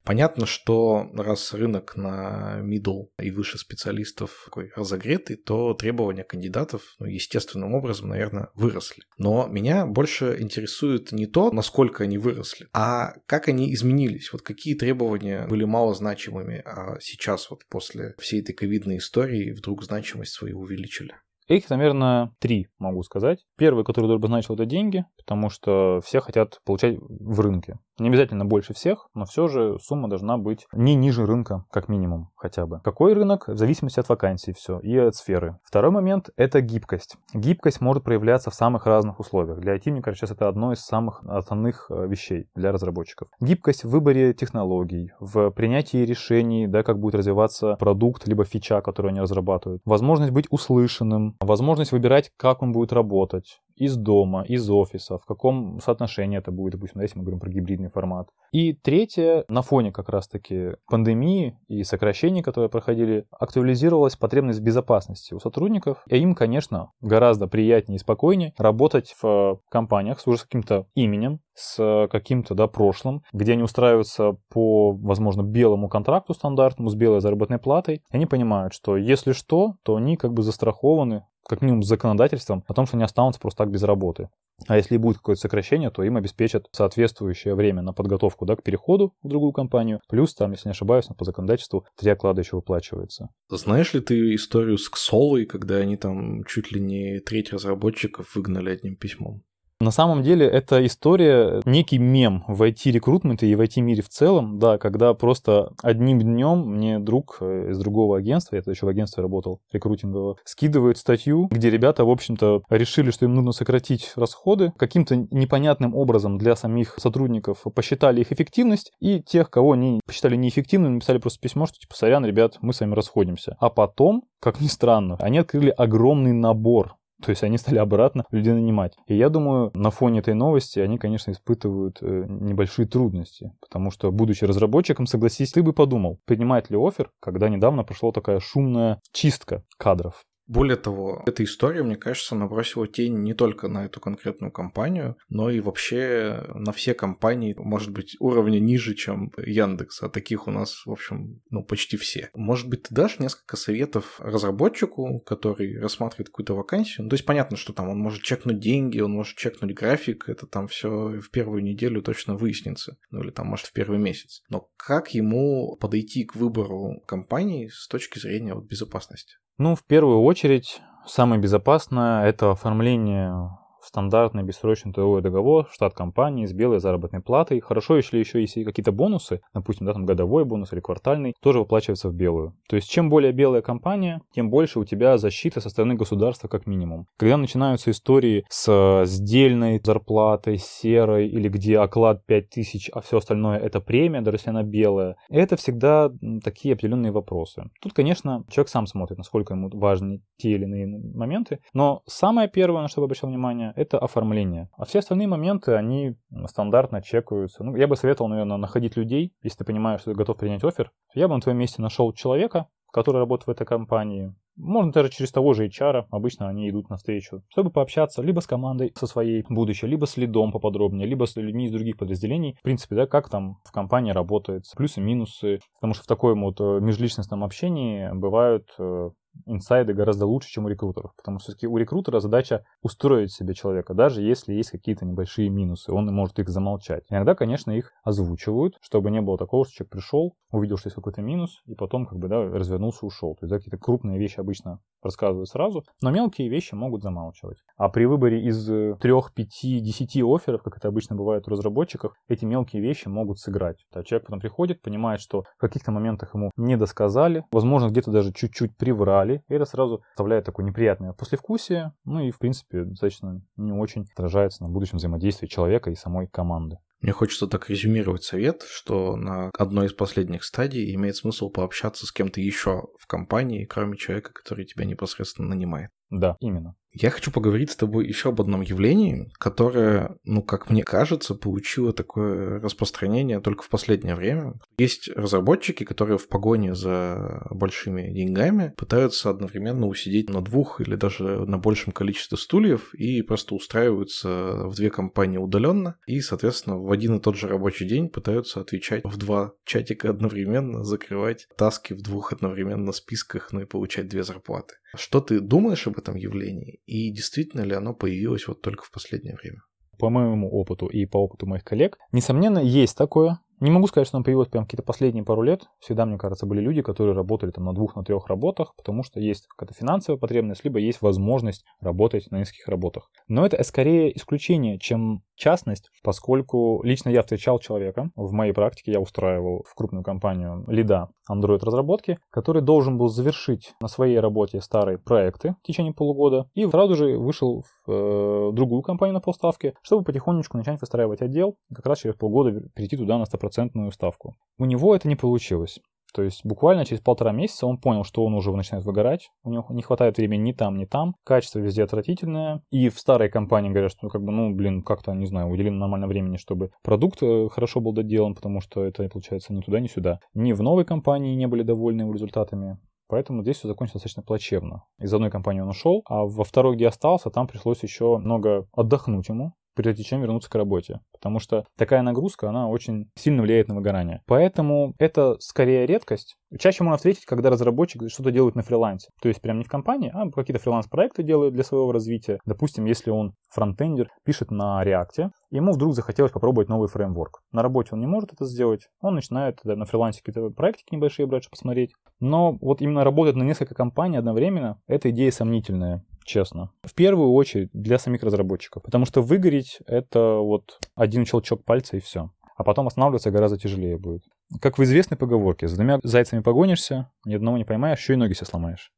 Понятно, 0.05 0.47
что 0.47 1.11
раз 1.15 1.53
рынок 1.53 1.95
на 1.97 2.61
middle 2.63 3.09
и 3.21 3.31
выше 3.31 3.59
специалистов 3.59 4.43
такой 4.47 4.73
разогретый, 4.75 5.37
то 5.37 5.75
требования 5.75 6.25
кандидатов, 6.25 6.95
ну, 6.99 7.07
естественным 7.07 7.75
образом, 7.75 8.09
наверное, 8.09 8.49
выросли. 8.55 9.03
Но 9.19 9.47
меня 9.47 9.87
больше 9.87 10.37
интересует 10.41 11.13
не 11.13 11.27
то, 11.27 11.51
насколько 11.51 12.05
они 12.05 12.19
выросли, 12.19 12.69
а 12.73 13.15
как 13.27 13.49
они 13.49 13.75
изменились. 13.75 14.33
Вот 14.33 14.43
какие 14.43 14.75
требования 14.75 15.47
были 15.47 15.65
малозначимыми, 15.65 16.63
а 16.65 16.99
сейчас 17.01 17.51
вот 17.51 17.67
после 17.69 18.15
всей 18.19 18.41
этой 18.41 18.55
ковидной 18.55 18.99
истории 18.99 19.53
вдруг 19.53 19.85
значимость 19.85 20.33
свою 20.33 20.61
увеличили. 20.61 21.15
Их, 21.51 21.69
наверное, 21.69 22.31
три, 22.39 22.69
могу 22.79 23.03
сказать. 23.03 23.45
Первый, 23.59 23.85
который 23.85 24.15
обозначил, 24.15 24.55
это 24.55 24.67
деньги, 24.67 25.05
потому 25.19 25.51
что 25.51 26.01
все 26.05 26.21
хотят 26.21 26.61
получать 26.65 26.97
в 27.01 27.41
рынке. 27.41 27.81
Не 27.99 28.09
обязательно 28.09 28.47
больше 28.47 28.73
всех, 28.73 29.09
но 29.15 29.27
все 29.27 29.47
же 29.49 29.77
сумма 29.81 30.09
должна 30.09 30.39
быть 30.39 30.67
не 30.73 30.95
ниже 30.95 31.27
рынка, 31.27 31.67
как 31.71 31.89
минимум 31.89 32.31
хотя 32.35 32.67
бы. 32.67 32.81
Какой 32.83 33.13
рынок? 33.13 33.49
В 33.49 33.59
зависимости 33.59 34.01
от 34.01 34.09
вакансий 34.09 34.55
все 34.55 34.79
и 34.79 34.97
от 34.97 35.17
сферы. 35.17 35.59
Второй 35.65 35.91
момент– 35.91 36.31
это 36.37 36.63
гибкость. 36.63 37.17
Гибкость 37.35 37.83
может 37.83 38.03
проявляться 38.03 38.51
в 38.51 38.55
самых 38.55 38.87
разных 38.87 39.21
условиях. 39.21 39.59
Для 39.59 39.77
IT, 39.77 39.91
мне 39.91 40.01
кажется, 40.01 40.27
сейчас 40.27 40.37
это 40.37 40.49
одно 40.49 40.73
из 40.73 40.81
самых 40.81 41.23
основных 41.25 41.91
э, 41.91 42.07
вещей 42.07 42.49
для 42.55 42.73
разработчиков. 42.73 43.29
Гибкость 43.39 43.85
в 43.85 43.91
выборе 43.91 44.33
технологий, 44.33 45.13
в 45.21 45.51
принятии 45.51 45.99
решений, 45.99 46.67
да, 46.69 46.83
как 46.83 46.99
будет 46.99 47.17
развиваться 47.17 47.77
продукт, 47.79 48.27
либо 48.27 48.45
фича, 48.45 48.81
которую 48.81 49.11
они 49.11 49.21
разрабатывают. 49.21 49.83
Возможность 49.85 50.33
быть 50.33 50.47
услышанным, 50.49 51.37
возможность 51.40 51.92
выбирать, 51.92 52.31
как 52.37 52.62
он 52.62 52.72
будет 52.72 52.92
работать 52.92 53.61
из 53.81 53.96
дома, 53.96 54.42
из 54.42 54.68
офиса, 54.68 55.16
в 55.16 55.24
каком 55.24 55.81
соотношении 55.81 56.37
это 56.37 56.53
будет, 56.53 56.74
допустим, 56.74 57.00
если 57.00 57.18
мы 57.18 57.24
говорим 57.24 57.40
про 57.40 57.48
гибридный 57.48 57.88
формат. 57.88 58.29
И 58.53 58.74
третье, 58.74 59.44
на 59.48 59.62
фоне 59.62 59.90
как 59.90 60.11
раз-таки 60.11 60.72
пандемии 60.87 61.59
и 61.66 61.83
сокращений, 61.83 62.42
которые 62.42 62.68
проходили, 62.68 63.24
актуализировалась 63.31 64.16
потребность 64.16 64.61
безопасности 64.61 65.33
у 65.33 65.40
сотрудников. 65.40 66.05
И 66.09 66.18
им, 66.18 66.35
конечно, 66.35 66.90
гораздо 67.00 67.48
приятнее 67.48 67.96
и 67.96 68.00
спокойнее 68.00 68.53
работать 68.59 69.14
в 69.22 69.61
компаниях 69.70 70.20
с 70.20 70.26
уже 70.26 70.42
каким-то 70.42 70.87
именем, 70.94 71.40
с 71.55 72.07
каким-то 72.11 72.55
да, 72.55 72.66
прошлым, 72.66 73.22
где 73.33 73.53
они 73.53 73.62
устраиваются 73.62 74.37
по, 74.50 74.92
возможно, 74.92 75.42
белому 75.42 75.88
контракту 75.88 76.35
стандартному 76.35 76.90
с 76.90 76.94
белой 76.94 77.20
заработной 77.20 77.59
платой. 77.59 77.96
И 77.96 78.03
они 78.16 78.26
понимают, 78.26 78.74
что 78.74 78.98
если 78.98 79.33
что, 79.33 79.76
то 79.85 79.96
они 79.96 80.16
как 80.16 80.35
бы 80.35 80.42
застрахованы 80.42 81.24
как 81.51 81.63
минимум 81.63 81.83
с 81.83 81.89
законодательством 81.89 82.65
о 82.69 82.75
том, 82.75 82.87
что 82.87 82.97
они 82.97 83.03
останутся 83.03 83.41
просто 83.41 83.65
так 83.65 83.73
без 83.73 83.83
работы. 83.83 84.29
А 84.69 84.77
если 84.77 84.97
будет 84.99 85.17
какое-то 85.17 85.41
сокращение, 85.41 85.91
то 85.91 86.05
им 86.05 86.17
обеспечат 86.17 86.69
соответствующее 86.71 87.57
время 87.57 87.83
на 87.83 87.93
подготовку 87.93 88.47
да, 88.47 88.55
к 88.55 88.63
переходу 88.63 89.15
в 89.23 89.29
другую 89.29 89.53
компанию. 89.53 90.01
Плюс 90.09 90.33
там, 90.35 90.53
если 90.53 90.69
не 90.69 90.73
ошибаюсь, 90.73 91.07
по 91.07 91.25
законодательству 91.25 91.85
три 91.99 92.11
оклада 92.13 92.43
еще 92.43 92.55
выплачивается. 92.55 93.31
Знаешь 93.49 93.95
ли 93.95 94.01
ты 94.01 94.35
историю 94.35 94.79
с 94.79 94.89
Ксолой, 94.89 95.45
когда 95.45 95.77
они 95.77 95.97
там 95.97 96.45
чуть 96.45 96.71
ли 96.71 96.81
не 96.81 97.19
треть 97.19 97.53
разработчиков 97.53 98.33
выгнали 98.37 98.71
одним 98.71 98.95
письмом? 98.95 99.43
На 99.83 99.93
самом 99.93 100.23
деле 100.23 100.47
эта 100.47 100.85
история 100.85 101.62
некий 101.64 101.97
мем 101.97 102.45
в 102.47 102.62
IT-рекрутменте 102.62 103.47
и 103.47 103.55
в 103.55 103.62
IT-мире 103.62 104.03
в 104.03 104.11
целом, 104.11 104.59
да, 104.59 104.77
когда 104.77 105.14
просто 105.14 105.73
одним 105.83 106.19
днем 106.19 106.69
мне 106.69 106.99
друг 106.99 107.38
э, 107.40 107.71
из 107.71 107.79
другого 107.79 108.19
агентства, 108.19 108.57
я 108.57 108.62
еще 108.66 108.85
в 108.85 108.90
агентстве 108.90 109.23
работал, 109.23 109.62
рекрутингового, 109.73 110.37
скидывает 110.45 110.99
статью, 110.99 111.49
где 111.51 111.71
ребята, 111.71 112.05
в 112.05 112.11
общем-то, 112.11 112.62
решили, 112.69 113.11
что 113.11 113.25
им 113.25 113.35
нужно 113.35 113.53
сократить 113.53 114.12
расходы, 114.16 114.71
каким-то 114.77 115.16
непонятным 115.16 115.95
образом 115.95 116.37
для 116.37 116.57
самих 116.57 116.97
сотрудников 116.99 117.64
посчитали 117.75 118.21
их 118.21 118.33
эффективность, 118.33 118.93
и 119.01 119.23
тех, 119.23 119.49
кого 119.49 119.73
они 119.73 120.03
посчитали 120.07 120.37
неэффективными, 120.37 120.97
написали 120.97 121.16
просто 121.16 121.40
письмо, 121.40 121.64
что 121.64 121.79
типа, 121.79 121.95
сорян, 121.95 122.27
ребят, 122.27 122.59
мы 122.61 122.75
с 122.75 122.81
вами 122.81 122.95
расходимся. 122.95 123.57
А 123.59 123.71
потом, 123.71 124.25
как 124.40 124.61
ни 124.61 124.66
странно, 124.66 125.16
они 125.21 125.38
открыли 125.38 125.71
огромный 125.71 126.35
набор 126.35 126.97
то 127.22 127.30
есть 127.30 127.42
они 127.42 127.59
стали 127.59 127.78
обратно 127.78 128.24
людей 128.30 128.52
нанимать. 128.52 128.96
И 129.06 129.16
я 129.16 129.28
думаю, 129.28 129.70
на 129.74 129.90
фоне 129.90 130.20
этой 130.20 130.35
новости 130.35 130.78
они, 130.78 130.98
конечно, 130.98 131.30
испытывают 131.30 131.98
э, 132.00 132.26
небольшие 132.28 132.87
трудности. 132.87 133.52
Потому 133.61 133.90
что, 133.90 134.11
будучи 134.11 134.44
разработчиком, 134.44 135.06
согласись, 135.06 135.52
ты 135.52 135.62
бы 135.62 135.72
подумал, 135.72 136.20
принимает 136.24 136.70
ли 136.70 136.76
офер, 136.76 137.11
когда 137.20 137.48
недавно 137.48 137.85
прошла 137.85 138.12
такая 138.12 138.40
шумная 138.40 139.00
чистка 139.12 139.62
кадров. 139.76 140.24
Более 140.51 140.77
того, 140.77 141.23
эта 141.27 141.45
история, 141.45 141.85
мне 141.85 141.95
кажется, 141.95 142.35
набросила 142.35 142.89
тень 142.89 143.23
не 143.23 143.35
только 143.35 143.69
на 143.69 143.85
эту 143.85 144.01
конкретную 144.01 144.51
компанию, 144.51 145.17
но 145.29 145.49
и 145.49 145.61
вообще 145.61 146.45
на 146.53 146.73
все 146.73 146.93
компании, 146.93 147.55
может 147.57 147.93
быть, 147.93 148.17
уровня 148.19 148.59
ниже, 148.59 148.97
чем 148.97 149.33
Яндекс, 149.39 150.03
а 150.03 150.09
таких 150.09 150.49
у 150.49 150.51
нас, 150.51 150.85
в 150.87 150.91
общем, 150.91 151.41
ну, 151.51 151.63
почти 151.63 151.97
все. 151.97 152.31
Может 152.35 152.69
быть, 152.69 152.83
ты 152.83 152.93
дашь 152.93 153.21
несколько 153.21 153.57
советов 153.57 154.17
разработчику, 154.19 155.21
который 155.21 155.79
рассматривает 155.79 156.31
какую-то 156.31 156.57
вакансию? 156.57 157.05
Ну, 157.05 157.11
то 157.11 157.15
есть 157.15 157.27
понятно, 157.27 157.57
что 157.57 157.73
там 157.73 157.89
он 157.89 158.01
может 158.01 158.25
чекнуть 158.25 158.59
деньги, 158.59 158.99
он 158.99 159.13
может 159.13 159.37
чекнуть 159.37 159.73
график, 159.73 160.29
это 160.29 160.49
там 160.49 160.67
все 160.67 161.21
в 161.21 161.31
первую 161.31 161.63
неделю 161.63 162.03
точно 162.03 162.35
выяснится, 162.35 162.97
ну 163.13 163.23
или 163.23 163.31
там, 163.31 163.47
может, 163.47 163.67
в 163.67 163.73
первый 163.73 164.01
месяц. 164.01 164.43
Но 164.49 164.69
как 164.77 165.15
ему 165.15 165.77
подойти 165.77 166.25
к 166.25 166.35
выбору 166.35 167.05
компании 167.07 167.69
с 167.69 167.87
точки 167.87 168.19
зрения 168.19 168.55
вот, 168.55 168.65
безопасности? 168.65 169.37
Ну, 169.62 169.75
в 169.75 169.85
первую 169.85 170.23
очередь, 170.23 170.81
самое 171.05 171.38
безопасное– 171.38 172.25
это 172.27 172.53
оформление 172.53 173.59
стандартный 173.90 174.44
бессрочный 174.44 174.92
трудовой 174.92 175.20
договор, 175.20 175.68
штат 175.72 175.94
компании 175.94 176.46
с 176.46 176.53
белой 176.53 176.79
заработной 176.79 177.20
платой. 177.20 177.61
Хорошо, 177.61 177.96
если 177.96 178.18
еще 178.18 178.40
есть 178.40 178.55
какие-то 178.55 178.92
бонусы, 178.92 179.40
допустим, 179.53 179.87
да, 179.87 179.92
там 179.92 180.07
годовой 180.07 180.44
бонус 180.44 180.72
или 180.72 180.81
квартальный, 180.81 181.35
тоже 181.42 181.59
выплачивается 181.59 182.09
в 182.09 182.14
белую. 182.14 182.55
То 182.68 182.76
есть, 182.76 182.88
чем 182.88 183.11
более 183.11 183.33
белая 183.33 183.62
компания, 183.62 184.22
тем 184.33 184.48
больше 184.48 184.79
у 184.79 184.85
тебя 184.85 185.18
защита 185.18 185.61
со 185.61 185.70
стороны 185.70 185.94
государства 185.94 186.46
как 186.48 186.66
минимум. 186.66 187.07
Когда 187.16 187.37
начинаются 187.37 187.90
истории 187.90 188.44
с 188.48 189.03
сдельной 189.07 189.81
зарплатой, 189.83 190.59
серой, 190.59 191.29
или 191.29 191.48
где 191.48 191.79
оклад 191.79 192.24
5000, 192.26 192.90
а 192.94 193.00
все 193.00 193.18
остальное 193.18 193.59
это 193.59 193.81
премия, 193.81 194.20
даже 194.20 194.37
если 194.37 194.50
она 194.50 194.62
белая, 194.62 195.16
это 195.29 195.57
всегда 195.57 196.11
такие 196.44 196.74
определенные 196.74 197.11
вопросы. 197.11 197.64
Тут, 197.83 197.92
конечно, 197.92 198.44
человек 198.48 198.68
сам 198.68 198.87
смотрит, 198.87 199.18
насколько 199.18 199.55
ему 199.55 199.68
важны 199.72 200.20
те 200.37 200.53
или 200.53 200.64
иные 200.64 200.87
моменты, 200.87 201.59
но 201.74 202.03
самое 202.07 202.48
первое, 202.48 202.83
на 202.83 202.88
что 202.88 203.00
я 203.00 203.05
обращал 203.05 203.31
внимание, 203.31 203.72
это 203.81 203.99
оформление. 203.99 204.69
А 204.77 204.85
все 204.85 204.99
остальные 204.99 205.29
моменты, 205.29 205.75
они 205.75 206.16
стандартно 206.47 207.03
чекаются. 207.03 207.64
Ну, 207.64 207.77
я 207.77 207.88
бы 207.88 207.97
советовал, 207.97 208.29
наверное, 208.29 208.57
находить 208.57 208.97
людей. 208.97 209.33
Если 209.43 209.59
ты 209.59 209.64
понимаешь, 209.64 210.01
что 210.01 210.12
ты 210.12 210.16
готов 210.16 210.37
принять 210.37 210.64
офер, 210.64 210.93
я 211.14 211.29
бы 211.29 211.35
на 211.35 211.40
твоем 211.40 211.59
месте 211.59 211.83
нашел 211.83 212.12
человека, 212.12 212.66
который 212.93 213.19
работает 213.19 213.47
в 213.47 213.51
этой 213.51 213.66
компании, 213.66 214.35
можно 214.57 214.93
даже 214.93 215.11
через 215.11 215.33
того 215.33 215.55
же 215.55 215.66
HR, 215.69 216.07
обычно 216.11 216.49
они 216.49 216.69
идут 216.69 216.90
навстречу, 216.90 217.43
чтобы 217.49 217.71
пообщаться 217.71 218.21
либо 218.21 218.40
с 218.40 218.47
командой 218.47 218.93
со 218.95 219.07
своей 219.07 219.45
будущей, 219.49 219.87
либо 219.87 220.05
с 220.05 220.16
лидом 220.16 220.53
поподробнее, 220.53 221.07
либо 221.07 221.25
с 221.25 221.37
людьми 221.37 221.66
из 221.66 221.73
других 221.73 221.97
подразделений. 221.97 222.57
В 222.61 222.62
принципе, 222.62 222.95
да, 222.95 223.07
как 223.07 223.29
там 223.31 223.57
в 223.64 223.73
компании 223.73 224.12
работает, 224.12 224.64
плюсы, 224.77 225.01
минусы. 225.01 225.61
Потому 225.77 225.95
что 225.95 226.05
в 226.05 226.07
таком 226.07 226.43
вот 226.43 226.61
э, 226.61 226.81
межличностном 226.81 227.43
общении 227.43 228.11
бывают 228.12 228.69
э, 228.79 229.11
инсайды 229.51 229.93
гораздо 229.93 230.27
лучше, 230.27 230.51
чем 230.51 230.67
у 230.67 230.69
рекрутеров. 230.69 231.15
Потому 231.17 231.39
что 231.39 231.51
все-таки 231.51 231.67
у 231.67 231.77
рекрутера 231.77 232.21
задача 232.21 232.65
устроить 232.83 233.33
себе 233.33 233.55
человека, 233.55 233.95
даже 233.95 234.23
если 234.23 234.55
есть 234.55 234.71
какие-то 234.71 235.05
небольшие 235.05 235.49
минусы, 235.49 235.93
он 235.93 236.07
может 236.07 236.39
их 236.39 236.49
замолчать. 236.49 237.05
Иногда, 237.11 237.35
конечно, 237.35 237.71
их 237.71 237.93
озвучивают, 238.05 238.77
чтобы 238.81 239.11
не 239.11 239.21
было 239.21 239.39
такого, 239.39 239.65
что 239.65 239.75
человек 239.75 239.93
пришел, 239.93 240.35
увидел, 240.51 240.77
что 240.77 240.89
есть 240.89 240.97
какой-то 240.97 241.23
минус, 241.23 241.63
и 241.67 241.75
потом 241.75 242.07
как 242.07 242.19
бы, 242.19 242.29
да, 242.29 242.43
развернулся, 242.43 243.07
ушел. 243.07 243.35
То 243.35 243.45
есть, 243.45 243.51
да, 243.51 243.59
какие-то 243.59 243.79
крупные 243.79 244.19
вещи 244.19 244.41
обычно 244.41 244.81
рассказывают 245.03 245.49
сразу, 245.49 245.85
но 246.01 246.11
мелкие 246.11 246.49
вещи 246.49 246.75
могут 246.75 247.03
замалчивать. 247.03 247.59
А 247.77 247.89
при 247.89 248.05
выборе 248.05 248.43
из 248.45 248.65
3, 248.67 248.97
5, 248.99 249.83
10 249.83 250.23
офферов, 250.23 250.63
как 250.63 250.77
это 250.77 250.89
обычно 250.89 251.17
бывает 251.17 251.47
у 251.47 251.51
разработчиков, 251.51 252.13
эти 252.29 252.45
мелкие 252.45 252.83
вещи 252.83 253.09
могут 253.09 253.39
сыграть. 253.39 253.85
А 253.93 254.03
человек 254.03 254.27
потом 254.27 254.41
приходит, 254.41 254.83
понимает, 254.83 255.21
что 255.21 255.43
в 255.57 255.61
каких-то 255.61 255.91
моментах 255.91 256.35
ему 256.35 256.51
не 256.57 256.77
досказали, 256.77 257.45
возможно, 257.53 257.89
где-то 257.89 258.11
даже 258.11 258.33
чуть-чуть 258.33 258.77
приврали, 258.77 259.43
и 259.49 259.55
это 259.55 259.65
сразу 259.65 260.03
оставляет 260.13 260.45
такое 260.45 260.67
неприятное 260.67 261.13
послевкусие, 261.13 261.93
ну 262.05 262.21
и, 262.21 262.31
в 262.31 262.39
принципе, 262.39 262.85
достаточно 262.85 263.43
не 263.57 263.73
очень 263.73 264.07
отражается 264.13 264.63
на 264.63 264.71
будущем 264.71 264.99
взаимодействии 264.99 265.47
человека 265.47 265.91
и 265.91 265.95
самой 265.95 266.27
команды. 266.27 266.79
Мне 267.01 267.13
хочется 267.13 267.47
так 267.47 267.71
резюмировать 267.71 268.25
совет, 268.25 268.63
что 268.63 269.17
на 269.17 269.51
одной 269.59 269.87
из 269.87 269.93
последних 269.95 270.45
стадий 270.45 270.95
имеет 270.95 271.17
смысл 271.17 271.49
пообщаться 271.49 272.07
с 272.07 272.13
кем-то 272.13 272.41
еще 272.41 272.89
в 272.99 273.07
компании, 273.07 273.65
кроме 273.65 273.97
человека, 273.97 274.33
который 274.33 274.67
тебя 274.67 274.85
непосредственно 274.85 275.49
нанимает. 275.49 275.91
Да, 276.11 276.37
именно. 276.41 276.75
Я 276.92 277.11
хочу 277.11 277.31
поговорить 277.31 277.70
с 277.70 277.76
тобой 277.76 278.07
еще 278.07 278.31
об 278.31 278.40
одном 278.40 278.62
явлении, 278.62 279.31
которое, 279.38 280.16
ну, 280.24 280.42
как 280.42 280.70
мне 280.70 280.83
кажется, 280.83 281.35
получило 281.35 281.92
такое 281.92 282.59
распространение 282.59 283.40
только 283.40 283.62
в 283.62 283.68
последнее 283.68 284.16
время. 284.16 284.55
Есть 284.76 285.09
разработчики, 285.09 285.85
которые 285.85 286.18
в 286.18 286.29
погоне 286.29 286.74
за 286.74 287.46
большими 287.50 288.11
деньгами 288.12 288.74
пытаются 288.76 289.31
одновременно 289.31 289.87
усидеть 289.87 290.31
на 290.31 290.42
двух 290.42 290.81
или 290.81 290.96
даже 290.96 291.44
на 291.46 291.59
большем 291.59 291.92
количестве 291.92 292.37
стульев 292.37 292.92
и 292.94 293.22
просто 293.22 293.55
устраиваются 293.55 294.64
в 294.64 294.74
две 294.74 294.90
компании 294.90 295.38
удаленно 295.38 295.96
и, 296.07 296.20
соответственно, 296.20 296.79
в 296.79 296.90
один 296.90 297.16
и 297.16 297.20
тот 297.20 297.37
же 297.37 297.46
рабочий 297.46 297.87
день 297.87 298.09
пытаются 298.09 298.61
отвечать 298.61 299.05
в 299.05 299.16
два 299.16 299.53
чатика 299.64 300.11
одновременно, 300.11 300.83
закрывать 300.83 301.46
таски 301.57 301.92
в 301.92 302.03
двух 302.03 302.33
одновременно 302.33 302.92
списках, 302.92 303.53
ну 303.53 303.61
и 303.61 303.64
получать 303.64 304.09
две 304.09 304.24
зарплаты. 304.24 304.74
Что 304.96 305.20
ты 305.20 305.40
думаешь 305.40 305.87
об 305.87 305.98
этом 305.98 306.16
явлении? 306.16 306.80
И 306.87 307.11
действительно 307.11 307.62
ли 307.62 307.75
оно 307.75 307.95
появилось 307.95 308.47
вот 308.49 308.62
только 308.62 308.85
в 308.85 308.90
последнее 308.90 309.37
время? 309.37 309.62
По 309.99 310.09
моему 310.09 310.51
опыту 310.51 310.87
и 310.87 311.05
по 311.07 311.19
опыту 311.19 311.47
моих 311.47 311.64
коллег, 311.64 311.99
несомненно, 312.12 312.59
есть 312.59 312.97
такое, 312.97 313.40
Не 313.61 313.70
могу 313.70 313.87
сказать, 313.87 314.09
что 314.09 314.16
он 314.16 314.25
появился 314.25 314.51
прям 314.51 314.64
какие-то 314.64 314.83
последние 314.83 315.23
пару 315.23 315.42
лет. 315.42 315.64
Всегда, 315.81 316.07
мне 316.07 316.16
кажется, 316.16 316.46
были 316.46 316.61
люди, 316.61 316.81
которые 316.81 317.14
работали 317.14 317.51
там 317.51 317.64
на 317.64 317.75
двух, 317.75 317.94
на 317.94 318.03
трех 318.03 318.27
работах, 318.27 318.75
потому 318.75 319.03
что 319.03 319.20
есть 319.20 319.46
какая-то 319.46 319.75
финансовая 319.75 320.18
потребность, 320.18 320.64
либо 320.64 320.79
есть 320.79 321.03
возможность 321.03 321.64
работать 321.81 322.31
на 322.31 322.38
нескольких 322.38 322.69
работах. 322.69 323.11
Но 323.29 323.44
это 323.44 323.63
скорее 323.63 324.17
исключение, 324.17 324.79
чем 324.79 325.23
частность, 325.37 325.90
поскольку 326.02 326.83
лично 326.85 327.08
я 327.08 327.23
встречал 327.23 327.58
человека, 327.58 328.11
в 328.15 328.33
моей 328.33 328.52
практике 328.52 328.92
я 328.92 329.00
устраивал 329.00 329.65
в 329.67 329.75
крупную 329.75 330.04
компанию 330.04 330.65
лида 330.69 331.08
Android-разработки, 331.31 332.19
который 332.31 332.63
должен 332.63 332.98
был 332.98 333.08
завершить 333.08 333.75
на 333.81 333.88
своей 333.88 334.21
работе 334.21 334.61
старые 334.61 334.98
проекты 334.98 335.56
в 335.63 335.67
течение 335.67 335.94
полугода 335.94 336.48
и 336.54 336.67
сразу 336.67 336.94
же 336.94 337.17
вышел 337.19 337.63
в 337.87 337.90
э, 337.90 338.52
другую 338.52 338.83
компанию 338.83 339.15
на 339.15 339.21
полставки, 339.21 339.75
чтобы 339.83 340.04
потихонечку 340.04 340.56
начать 340.56 340.81
выстраивать 340.81 341.23
отдел, 341.23 341.56
и 341.71 341.75
как 341.75 341.87
раз 341.87 341.98
через 342.00 342.17
полгода 342.17 342.61
перейти 342.75 342.96
туда 342.96 343.19
на 343.19 343.25
стопроцентную 343.51 343.92
ставку. 343.92 344.37
У 344.59 344.65
него 344.65 344.94
это 344.94 345.09
не 345.09 345.17
получилось. 345.17 345.81
То 346.13 346.23
есть 346.23 346.44
буквально 346.44 346.85
через 346.85 347.01
полтора 347.01 347.31
месяца 347.31 347.69
он 347.69 347.79
понял, 347.79 348.03
что 348.03 348.25
он 348.25 348.35
уже 348.35 348.51
начинает 348.51 348.85
выгорать, 348.85 349.31
у 349.44 349.51
него 349.53 349.65
не 349.71 349.81
хватает 349.81 350.17
времени 350.17 350.48
ни 350.48 350.53
там, 350.53 350.77
ни 350.77 350.85
там, 350.85 351.15
качество 351.25 351.61
везде 351.61 351.85
отвратительное. 351.85 352.63
И 352.73 352.88
в 352.88 352.98
старой 352.98 353.29
компании 353.29 353.71
говорят, 353.71 353.92
что 353.92 354.01
ну, 354.03 354.11
как 354.11 354.21
бы, 354.21 354.33
ну, 354.33 354.53
блин, 354.53 354.83
как-то, 354.83 355.13
не 355.13 355.27
знаю, 355.27 355.48
уделим 355.48 355.79
нормально 355.79 356.09
времени, 356.09 356.37
чтобы 356.37 356.73
продукт 356.83 357.23
э, 357.23 357.48
хорошо 357.48 357.81
был 357.81 357.92
доделан, 357.92 358.35
потому 358.35 358.61
что 358.61 358.85
это, 358.85 359.09
получается, 359.09 359.53
ни 359.53 359.61
туда, 359.61 359.79
ни 359.79 359.87
сюда. 359.87 360.19
Ни 360.35 360.53
в 360.53 360.63
новой 360.63 360.85
компании 360.85 361.37
не 361.37 361.46
были 361.46 361.63
довольны 361.63 362.03
его 362.03 362.13
результатами, 362.13 362.79
Поэтому 363.11 363.42
здесь 363.42 363.57
все 363.57 363.67
закончилось 363.67 363.94
достаточно 363.94 364.23
плачевно. 364.23 364.85
Из 365.01 365.13
одной 365.13 365.33
компании 365.33 365.63
он 365.63 365.69
ушел, 365.69 366.03
а 366.09 366.27
во 366.27 366.44
второй, 366.44 366.77
где 366.77 366.87
остался, 366.87 367.29
там 367.31 367.48
пришлось 367.48 367.83
еще 367.83 368.19
много 368.19 368.69
отдохнуть 368.73 369.29
ему, 369.29 369.53
прежде 369.83 370.02
чем 370.02 370.20
вернуться 370.20 370.50
к 370.50 370.54
работе. 370.54 371.00
Потому 371.12 371.38
что 371.38 371.64
такая 371.76 372.02
нагрузка, 372.02 372.48
она 372.48 372.68
очень 372.68 373.10
сильно 373.16 373.42
влияет 373.42 373.68
на 373.68 373.74
выгорание. 373.74 374.22
Поэтому 374.26 374.94
это 374.98 375.37
скорее 375.40 375.87
редкость. 375.87 376.37
Чаще 376.59 376.83
можно 376.83 376.96
встретить, 376.96 377.25
когда 377.25 377.51
разработчик 377.51 378.03
что-то 378.11 378.31
делает 378.31 378.55
на 378.55 378.63
фрилансе. 378.63 379.11
То 379.23 379.29
есть 379.29 379.40
прям 379.40 379.59
не 379.59 379.65
в 379.65 379.69
компании, 379.69 380.11
а 380.13 380.31
какие-то 380.31 380.63
фриланс-проекты 380.63 381.23
делает 381.23 381.55
для 381.55 381.63
своего 381.63 381.92
развития. 381.92 382.40
Допустим, 382.44 382.87
если 382.87 383.11
он 383.11 383.35
фронтендер, 383.51 384.09
пишет 384.25 384.51
на 384.51 384.83
React, 384.85 385.31
ему 385.51 385.73
вдруг 385.73 385.94
захотелось 385.94 386.33
попробовать 386.33 386.69
новый 386.69 386.88
фреймворк. 386.88 387.42
На 387.53 387.63
работе 387.63 387.90
он 387.92 388.01
не 388.01 388.07
может 388.07 388.33
это 388.33 388.44
сделать, 388.44 388.88
он 389.01 389.15
начинает 389.15 389.65
на 389.65 389.85
фрилансе 389.85 390.23
какие-то 390.25 390.51
проектики 390.51 390.94
небольшие 390.94 391.27
брать, 391.27 391.44
чтобы 391.44 391.53
посмотреть. 391.53 391.92
Но 392.19 392.59
вот 392.61 392.83
именно 392.83 393.05
работать 393.05 393.37
на 393.37 393.42
несколько 393.42 393.75
компаний 393.75 394.17
одновременно, 394.17 394.81
эта 394.87 395.11
идея 395.11 395.31
сомнительная 395.31 396.05
честно. 396.25 396.71
В 396.83 396.94
первую 396.94 397.33
очередь 397.33 397.71
для 397.73 397.98
самих 397.98 398.23
разработчиков, 398.23 398.83
потому 398.83 399.05
что 399.05 399.23
выгореть 399.23 399.81
это 399.87 400.37
вот 400.37 400.79
один 400.94 401.25
щелчок 401.27 401.65
пальца 401.65 401.96
и 401.96 402.01
все. 402.01 402.31
А 402.61 402.63
потом 402.63 402.87
останавливаться 402.87 403.31
гораздо 403.31 403.56
тяжелее 403.56 403.96
будет. 403.96 404.23
Как 404.61 404.77
в 404.77 404.83
известной 404.83 405.17
поговорке, 405.17 405.67
за 405.67 405.77
двумя 405.77 405.98
зайцами 406.02 406.42
погонишься, 406.42 407.11
ни 407.25 407.35
одного 407.35 407.56
не 407.56 407.65
поймаешь, 407.65 408.00
еще 408.00 408.13
и 408.13 408.17
ноги 408.17 408.35
себе 408.35 408.44
сломаешь 408.44 408.92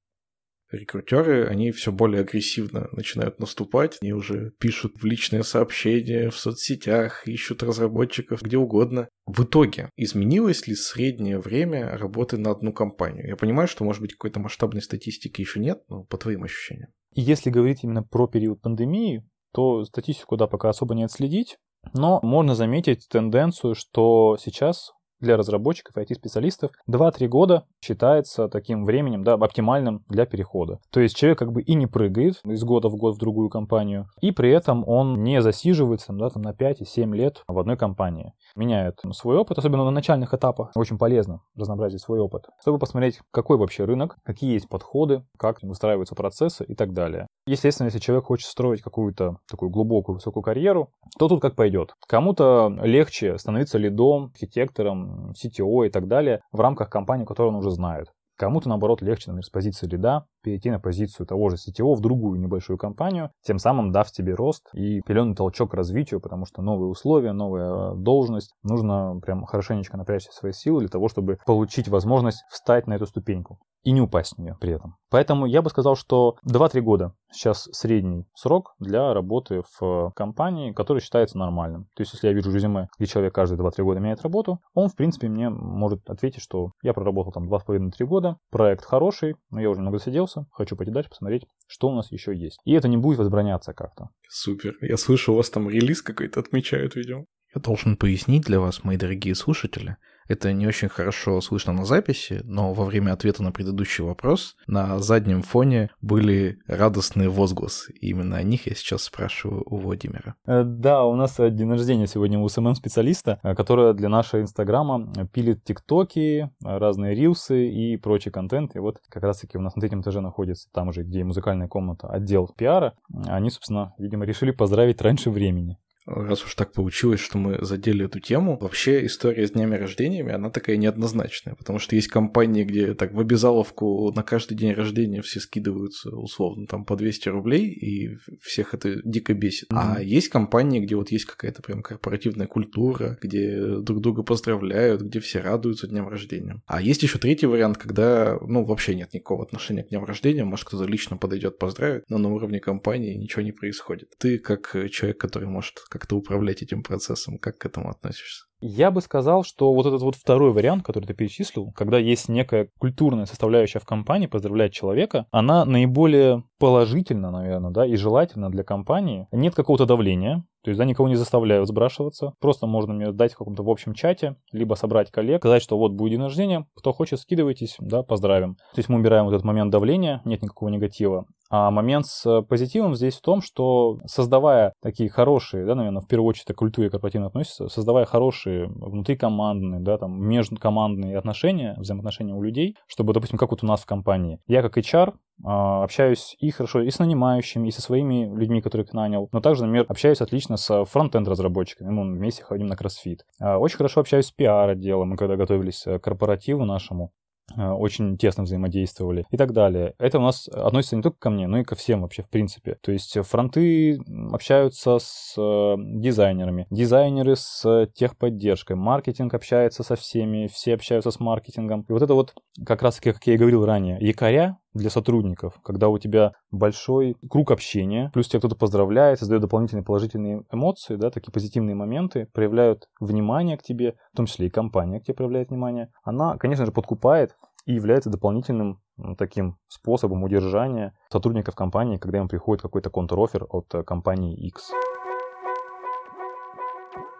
рекрутеры, 0.73 1.47
они 1.47 1.71
все 1.71 1.93
более 1.93 2.23
агрессивно 2.23 2.89
начинают 2.93 3.39
наступать, 3.39 3.99
они 4.01 4.15
уже 4.15 4.53
пишут 4.59 4.95
в 4.97 5.05
личные 5.05 5.45
сообщения, 5.45 6.31
в 6.31 6.39
соцсетях, 6.39 7.29
ищут 7.29 7.63
разработчиков 7.63 8.41
где 8.41 8.57
угодно. 8.57 9.07
В 9.27 9.45
итоге, 9.45 9.91
изменилось 9.97 10.67
ли 10.67 10.75
среднее 10.75 11.39
время 11.39 11.99
работы 11.99 12.39
на 12.39 12.53
одну 12.53 12.73
компанию? 12.73 13.29
Я 13.29 13.37
понимаю, 13.37 13.69
что, 13.69 13.85
может 13.85 14.01
быть, 14.01 14.15
какой-то 14.15 14.41
масштабной 14.41 14.81
статистики 14.81 15.43
еще 15.43 15.61
нет, 15.61 15.83
но 15.91 16.05
по 16.05 16.17
твоим 16.17 16.43
ощущениям. 16.43 16.89
Если 17.15 17.51
говорить 17.51 17.85
именно 17.85 18.03
про 18.03 18.27
период 18.27 18.63
пандемии, 18.63 19.29
то 19.53 19.85
статистику, 19.85 20.39
да, 20.39 20.47
пока 20.47 20.71
особо 20.71 20.95
не 20.95 21.05
отследить, 21.05 21.59
но 21.93 22.21
можно 22.23 22.55
заметить 22.55 23.09
тенденцию, 23.09 23.75
что 23.75 24.37
сейчас 24.41 24.93
для 25.23 25.37
разработчиков 25.37 25.97
и 25.97 26.01
IT-специалистов 26.01 26.73
2-3 26.91 27.29
года 27.29 27.65
считается 27.83 28.49
таким 28.49 28.85
временем, 28.85 29.25
да, 29.25 29.35
оптимальным 29.35 30.05
для 30.09 30.27
перехода. 30.27 30.81
То 30.91 31.01
есть 31.01 31.17
человек 31.17 31.39
как 31.39 31.53
бы 31.53 31.63
и 31.63 31.75
не 31.75 31.87
прыгает 31.87 32.41
из 32.45 32.63
года 32.65 32.89
в 32.89 32.97
год 32.97 33.15
в 33.15 33.19
другую 33.19 33.49
компанию, 33.49 34.09
и 34.21 34.33
при 34.33 34.51
этом 34.51 34.87
он 34.87 35.23
не 35.23 35.41
засиживается 35.41 36.13
да, 36.13 36.29
там, 36.29 36.43
на 36.43 36.53
5 36.53 36.83
и 36.83 36.85
7 36.85 37.15
лет 37.15 37.43
в 37.47 37.59
одной 37.59 37.77
компании. 37.77 38.33
Меняет 38.57 39.01
свой 39.13 39.37
опыт, 39.37 39.59
особенно 39.59 39.85
на 39.85 39.91
начальных 39.91 40.35
этапах. 40.35 40.73
Очень 40.75 40.99
полезно 40.99 41.41
разнообразить 41.57 42.03
свой 42.03 42.19
опыт, 42.19 42.47
чтобы 42.61 42.79
посмотреть, 42.79 43.21
какой 43.31 43.57
вообще 43.57 43.85
рынок, 43.85 44.17
какие 44.25 44.53
есть 44.53 44.69
подходы, 44.69 45.25
как 45.39 45.63
выстраиваются 45.63 46.17
процессы 46.17 46.65
и 46.65 46.75
так 46.75 46.93
далее. 46.93 47.29
Естественно, 47.47 47.87
если 47.87 47.99
человек 47.99 48.27
хочет 48.27 48.49
строить 48.49 48.83
какую-то 48.83 49.39
такую 49.49 49.71
глубокую, 49.71 50.15
высокую 50.15 50.43
карьеру, 50.45 50.91
то 51.19 51.29
тут 51.29 51.43
как 51.43 51.57
пойдет. 51.57 51.95
Кому-то 52.07 52.73
легче 52.83 53.37
становиться 53.37 53.79
лидом, 53.79 54.27
архитектором, 54.33 55.33
CTO 55.33 55.87
и 55.87 55.91
так 55.91 56.07
далее 56.07 56.41
в 56.53 56.61
рамках 56.61 56.89
компании, 56.89 57.25
которую 57.25 57.55
он 57.55 57.59
уже 57.59 57.71
знает. 57.71 58.09
Кому-то, 58.37 58.69
наоборот, 58.69 59.03
легче, 59.03 59.31
например, 59.31 59.45
с 59.45 59.51
позиции 59.51 59.87
лида 59.87 60.25
перейти 60.43 60.71
на 60.71 60.81
позицию 60.81 61.27
того 61.27 61.51
же 61.51 61.57
CTO 61.57 61.95
в 61.95 62.01
другую 62.01 62.41
небольшую 62.41 62.79
компанию, 62.79 63.31
тем 63.43 63.59
самым 63.59 63.93
дав 63.93 64.11
тебе 64.11 64.35
рост 64.35 64.69
и 64.73 65.01
определенный 65.01 65.37
толчок 65.37 65.73
к 65.73 65.75
развитию, 65.75 66.21
потому 66.21 66.47
что 66.47 66.63
новые 66.63 66.89
условия, 66.89 67.33
новая 67.33 67.95
должность, 67.95 68.55
нужно 68.63 69.21
прям 69.25 69.45
хорошенечко 69.45 69.97
напрячь 69.97 70.25
свои 70.31 70.53
силы 70.53 70.81
для 70.81 70.89
того, 70.89 71.09
чтобы 71.09 71.39
получить 71.47 71.89
возможность 71.89 72.45
встать 72.51 72.87
на 72.87 72.95
эту 72.95 73.07
ступеньку 73.07 73.59
и 73.85 73.93
не 73.93 74.01
упасть 74.01 74.37
в 74.37 74.39
нее 74.39 74.57
при 74.61 74.73
этом. 74.73 74.97
Поэтому 75.11 75.47
я 75.47 75.63
бы 75.63 75.71
сказал, 75.71 75.95
что 75.95 76.37
2-3 76.49 76.81
года 76.81 77.15
сейчас 77.33 77.69
средний 77.73 78.27
срок 78.35 78.75
для 78.79 79.15
работы 79.15 79.63
в 79.79 80.13
компании, 80.15 80.73
который 80.73 81.01
считается 81.01 81.39
нормальным. 81.39 81.85
То 81.95 82.03
есть, 82.03 82.13
если 82.13 82.29
я 82.29 82.33
вижу 82.33 82.53
резюме, 82.53 82.89
где 82.99 83.07
человек 83.07 83.35
каждые 83.35 83.59
2-3 83.59 83.83
года 83.83 84.01
меняет 84.01 84.23
работу, 84.23 84.61
он, 84.75 84.89
в 84.89 84.97
принципе, 84.97 85.29
мне 85.29 85.51
может 85.51 86.09
ответить, 86.09 86.43
что 86.43 86.73
я 86.83 86.93
проработал 86.93 87.33
там 87.33 87.53
2,5-3 87.53 88.05
года, 88.05 88.37
проект 88.51 88.85
хороший, 88.85 89.37
но 89.51 89.61
я 89.61 89.71
уже 89.71 89.81
много 89.81 89.99
засиделся, 89.99 90.47
хочу 90.53 90.77
пойти 90.77 90.93
дальше, 90.93 91.11
посмотреть, 91.11 91.47
что 91.67 91.89
у 91.89 91.95
нас 91.95 92.13
еще 92.13 92.37
есть. 92.37 92.61
И 92.65 92.73
это 92.73 92.89
не 92.89 92.97
будет 92.97 93.19
возбраняться 93.19 93.73
как-то. 93.73 94.09
Супер. 94.29 94.75
Я 94.81 94.97
слышу, 94.97 95.33
у 95.33 95.37
вас 95.37 95.51
там 95.51 95.69
релиз 95.69 96.03
какой-то 96.03 96.41
отмечают, 96.41 96.97
видео. 96.97 97.25
Я 97.55 97.61
должен 97.61 97.97
пояснить 97.97 98.45
для 98.45 98.61
вас, 98.61 98.83
мои 98.83 98.97
дорогие 98.97 99.35
слушатели, 99.35 99.97
это 100.29 100.53
не 100.53 100.67
очень 100.67 100.89
хорошо 100.89 101.41
слышно 101.41 101.73
на 101.73 101.85
записи, 101.85 102.41
но 102.45 102.73
во 102.73 102.85
время 102.85 103.13
ответа 103.13 103.43
на 103.43 103.53
предыдущий 103.53 104.05
вопрос 104.05 104.57
на 104.67 104.99
заднем 104.99 105.43
фоне 105.43 105.91
были 106.01 106.59
радостные 106.67 107.29
возгласы. 107.29 107.93
И 107.93 108.09
именно 108.11 108.37
о 108.37 108.43
них 108.43 108.67
я 108.67 108.75
сейчас 108.75 109.03
спрашиваю 109.03 109.63
у 109.67 109.79
Владимира. 109.79 110.35
Э, 110.47 110.63
да, 110.65 111.05
у 111.05 111.15
нас 111.15 111.37
день 111.39 111.71
рождения 111.71 112.07
сегодня 112.07 112.39
у 112.39 112.49
SMM-специалиста, 112.49 113.39
э, 113.43 113.55
которая 113.55 113.93
для 113.93 114.09
нашего 114.09 114.41
Инстаграма 114.41 115.13
пилит 115.33 115.65
тиктоки, 115.65 116.51
разные 116.63 117.15
рилсы 117.15 117.69
и 117.69 117.97
прочий 117.97 118.31
контент. 118.31 118.77
И 118.77 118.79
вот 118.79 118.99
как 119.09 119.23
раз-таки 119.23 119.59
у 119.59 119.61
нас 119.61 119.75
на 119.77 119.81
третьем 119.81 120.03
этаже 120.03 120.21
находится 120.21 120.69
там 120.73 120.93
же, 120.93 121.03
где 121.03 121.25
музыкальная 121.25 121.69
комната, 121.69 122.09
отдел 122.09 122.49
пиара. 122.57 122.95
Они, 123.27 123.51
собственно, 123.51 123.95
видимо, 123.99 124.25
решили 124.25 124.51
поздравить 124.51 125.01
раньше 125.01 125.31
времени 125.31 125.79
раз 126.07 126.45
уж 126.45 126.55
так 126.55 126.73
получилось, 126.73 127.21
что 127.21 127.39
мы 127.39 127.65
задели 127.65 128.07
эту 128.07 128.21
тему, 128.21 128.59
вообще 128.59 129.07
история 129.07 129.47
с 129.47 129.53
днями 129.53 129.77
рождениями, 129.77 130.33
она 130.33 130.51
такая 130.51 130.77
неоднозначная, 130.77 131.55
потому 131.55 131.79
что 131.79 131.97
есть 131.97 132.09
компании, 132.09 132.65
где 132.65 132.95
так 132.95 133.13
в 133.13 133.21
обязаловку 133.21 134.13
на 134.15 134.23
каждый 134.23 134.55
день 134.57 134.73
рождения 134.73 135.23
все 135.23 135.41
скидываются 135.41 136.11
условно 136.11 136.67
там 136.67 136.85
по 136.85 136.97
200 136.97 137.29
рублей, 137.29 137.67
и 137.67 138.17
всех 138.41 138.75
это 138.75 139.01
дико 139.05 139.35
бесит. 139.35 139.71
Mm-hmm. 139.71 139.95
А 139.97 140.03
есть 140.03 140.29
компании, 140.29 140.81
где 140.81 140.97
вот 140.97 141.11
есть 141.11 141.25
какая-то 141.25 141.63
прям 141.63 141.83
корпоративная 141.83 142.47
культура, 142.47 143.19
где 143.21 143.79
друг 143.79 144.01
друга 144.01 144.23
поздравляют, 144.23 145.03
где 145.03 145.21
все 145.21 145.41
радуются 145.41 145.87
дням 145.87 146.09
рождения. 146.09 146.61
А 146.67 146.81
есть 146.81 147.03
еще 147.03 147.19
третий 147.19 147.47
вариант, 147.47 147.79
когда, 147.79 148.39
ну, 148.41 148.65
вообще 148.65 148.95
нет 148.95 149.13
никакого 149.13 149.45
отношения 149.45 149.85
к 149.85 149.89
дням 149.89 150.05
рождения, 150.05 150.45
может, 150.45 150.67
кто-то 150.67 150.85
лично 150.85 151.17
подойдет 151.17 151.59
поздравить, 151.59 152.05
но 152.09 152.19
на 152.19 152.33
уровне 152.33 152.61
компании 152.61 153.15
ничего 153.15 153.43
не 153.43 153.53
происходит. 153.53 154.11
Ты 154.19 154.39
как 154.39 154.75
человек, 154.91 155.19
который 155.19 155.49
может 155.49 155.81
как-то 155.93 156.17
управлять 156.17 156.63
этим 156.63 156.83
процессом. 156.83 157.39
Как 157.39 157.59
к 157.59 157.67
этому 157.67 157.91
относишься? 157.91 158.47
Я 158.65 158.91
бы 158.91 159.01
сказал, 159.01 159.43
что 159.43 159.75
вот 159.75 159.87
этот 159.87 160.03
вот 160.03 160.15
второй 160.15 160.53
вариант, 160.53 160.85
который 160.85 161.05
ты 161.05 161.15
перечислил, 161.15 161.73
когда 161.73 161.99
есть 161.99 162.29
некая 162.29 162.69
культурная 162.79 163.27
составляющая 163.27 163.81
в 163.81 163.85
компании, 163.85 164.29
поздравлять 164.29 164.73
человека, 164.73 165.27
она 165.33 165.65
наиболее 165.65 166.45
положительна, 166.59 167.31
наверное, 167.31 167.73
да, 167.73 167.85
и 167.85 167.97
желательна 167.97 168.51
для 168.51 168.63
компании. 168.63 169.27
Нет 169.33 169.55
какого-то 169.55 169.85
давления, 169.85 170.45
то 170.63 170.71
есть, 170.71 170.79
да, 170.79 170.85
никого 170.85 171.09
не 171.09 171.17
заставляют 171.17 171.67
сбрашиваться. 171.67 172.35
Просто 172.41 172.69
можно 172.69 172.95
мне 172.95 173.11
дать 173.11 173.35
в 173.35 173.37
каком-то 173.37 173.65
в 173.65 173.69
общем 173.69 173.95
чате, 173.95 174.37
либо 174.53 174.75
собрать 174.75 175.11
коллег, 175.11 175.41
сказать, 175.41 175.63
что 175.63 175.77
вот 175.77 175.93
будет 175.93 176.13
день 176.13 176.23
рождения, 176.23 176.67
кто 176.77 176.93
хочет, 176.93 177.19
скидывайтесь, 177.19 177.75
да, 177.81 178.05
поздравим. 178.05 178.55
То 178.55 178.79
есть 178.79 178.89
мы 178.89 179.01
убираем 179.01 179.25
вот 179.25 179.35
этот 179.35 179.45
момент 179.45 179.73
давления, 179.73 180.23
нет 180.25 180.41
никакого 180.41 180.69
негатива. 180.69 181.27
А 181.53 181.71
момент 181.71 182.07
с 182.07 182.43
позитивом 182.49 182.95
здесь 182.95 183.19
в 183.19 183.21
том, 183.21 183.43
что 183.43 183.99
создавая 184.07 184.73
такие 184.81 185.11
хорошие, 185.11 185.67
да, 185.67 185.75
наверное, 185.75 186.01
в 186.01 186.07
первую 186.07 186.31
очередь 186.31 186.47
к 186.47 186.55
культуре 186.55 186.89
корпоративно 186.89 187.27
относится, 187.27 187.69
создавая 187.69 188.07
хорошие 188.07 188.69
внутрикомандные, 188.69 189.83
да, 189.83 189.99
там, 189.99 190.19
межкомандные 190.19 191.19
отношения, 191.19 191.75
взаимоотношения 191.77 192.33
у 192.33 192.43
людей, 192.43 192.79
чтобы, 192.87 193.13
допустим, 193.13 193.37
как 193.37 193.51
вот 193.51 193.63
у 193.63 193.67
нас 193.67 193.83
в 193.83 193.87
компании. 193.87 194.39
Я 194.47 194.63
как 194.63 194.79
HR 194.79 195.13
а, 195.45 195.85
общаюсь 195.85 196.37
и 196.39 196.51
хорошо 196.51 196.81
и 196.81 196.91
с 196.91 196.99
нанимающими, 196.99 197.69
и 197.69 197.71
со 197.71 197.83
своими 197.83 198.35
людьми, 198.35 198.63
которых 198.63 198.95
нанял, 198.95 199.29
но 199.31 199.43
также, 199.43 199.67
например, 199.67 199.85
общаюсь 199.91 200.23
отлично 200.23 200.57
с 200.57 200.87
фронтенд 200.87 201.29
разработчиками, 201.29 201.91
мы 201.91 202.15
вместе 202.15 202.45
ходим 202.45 202.67
на 202.67 202.77
кроссфит. 202.77 203.27
А, 203.39 203.59
очень 203.59 203.77
хорошо 203.77 204.01
общаюсь 204.01 204.25
с 204.25 204.33
пиар-отделом, 204.33 205.11
мы 205.11 205.17
когда 205.19 205.37
готовились 205.37 205.83
к 205.83 205.99
корпоративу 205.99 206.65
нашему, 206.65 207.13
очень 207.57 208.17
тесно 208.17 208.45
взаимодействовали 208.45 209.27
и 209.31 209.37
так 209.37 209.53
далее. 209.53 209.95
Это 209.99 210.19
у 210.19 210.23
нас 210.23 210.49
относится 210.49 210.97
не 210.97 211.03
только 211.03 211.19
ко 211.19 211.31
мне, 211.31 211.47
но 211.47 211.59
и 211.59 211.65
ко 211.65 211.75
всем 211.75 212.03
вообще 212.03 212.23
в 212.23 212.29
принципе. 212.29 212.77
То 212.81 212.93
есть 212.93 213.17
фронты 213.27 214.01
общаются 214.33 214.99
с 214.99 215.35
э, 215.37 215.75
дизайнерами, 215.79 216.67
дизайнеры 216.71 217.37
с 217.37 217.87
техподдержкой, 217.95 218.77
маркетинг 218.77 219.35
общается 219.35 219.83
со 219.83 219.97
всеми, 219.97 220.47
все 220.47 220.75
общаются 220.75 221.11
с 221.11 221.21
маркетингом. 221.21 221.83
И 221.89 221.93
вот 221.93 222.03
это 222.03 222.15
вот 222.15 222.35
как 222.65 222.83
раз 222.83 223.01
как 223.01 223.27
я 223.27 223.35
и 223.35 223.39
говорил 223.39 223.65
ранее, 223.65 223.99
якоря 224.01 224.59
для 224.75 224.91
сотрудников, 224.91 225.55
когда 225.63 225.89
у 225.89 225.99
тебя 225.99 226.33
большой 226.51 227.17
круг 227.29 227.51
общения, 227.51 228.11
плюс 228.13 228.29
тебя 228.29 228.41
кто-то 228.41 228.57
поздравляет, 228.57 229.19
создает 229.19 229.43
дополнительные 229.43 229.85
положительные 229.85 230.45
эмоции, 230.51 230.97
да, 230.97 231.11
такие 231.11 231.33
позитивные 231.33 231.75
моменты, 231.75 232.29
проявляют 232.33 232.89
внимание 233.01 233.57
к 233.59 233.63
тебе, 233.63 233.97
в 234.13 234.17
том 234.17 234.27
числе 234.27 234.47
и 234.47 234.51
компания 234.51 235.01
к 235.01 235.05
тебе 235.05 235.15
проявляет 235.15 235.51
внимание, 235.51 235.91
она, 236.05 236.37
конечно 236.39 236.67
же, 236.67 236.73
подкупает 236.73 237.37
и 237.67 237.75
является 237.75 238.11
дополнительным 238.11 238.81
таким 239.19 239.57
способом 239.69 240.23
удержания 240.23 240.95
сотрудников 241.11 241.55
компании, 241.55 241.99
когда 241.99 242.19
им 242.19 242.29
приходит 242.29 242.63
какой-то 242.63 242.91
контр-оффер 242.91 243.47
от 243.49 243.75
э, 243.75 243.83
компании 243.83 244.35
X. 244.49 244.73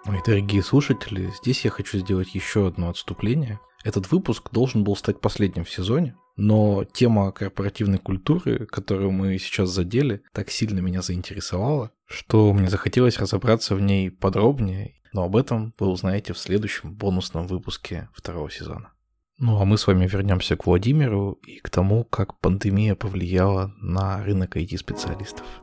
Мои 0.05 0.19
дорогие 0.27 0.63
слушатели, 0.63 1.31
здесь 1.41 1.65
я 1.65 1.71
хочу 1.71 1.99
сделать 1.99 2.35
еще 2.35 2.67
одно 2.67 2.89
отступление. 2.89 3.61
Этот 3.85 4.11
выпуск 4.11 4.51
должен 4.53 4.85
был 4.85 4.97
стать 4.97 5.21
последним 5.21 5.65
в 5.65 5.71
сезоне, 5.71 6.17
но 6.37 6.85
тема 6.85 7.33
корпоративной 7.33 7.99
культуры, 7.99 8.67
которую 8.67 9.11
мы 9.11 9.39
сейчас 9.39 9.71
задели, 9.71 10.23
так 10.33 10.51
сильно 10.51 10.81
меня 10.81 11.03
заинтересовала, 11.03 11.91
что 12.07 12.53
мне 12.53 12.69
захотелось 12.69 13.19
разобраться 13.19 13.75
в 13.75 13.81
ней 13.81 14.11
подробнее, 14.11 14.95
но 15.13 15.25
об 15.25 15.37
этом 15.37 15.75
вы 15.79 15.89
узнаете 15.89 16.33
в 16.33 16.39
следующем 16.39 16.95
бонусном 16.95 17.47
выпуске 17.47 18.09
второго 18.15 18.51
сезона. 18.51 18.93
Ну 19.39 19.61
а 19.61 19.65
мы 19.65 19.77
с 19.77 19.87
вами 19.87 20.07
вернемся 20.07 20.57
к 20.57 20.67
Владимиру 20.67 21.33
и 21.45 21.59
к 21.59 21.69
тому, 21.69 22.05
как 22.05 22.39
пандемия 22.39 22.95
повлияла 22.95 23.75
на 23.79 24.23
рынок 24.23 24.57
IT-специалистов. 24.57 25.62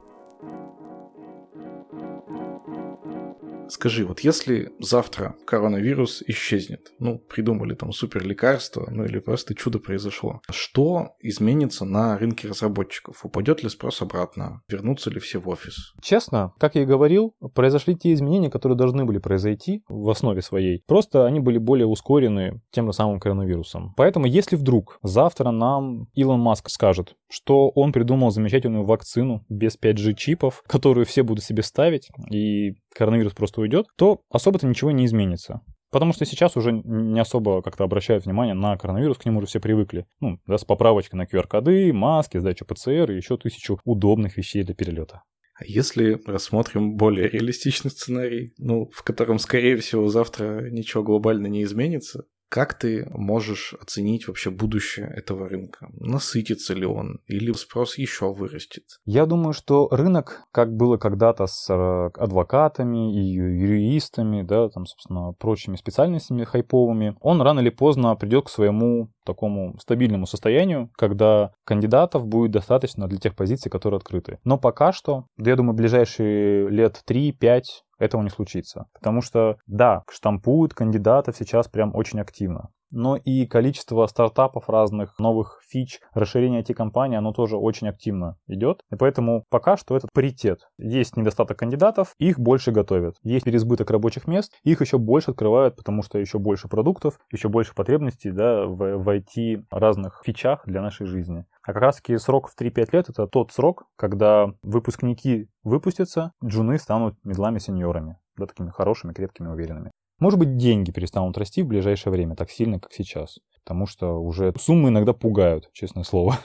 Скажи, 3.69 4.05
вот 4.05 4.21
если 4.21 4.71
завтра 4.79 5.35
коронавирус 5.45 6.23
исчезнет, 6.27 6.91
ну, 6.99 7.19
придумали 7.19 7.75
там 7.75 7.91
супер 7.91 8.25
лекарство, 8.25 8.87
ну 8.89 9.05
или 9.05 9.19
просто 9.19 9.53
чудо 9.53 9.79
произошло, 9.79 10.41
что 10.49 11.11
изменится 11.19 11.85
на 11.85 12.17
рынке 12.17 12.47
разработчиков? 12.47 13.23
Упадет 13.23 13.63
ли 13.63 13.69
спрос 13.69 14.01
обратно? 14.01 14.61
Вернутся 14.67 15.11
ли 15.11 15.19
все 15.19 15.39
в 15.39 15.47
офис? 15.47 15.93
Честно, 16.01 16.53
как 16.59 16.75
я 16.75 16.81
и 16.81 16.85
говорил, 16.85 17.35
произошли 17.53 17.95
те 17.95 18.13
изменения, 18.13 18.49
которые 18.49 18.77
должны 18.77 19.05
были 19.05 19.19
произойти 19.19 19.83
в 19.87 20.09
основе 20.09 20.41
своей. 20.41 20.83
Просто 20.87 21.25
они 21.25 21.39
были 21.39 21.59
более 21.59 21.85
ускорены 21.85 22.61
тем 22.71 22.87
же 22.87 22.93
самым 22.93 23.19
коронавирусом. 23.19 23.93
Поэтому, 23.95 24.25
если 24.25 24.55
вдруг 24.55 24.99
завтра 25.03 25.51
нам 25.51 26.07
Илон 26.15 26.39
Маск 26.39 26.69
скажет, 26.69 27.15
что 27.29 27.69
он 27.69 27.91
придумал 27.91 28.31
замечательную 28.31 28.83
вакцину 28.83 29.45
без 29.49 29.77
5G 29.77 30.15
чипов, 30.15 30.63
которую 30.67 31.05
все 31.05 31.23
будут 31.23 31.43
себе 31.43 31.63
ставить, 31.63 32.09
и 32.31 32.75
коронавирус 32.95 33.33
просто 33.33 33.61
уйдет, 33.61 33.87
то 33.95 34.21
особо-то 34.29 34.67
ничего 34.67 34.91
не 34.91 35.05
изменится. 35.05 35.61
Потому 35.91 36.13
что 36.13 36.25
сейчас 36.25 36.55
уже 36.55 36.71
не 36.71 37.19
особо 37.19 37.61
как-то 37.61 37.83
обращают 37.83 38.25
внимание 38.25 38.53
на 38.53 38.77
коронавирус, 38.77 39.17
к 39.17 39.25
нему 39.25 39.39
уже 39.39 39.47
все 39.47 39.59
привыкли. 39.59 40.05
Ну, 40.19 40.39
да, 40.45 40.57
с 40.57 40.65
поправочкой 40.65 41.17
на 41.17 41.23
QR-коды, 41.23 41.91
маски, 41.93 42.37
сдачу 42.37 42.65
ПЦР 42.65 43.11
и 43.11 43.15
еще 43.15 43.37
тысячу 43.37 43.79
удобных 43.85 44.37
вещей 44.37 44.63
для 44.63 44.75
перелета. 44.75 45.23
А 45.55 45.65
если 45.65 46.21
рассмотрим 46.25 46.95
более 46.95 47.27
реалистичный 47.27 47.91
сценарий, 47.91 48.53
ну, 48.57 48.89
в 48.93 49.03
котором, 49.03 49.39
скорее 49.39 49.75
всего, 49.77 50.07
завтра 50.07 50.69
ничего 50.69 51.03
глобально 51.03 51.47
не 51.47 51.63
изменится, 51.63 52.25
как 52.49 52.73
ты 52.73 53.07
можешь 53.11 53.75
оценить 53.79 54.27
вообще 54.27 54.49
будущее 54.49 55.11
этого 55.15 55.47
рынка? 55.47 55.87
Насытится 55.93 56.73
ли 56.73 56.85
он 56.85 57.19
или 57.27 57.51
спрос 57.53 57.97
еще 57.97 58.33
вырастет? 58.33 58.83
Я 59.05 59.25
думаю, 59.25 59.53
что 59.53 59.87
рынок, 59.91 60.41
как 60.51 60.75
было 60.75 60.97
когда-то 60.97 61.45
с 61.45 61.69
э, 61.69 62.09
адвокатами 62.19 63.15
и 63.15 63.35
юристами, 63.35 64.41
да, 64.41 64.69
там, 64.69 64.85
собственно, 64.85 65.33
прочими 65.33 65.75
специальностями 65.75 66.43
хайповыми, 66.43 67.15
он 67.21 67.41
рано 67.41 67.59
или 67.59 67.69
поздно 67.69 68.15
придет 68.15 68.45
к 68.45 68.49
своему 68.49 69.11
такому 69.25 69.77
стабильному 69.79 70.25
состоянию, 70.25 70.89
когда 70.97 71.51
кандидатов 71.65 72.25
будет 72.25 72.51
достаточно 72.51 73.07
для 73.07 73.19
тех 73.19 73.35
позиций, 73.35 73.69
которые 73.69 73.99
открыты. 73.99 74.39
Но 74.43 74.57
пока 74.57 74.91
что, 74.91 75.25
да, 75.37 75.51
я 75.51 75.55
думаю, 75.55 75.75
ближайшие 75.75 76.67
лет 76.69 77.03
3-5 77.07 77.61
этого 77.99 78.21
не 78.23 78.29
случится. 78.29 78.87
Потому 78.93 79.21
что, 79.21 79.57
да, 79.67 80.03
штампуют 80.09 80.73
кандидатов 80.73 81.35
сейчас 81.37 81.67
прям 81.67 81.95
очень 81.95 82.19
активно 82.19 82.69
но 82.91 83.15
и 83.15 83.45
количество 83.45 84.05
стартапов 84.07 84.69
разных, 84.69 85.17
новых 85.19 85.61
фич, 85.67 85.99
расширение 86.13 86.61
IT-компании, 86.61 87.17
оно 87.17 87.31
тоже 87.33 87.57
очень 87.57 87.87
активно 87.87 88.37
идет. 88.47 88.83
И 88.91 88.95
поэтому 88.95 89.43
пока 89.49 89.77
что 89.77 89.95
этот 89.95 90.11
паритет. 90.13 90.69
Есть 90.77 91.17
недостаток 91.17 91.57
кандидатов, 91.59 92.13
их 92.17 92.39
больше 92.39 92.71
готовят. 92.71 93.15
Есть 93.23 93.45
переизбыток 93.45 93.89
рабочих 93.91 94.27
мест, 94.27 94.53
их 94.63 94.81
еще 94.81 94.97
больше 94.97 95.31
открывают, 95.31 95.75
потому 95.75 96.01
что 96.03 96.17
еще 96.19 96.39
больше 96.39 96.67
продуктов, 96.67 97.19
еще 97.31 97.49
больше 97.49 97.73
потребностей 97.73 98.31
да, 98.31 98.65
в, 98.65 98.75
в 98.75 99.09
IT 99.09 99.65
разных 99.71 100.21
фичах 100.25 100.63
для 100.65 100.81
нашей 100.81 101.05
жизни. 101.05 101.45
А 101.63 101.73
как 101.73 101.81
раз 101.81 101.97
таки 101.97 102.17
срок 102.17 102.49
в 102.49 102.59
3-5 102.59 102.89
лет 102.93 103.09
это 103.09 103.27
тот 103.27 103.51
срок, 103.51 103.85
когда 103.95 104.53
выпускники 104.63 105.49
выпустятся, 105.63 106.33
джуны 106.43 106.79
станут 106.79 107.15
медлами-сеньорами, 107.23 108.17
да, 108.37 108.45
такими 108.45 108.69
хорошими, 108.69 109.13
крепкими, 109.13 109.49
уверенными. 109.49 109.91
Может 110.19 110.39
быть, 110.39 110.57
деньги 110.57 110.91
перестанут 110.91 111.37
расти 111.37 111.61
в 111.61 111.67
ближайшее 111.67 112.11
время 112.11 112.35
так 112.35 112.51
сильно, 112.51 112.79
как 112.79 112.93
сейчас. 112.93 113.39
Потому 113.63 113.85
что 113.85 114.13
уже 114.19 114.53
суммы 114.59 114.89
иногда 114.89 115.13
пугают, 115.13 115.69
честное 115.73 116.03
слово. 116.03 116.39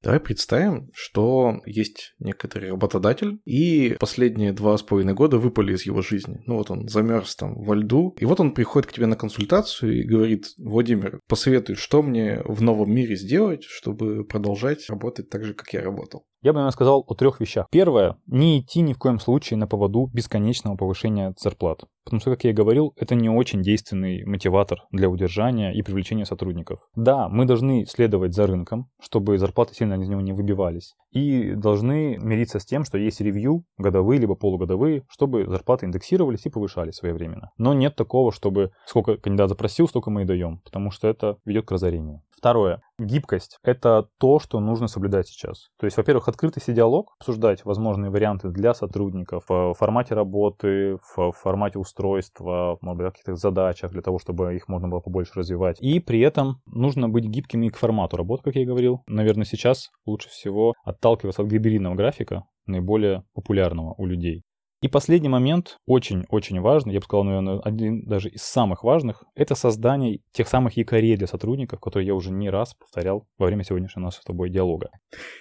Давай 0.00 0.20
представим, 0.20 0.90
что 0.94 1.60
есть 1.66 2.14
некоторый 2.20 2.70
работодатель, 2.70 3.40
и 3.44 3.96
последние 3.98 4.52
два 4.52 4.78
с 4.78 4.82
половиной 4.82 5.14
года 5.14 5.38
выпали 5.38 5.74
из 5.74 5.86
его 5.86 6.02
жизни. 6.02 6.40
Ну 6.46 6.56
вот 6.56 6.70
он 6.70 6.86
замерз 6.86 7.34
там 7.34 7.60
во 7.60 7.74
льду, 7.74 8.14
и 8.20 8.24
вот 8.24 8.38
он 8.38 8.52
приходит 8.54 8.88
к 8.88 8.92
тебе 8.92 9.06
на 9.06 9.16
консультацию 9.16 10.00
и 10.00 10.06
говорит, 10.06 10.46
Владимир, 10.56 11.18
посоветуй, 11.26 11.74
что 11.74 12.02
мне 12.02 12.42
в 12.44 12.62
новом 12.62 12.92
мире 12.92 13.16
сделать, 13.16 13.64
чтобы 13.64 14.24
продолжать 14.24 14.88
работать 14.88 15.30
так 15.30 15.44
же, 15.44 15.54
как 15.54 15.72
я 15.72 15.80
работал. 15.80 16.26
Я 16.40 16.52
бы, 16.52 16.58
наверное, 16.58 16.72
сказал 16.72 17.04
о 17.06 17.14
трех 17.14 17.40
вещах. 17.40 17.66
Первое, 17.70 18.16
не 18.26 18.60
идти 18.60 18.80
ни 18.80 18.92
в 18.92 18.98
коем 18.98 19.18
случае 19.18 19.58
на 19.58 19.66
поводу 19.66 20.08
бесконечного 20.12 20.76
повышения 20.76 21.34
зарплат. 21.36 21.84
Потому 22.04 22.20
что, 22.20 22.30
как 22.30 22.44
я 22.44 22.50
и 22.50 22.54
говорил, 22.54 22.94
это 22.96 23.14
не 23.14 23.28
очень 23.28 23.60
действенный 23.60 24.24
мотиватор 24.24 24.84
для 24.90 25.10
удержания 25.10 25.72
и 25.72 25.82
привлечения 25.82 26.24
сотрудников. 26.24 26.80
Да, 26.94 27.28
мы 27.28 27.44
должны 27.44 27.84
следовать 27.86 28.34
за 28.34 28.46
рынком, 28.46 28.88
чтобы 29.00 29.36
зарплаты 29.36 29.74
сильно 29.74 29.94
из 29.94 30.08
него 30.08 30.20
не 30.20 30.32
выбивались. 30.32 30.94
И 31.10 31.54
должны 31.54 32.16
мириться 32.18 32.60
с 32.60 32.64
тем, 32.64 32.84
что 32.84 32.98
есть 32.98 33.20
ревью, 33.20 33.64
годовые 33.76 34.20
либо 34.20 34.36
полугодовые, 34.36 35.02
чтобы 35.10 35.44
зарплаты 35.46 35.86
индексировались 35.86 36.46
и 36.46 36.50
повышались 36.50 36.94
своевременно. 36.94 37.50
Но 37.58 37.74
нет 37.74 37.96
такого, 37.96 38.32
чтобы 38.32 38.70
сколько 38.86 39.16
кандидат 39.16 39.48
запросил, 39.48 39.88
столько 39.88 40.10
мы 40.10 40.22
и 40.22 40.26
даем, 40.26 40.60
потому 40.64 40.90
что 40.90 41.08
это 41.08 41.36
ведет 41.44 41.66
к 41.66 41.72
разорению. 41.72 42.22
Второе. 42.30 42.80
Гибкость– 42.98 43.58
это 43.62 44.08
то, 44.18 44.40
что 44.40 44.58
нужно 44.60 44.88
соблюдать 44.88 45.28
сейчас. 45.28 45.68
То 45.78 45.86
есть, 45.86 45.96
во-первых, 45.96 46.28
открытый 46.28 46.62
диалог, 46.74 47.14
обсуждать 47.20 47.64
возможные 47.64 48.10
варианты 48.10 48.48
для 48.50 48.74
сотрудников 48.74 49.44
в 49.48 49.74
формате 49.74 50.14
работы, 50.14 50.98
в 51.14 51.32
формате 51.32 51.78
устройства, 51.78 52.78
может 52.80 52.98
быть, 52.98 53.12
каких-то 53.12 53.36
задачах 53.36 53.92
для 53.92 54.02
того, 54.02 54.18
чтобы 54.18 54.54
их 54.56 54.68
можно 54.68 54.88
было 54.88 55.00
побольше 55.00 55.32
развивать. 55.36 55.80
И 55.80 56.00
при 56.00 56.20
этом 56.20 56.60
нужно 56.66 57.08
быть 57.08 57.24
гибкими 57.24 57.68
к 57.68 57.76
формату 57.76 58.16
работы, 58.16 58.42
как 58.42 58.56
я 58.56 58.62
и 58.62 58.66
говорил. 58.66 59.02
Наверное, 59.06 59.44
сейчас 59.44 59.90
лучше 60.04 60.28
всего 60.28 60.74
отталкиваться 60.84 61.42
от 61.42 61.48
гибридного 61.48 61.94
графика, 61.94 62.44
наиболее 62.66 63.24
популярного 63.34 63.94
у 63.96 64.06
людей. 64.06 64.42
И 64.80 64.88
последний 64.88 65.28
момент, 65.28 65.78
очень-очень 65.86 66.60
важный, 66.60 66.94
я 66.94 67.00
бы 67.00 67.04
сказал, 67.04 67.24
наверное, 67.24 67.58
один 67.60 68.02
даже 68.04 68.28
из 68.28 68.42
самых 68.42 68.84
важных, 68.84 69.24
это 69.34 69.54
создание 69.54 70.20
тех 70.32 70.46
самых 70.46 70.76
якорей 70.76 71.16
для 71.16 71.26
сотрудников, 71.26 71.80
которые 71.80 72.06
я 72.06 72.14
уже 72.14 72.30
не 72.30 72.48
раз 72.50 72.74
повторял 72.74 73.26
во 73.38 73.46
время 73.46 73.64
сегодняшнего 73.64 74.04
нашего 74.04 74.22
с 74.22 74.24
тобой 74.24 74.50
диалога. 74.50 74.90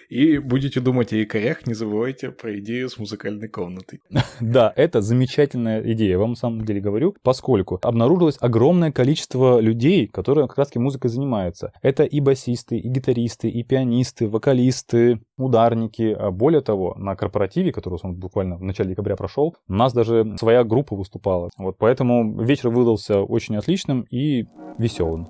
И 0.09 0.39
будете 0.39 0.79
думать 0.79 1.13
о 1.13 1.17
якорях, 1.17 1.67
не 1.67 1.73
забывайте 1.73 2.31
про 2.31 2.57
идею 2.59 2.89
с 2.89 2.97
музыкальной 2.97 3.47
комнатой. 3.47 4.01
Да, 4.39 4.71
это 4.75 5.01
замечательная 5.01 5.81
идея, 5.93 6.11
я 6.11 6.19
вам 6.19 6.31
на 6.31 6.35
самом 6.35 6.65
деле 6.65 6.79
говорю, 6.79 7.15
поскольку 7.21 7.79
обнаружилось 7.81 8.38
огромное 8.39 8.91
количество 8.91 9.59
людей, 9.59 10.07
которые 10.07 10.47
как 10.47 10.57
раз 10.57 10.71
музыкой 10.75 11.09
занимаются. 11.09 11.71
Это 11.81 12.03
и 12.03 12.19
басисты, 12.19 12.77
и 12.77 12.88
гитаристы, 12.88 13.49
и 13.49 13.63
пианисты, 13.63 14.27
вокалисты, 14.27 15.19
ударники. 15.38 16.15
А 16.17 16.31
более 16.31 16.61
того, 16.61 16.95
на 16.97 17.15
корпоративе, 17.15 17.71
который 17.71 17.99
он 18.01 18.15
буквально 18.15 18.57
в 18.57 18.63
начале 18.63 18.89
декабря 18.89 19.15
прошел, 19.15 19.55
у 19.67 19.73
нас 19.73 19.93
даже 19.93 20.35
своя 20.38 20.63
группа 20.63 20.95
выступала. 20.95 21.49
Вот 21.57 21.77
поэтому 21.77 22.43
вечер 22.43 22.69
выдался 22.69 23.21
очень 23.21 23.55
отличным 23.55 24.01
и 24.09 24.45
веселым. 24.77 25.27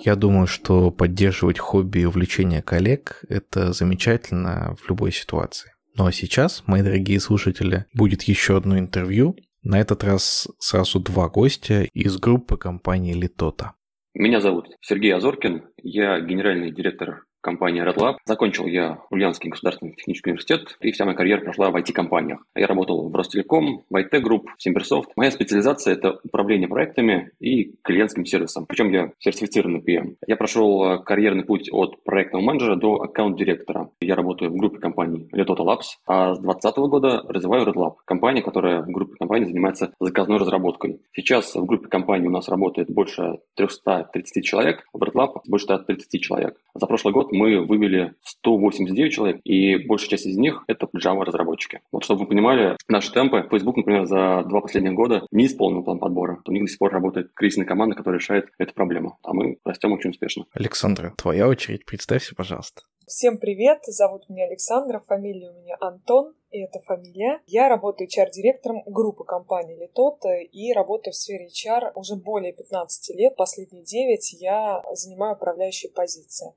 Я 0.00 0.16
думаю, 0.16 0.46
что 0.46 0.90
поддерживать 0.90 1.58
хобби 1.58 2.00
и 2.00 2.04
увлечения 2.04 2.62
коллег– 2.62 3.24
это 3.28 3.72
замечательно 3.72 4.76
в 4.78 4.88
любой 4.88 5.12
ситуации. 5.12 5.70
Ну 5.96 6.06
а 6.06 6.12
сейчас, 6.12 6.64
мои 6.66 6.82
дорогие 6.82 7.20
слушатели, 7.20 7.86
будет 7.94 8.22
еще 8.24 8.56
одно 8.56 8.78
интервью. 8.78 9.36
На 9.62 9.80
этот 9.80 10.04
раз 10.04 10.48
сразу 10.58 11.00
два 11.00 11.28
гостя 11.28 11.84
из 11.94 12.18
группы 12.18 12.56
компании 12.56 13.14
Литота. 13.14 13.72
Меня 14.12 14.40
зовут 14.40 14.66
Сергей 14.80 15.14
Азоркин, 15.14 15.62
я 15.82 16.20
генеральный 16.20 16.70
директор 16.70 17.24
компания 17.44 17.84
RedLab. 17.84 18.16
Закончил 18.24 18.66
я 18.66 18.98
Ульяновский 19.10 19.50
государственный 19.50 19.92
технический 19.92 20.30
университет, 20.30 20.76
и 20.80 20.90
вся 20.90 21.04
моя 21.04 21.16
карьера 21.16 21.42
прошла 21.42 21.70
в 21.70 21.76
IT-компаниях. 21.76 22.40
Я 22.56 22.66
работал 22.66 23.08
в 23.08 23.14
Ростелеком, 23.14 23.84
в 23.90 23.96
IT 23.96 24.10
Group, 24.22 24.46
в 24.56 24.62
Симберсофт. 24.62 25.10
Моя 25.14 25.30
специализация– 25.30 25.92
это 25.94 26.18
управление 26.24 26.68
проектами 26.68 27.30
и 27.38 27.74
клиентским 27.82 28.24
сервисом. 28.24 28.64
Причем 28.66 28.90
я 28.90 29.12
сертифицированный 29.18 29.80
PM. 29.80 30.16
Я 30.26 30.36
прошел 30.36 30.84
э, 30.84 30.98
карьерный 31.04 31.44
путь 31.44 31.68
от 31.70 32.02
проектного 32.02 32.42
менеджера 32.42 32.76
до 32.76 33.02
аккаунт-директора. 33.02 33.90
Я 34.00 34.14
работаю 34.16 34.50
в 34.50 34.56
группе 34.56 34.78
компаний 34.78 35.28
Letota 35.32 35.58
Labs, 35.58 35.98
а 36.06 36.34
с 36.34 36.38
2020 36.38 36.76
года 36.78 37.22
развиваю 37.28 37.66
RedLab, 37.66 37.96
компания, 38.06 38.40
которая 38.40 38.80
в 38.80 38.90
группе 38.90 39.16
компаний 39.18 39.44
занимается 39.44 39.92
заказной 40.00 40.38
разработкой. 40.38 41.00
Сейчас 41.12 41.54
в 41.54 41.66
группе 41.66 41.88
компаний 41.88 42.28
у 42.28 42.30
нас 42.30 42.48
работает 42.48 42.90
больше 42.90 43.40
330 43.56 44.42
человек, 44.42 44.84
в 44.94 45.02
RedLab 45.02 45.40
больше 45.46 45.64
130 45.64 46.22
человек. 46.22 46.56
За 46.74 46.86
прошлый 46.86 47.12
год 47.12 47.33
мы 47.34 47.64
вывели 47.64 48.14
189 48.22 49.12
человек, 49.12 49.40
и 49.44 49.76
большая 49.86 50.10
часть 50.10 50.26
из 50.26 50.36
них— 50.36 50.64
это 50.68 50.88
Java-разработчики. 50.96 51.80
Вот 51.92 52.04
чтобы 52.04 52.22
вы 52.22 52.26
понимали, 52.28 52.76
наши 52.88 53.12
темпы, 53.12 53.46
Facebook, 53.50 53.76
например, 53.76 54.06
за 54.06 54.44
два 54.48 54.60
последних 54.60 54.94
года 54.94 55.26
не 55.30 55.46
исполнил 55.46 55.82
план 55.82 55.98
подбора. 55.98 56.40
У 56.46 56.52
них 56.52 56.64
до 56.64 56.68
сих 56.68 56.78
пор 56.78 56.92
работает 56.92 57.32
кризисная 57.34 57.66
команда, 57.66 57.96
которая 57.96 58.20
решает 58.20 58.46
эту 58.58 58.74
проблему, 58.74 59.18
а 59.22 59.32
мы 59.32 59.58
растем 59.64 59.92
очень 59.92 60.10
успешно. 60.10 60.46
Александра, 60.52 61.12
твоя 61.16 61.48
очередь, 61.48 61.84
представься, 61.84 62.34
пожалуйста. 62.34 62.82
Всем 63.06 63.36
привет, 63.36 63.80
зовут 63.84 64.30
меня 64.30 64.46
Александра, 64.46 64.98
фамилия 65.06 65.50
у 65.50 65.60
меня 65.60 65.76
Антон, 65.78 66.32
и 66.50 66.62
это 66.62 66.80
фамилия. 66.80 67.42
Я 67.46 67.68
работаю 67.68 68.08
HR-директором 68.08 68.82
группы 68.86 69.24
компании 69.24 69.78
Литота 69.78 70.36
и 70.36 70.72
работаю 70.72 71.12
в 71.12 71.16
сфере 71.16 71.48
HR 71.48 71.90
уже 71.96 72.16
более 72.16 72.54
15 72.54 73.14
лет. 73.14 73.36
Последние 73.36 73.84
9 73.84 74.40
я 74.40 74.82
занимаю 74.94 75.34
управляющие 75.34 75.92
позиции. 75.92 76.54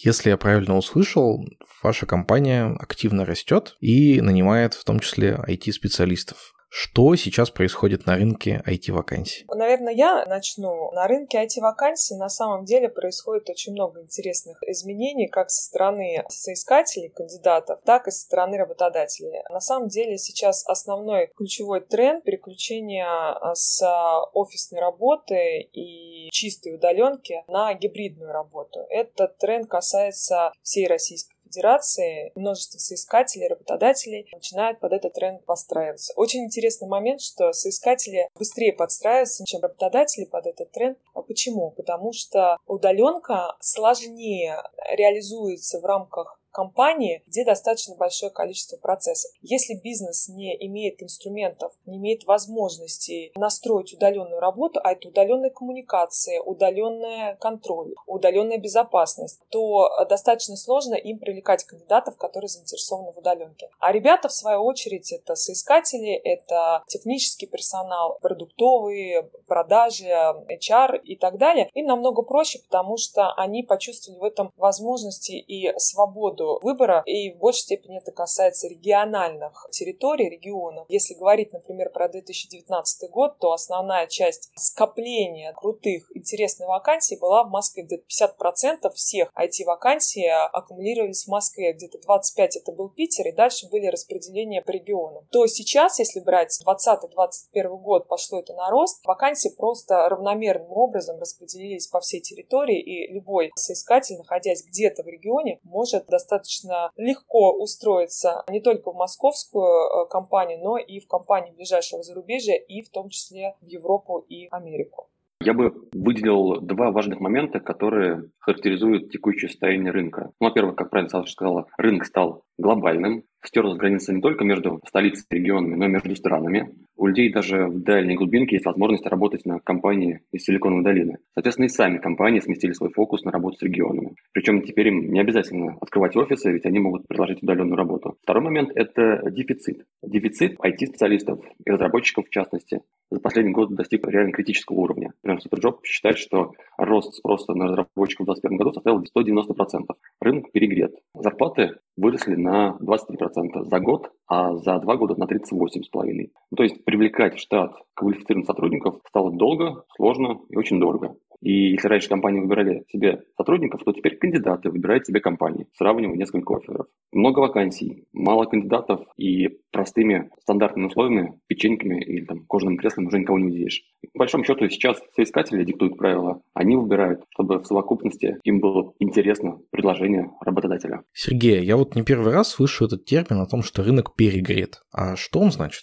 Если 0.00 0.30
я 0.30 0.38
правильно 0.38 0.76
услышал, 0.76 1.46
ваша 1.82 2.06
компания 2.06 2.74
активно 2.80 3.26
растет 3.26 3.76
и 3.80 4.20
нанимает 4.22 4.72
в 4.72 4.84
том 4.84 5.00
числе 5.00 5.38
IT-специалистов. 5.46 6.54
Что 6.74 7.14
сейчас 7.16 7.50
происходит 7.50 8.06
на 8.06 8.14
рынке 8.14 8.62
IT-вакансий? 8.66 9.44
Наверное, 9.46 9.92
я 9.92 10.24
начну. 10.24 10.90
На 10.92 11.06
рынке 11.06 11.44
IT-вакансий 11.44 12.16
на 12.16 12.30
самом 12.30 12.64
деле 12.64 12.88
происходит 12.88 13.50
очень 13.50 13.72
много 13.72 14.00
интересных 14.00 14.56
изменений 14.62 15.28
как 15.28 15.50
со 15.50 15.62
стороны 15.62 16.24
соискателей, 16.30 17.10
кандидатов, 17.10 17.80
так 17.84 18.08
и 18.08 18.10
со 18.10 18.20
стороны 18.20 18.56
работодателей. 18.56 19.42
На 19.50 19.60
самом 19.60 19.88
деле 19.88 20.16
сейчас 20.16 20.66
основной 20.66 21.30
ключевой 21.36 21.82
тренд 21.82 22.24
переключения 22.24 23.06
а, 23.06 23.54
с 23.54 23.84
офисной 24.32 24.80
работы 24.80 25.68
и 25.74 26.30
чистой 26.30 26.74
удаленки 26.74 27.44
на 27.48 27.74
гибридную 27.74 28.32
работу. 28.32 28.80
Этот 28.88 29.36
тренд 29.36 29.68
касается 29.68 30.52
всей 30.62 30.86
Российской 30.86 31.31
Федерации 31.52 32.32
множество 32.34 32.78
соискателей, 32.78 33.48
работодателей 33.48 34.26
начинают 34.32 34.80
под 34.80 34.94
этот 34.94 35.12
тренд 35.12 35.44
подстраиваться. 35.44 36.14
Очень 36.16 36.44
интересный 36.44 36.88
момент, 36.88 37.20
что 37.20 37.52
соискатели 37.52 38.28
быстрее 38.38 38.72
подстраиваются, 38.72 39.44
чем 39.44 39.60
работодатели 39.60 40.24
под 40.24 40.46
этот 40.46 40.72
тренд. 40.72 40.98
А 41.14 41.20
почему? 41.20 41.70
Потому 41.72 42.12
что 42.12 42.56
удаленка 42.66 43.54
сложнее 43.60 44.62
реализуется 44.96 45.80
в 45.80 45.84
рамках 45.84 46.41
компании, 46.52 47.22
где 47.26 47.44
достаточно 47.44 47.96
большое 47.96 48.30
количество 48.30 48.76
процессов. 48.76 49.32
Если 49.40 49.74
бизнес 49.74 50.28
не 50.28 50.54
имеет 50.66 51.02
инструментов, 51.02 51.72
не 51.86 51.96
имеет 51.96 52.24
возможности 52.24 53.32
настроить 53.36 53.94
удаленную 53.94 54.40
работу, 54.40 54.80
а 54.82 54.92
это 54.92 55.08
удаленная 55.08 55.50
коммуникация, 55.50 56.40
удаленная 56.40 57.36
контроль, 57.36 57.94
удаленная 58.06 58.58
безопасность, 58.58 59.40
то 59.50 59.88
достаточно 60.08 60.56
сложно 60.56 60.94
им 60.94 61.18
привлекать 61.18 61.64
кандидатов, 61.64 62.16
которые 62.16 62.48
заинтересованы 62.48 63.12
в 63.12 63.18
удаленке. 63.18 63.68
А 63.80 63.92
ребята, 63.92 64.28
в 64.28 64.32
свою 64.32 64.62
очередь, 64.62 65.12
это 65.12 65.34
соискатели, 65.34 66.12
это 66.12 66.82
технический 66.86 67.46
персонал, 67.46 68.18
продуктовые, 68.20 69.30
продажи, 69.46 70.08
HR 70.08 71.00
и 71.02 71.16
так 71.16 71.38
далее. 71.38 71.70
Им 71.74 71.86
намного 71.86 72.22
проще, 72.22 72.60
потому 72.60 72.96
что 72.96 73.32
они 73.34 73.62
почувствовали 73.62 74.20
в 74.20 74.24
этом 74.24 74.52
возможности 74.56 75.32
и 75.32 75.72
свободу 75.78 76.41
свободу 76.42 76.58
выбора, 76.62 77.02
и 77.06 77.32
в 77.32 77.38
большей 77.38 77.60
степени 77.60 77.98
это 77.98 78.12
касается 78.12 78.68
региональных 78.68 79.66
территорий, 79.70 80.28
регионов. 80.28 80.86
Если 80.88 81.14
говорить, 81.14 81.52
например, 81.52 81.90
про 81.90 82.08
2019 82.08 83.10
год, 83.10 83.38
то 83.38 83.52
основная 83.52 84.06
часть 84.06 84.50
скопления 84.56 85.52
крутых, 85.52 86.10
интересных 86.14 86.68
вакансий 86.68 87.18
была 87.18 87.44
в 87.44 87.50
Москве. 87.50 87.84
Где-то 87.84 88.04
50% 88.04 88.90
всех 88.94 89.32
IT-вакансий 89.38 90.28
аккумулировались 90.28 91.24
в 91.24 91.28
Москве, 91.28 91.72
где-то 91.72 91.98
25% 91.98 92.48
это 92.56 92.72
был 92.72 92.88
Питер, 92.88 93.28
и 93.28 93.32
дальше 93.32 93.68
были 93.70 93.86
распределения 93.86 94.62
по 94.62 94.70
регионам. 94.70 95.26
То 95.30 95.46
сейчас, 95.46 95.98
если 95.98 96.20
брать 96.20 96.58
2020-2021 96.66 97.78
год, 97.78 98.08
пошло 98.08 98.40
это 98.40 98.54
на 98.54 98.70
рост, 98.70 99.04
вакансии 99.04 99.52
просто 99.56 100.08
равномерным 100.08 100.72
образом 100.72 101.18
распределились 101.18 101.86
по 101.86 102.00
всей 102.00 102.20
территории, 102.20 102.80
и 102.80 103.12
любой 103.12 103.50
соискатель, 103.56 104.16
находясь 104.16 104.64
где-то 104.64 105.02
в 105.02 105.06
регионе, 105.06 105.60
может 105.62 106.06
достаточно 106.06 106.31
достаточно 106.32 106.90
легко 106.96 107.52
устроиться 107.52 108.42
не 108.48 108.60
только 108.60 108.92
в 108.92 108.96
московскую 108.96 109.64
э, 109.64 110.08
компанию, 110.10 110.60
но 110.62 110.78
и 110.78 111.00
в 111.00 111.06
компании 111.06 111.52
ближайшего 111.52 112.02
зарубежья, 112.02 112.56
и 112.56 112.82
в 112.82 112.90
том 112.90 113.08
числе 113.08 113.54
в 113.60 113.66
Европу 113.66 114.24
и 114.28 114.48
Америку. 114.50 115.08
Я 115.44 115.54
бы 115.54 115.72
выделил 115.92 116.60
два 116.60 116.92
важных 116.92 117.18
момента, 117.18 117.58
которые 117.58 118.30
характеризуют 118.38 119.10
текущее 119.10 119.50
состояние 119.50 119.90
рынка. 119.90 120.30
Ну, 120.40 120.46
во-первых, 120.46 120.76
как 120.76 120.90
правильно 120.90 121.10
Саша 121.10 121.32
сказала, 121.32 121.66
рынок 121.76 122.04
стал 122.04 122.44
глобальным, 122.62 123.24
стерлась 123.44 123.76
граница 123.76 124.14
не 124.14 124.22
только 124.22 124.44
между 124.44 124.80
столицей 124.86 125.26
и 125.30 125.34
регионами, 125.34 125.74
но 125.74 125.86
и 125.86 125.88
между 125.88 126.14
странами. 126.16 126.74
У 126.96 127.06
людей 127.06 127.32
даже 127.32 127.66
в 127.66 127.82
дальней 127.82 128.14
глубинке 128.14 128.56
есть 128.56 128.66
возможность 128.66 129.06
работать 129.06 129.44
на 129.44 129.58
компании 129.58 130.20
из 130.30 130.44
Силиконовой 130.44 130.84
долины. 130.84 131.18
Соответственно, 131.34 131.66
и 131.66 131.68
сами 131.68 131.98
компании 131.98 132.40
сместили 132.40 132.72
свой 132.72 132.90
фокус 132.90 133.24
на 133.24 133.32
работу 133.32 133.56
с 133.56 133.62
регионами. 133.62 134.14
Причем 134.32 134.62
теперь 134.62 134.88
им 134.88 135.12
не 135.12 135.20
обязательно 135.20 135.76
открывать 135.80 136.16
офисы, 136.16 136.52
ведь 136.52 136.64
они 136.66 136.78
могут 136.78 137.08
предложить 137.08 137.42
удаленную 137.42 137.76
работу. 137.76 138.16
Второй 138.22 138.44
момент– 138.44 138.70
это 138.74 139.30
дефицит. 139.30 139.84
Дефицит 140.02 140.58
IT-специалистов 140.60 141.40
и 141.64 141.70
разработчиков 141.70 142.26
в 142.26 142.30
частности 142.30 142.82
за 143.10 143.20
последний 143.20 143.52
год 143.52 143.74
достиг 143.74 144.06
реально 144.06 144.32
критического 144.32 144.76
уровня. 144.76 145.12
Например, 145.22 145.42
Superjob 145.44 145.78
считает, 145.84 146.18
что 146.18 146.52
рост 146.78 147.14
спроса 147.14 147.52
на 147.54 147.66
разработчиков 147.66 148.24
в 148.24 148.30
2021 148.30 148.56
году 148.58 148.72
составил 148.72 149.02
190%. 149.02 149.96
Рынок 150.20 150.52
перегрет. 150.52 150.94
Зарплаты 151.14 151.76
выросли 151.96 152.36
на 152.36 152.51
23% 152.52 153.64
за 153.64 153.80
год, 153.80 154.10
а 154.26 154.56
за 154.56 154.78
два 154.78 154.96
года 154.96 155.14
на 155.16 155.24
38,5%. 155.24 156.30
Ну, 156.50 156.56
то 156.56 156.62
есть 156.62 156.84
привлекать 156.84 157.36
в 157.36 157.40
штат 157.40 157.72
квалифицированных 157.94 158.46
сотрудников 158.46 159.00
стало 159.08 159.32
долго, 159.32 159.84
сложно 159.96 160.40
и 160.48 160.56
очень 160.56 160.80
дорого. 160.80 161.16
И 161.42 161.72
если 161.72 161.88
раньше 161.88 162.08
компании 162.08 162.40
выбирали 162.40 162.84
себе 162.88 163.24
сотрудников, 163.36 163.82
то 163.84 163.92
теперь 163.92 164.16
кандидаты 164.16 164.70
выбирают 164.70 165.06
себе 165.06 165.20
компании, 165.20 165.66
сравнивая 165.76 166.16
несколько 166.16 166.54
офферов. 166.54 166.86
Много 167.12 167.40
вакансий, 167.40 168.04
мало 168.12 168.44
кандидатов 168.44 169.00
и 169.16 169.48
простыми 169.72 170.30
стандартными 170.40 170.86
условиями, 170.86 171.40
печеньками 171.48 172.00
или 172.00 172.24
там, 172.24 172.46
кожаным 172.46 172.78
креслом 172.78 173.06
уже 173.06 173.18
никого 173.18 173.40
не 173.40 173.48
удивишь. 173.48 173.82
По 174.14 174.20
большому 174.20 174.44
счету 174.44 174.68
сейчас 174.68 175.02
соискатели 175.14 175.64
диктуют 175.64 175.98
правила, 175.98 176.42
они 176.54 176.76
выбирают, 176.76 177.24
чтобы 177.30 177.58
в 177.58 177.66
совокупности 177.66 178.38
им 178.44 178.60
было 178.60 178.94
интересно 179.00 179.58
предложение 179.70 180.30
работодателя. 180.40 181.02
Сергей, 181.12 181.64
я 181.64 181.76
вот 181.76 181.96
не 181.96 182.04
первый 182.04 182.32
раз 182.32 182.50
слышу 182.50 182.84
этот 182.84 183.04
термин 183.04 183.40
о 183.40 183.46
том, 183.46 183.62
что 183.62 183.82
рынок 183.82 184.14
перегрет. 184.14 184.80
А 184.92 185.16
что 185.16 185.40
он 185.40 185.50
значит? 185.50 185.82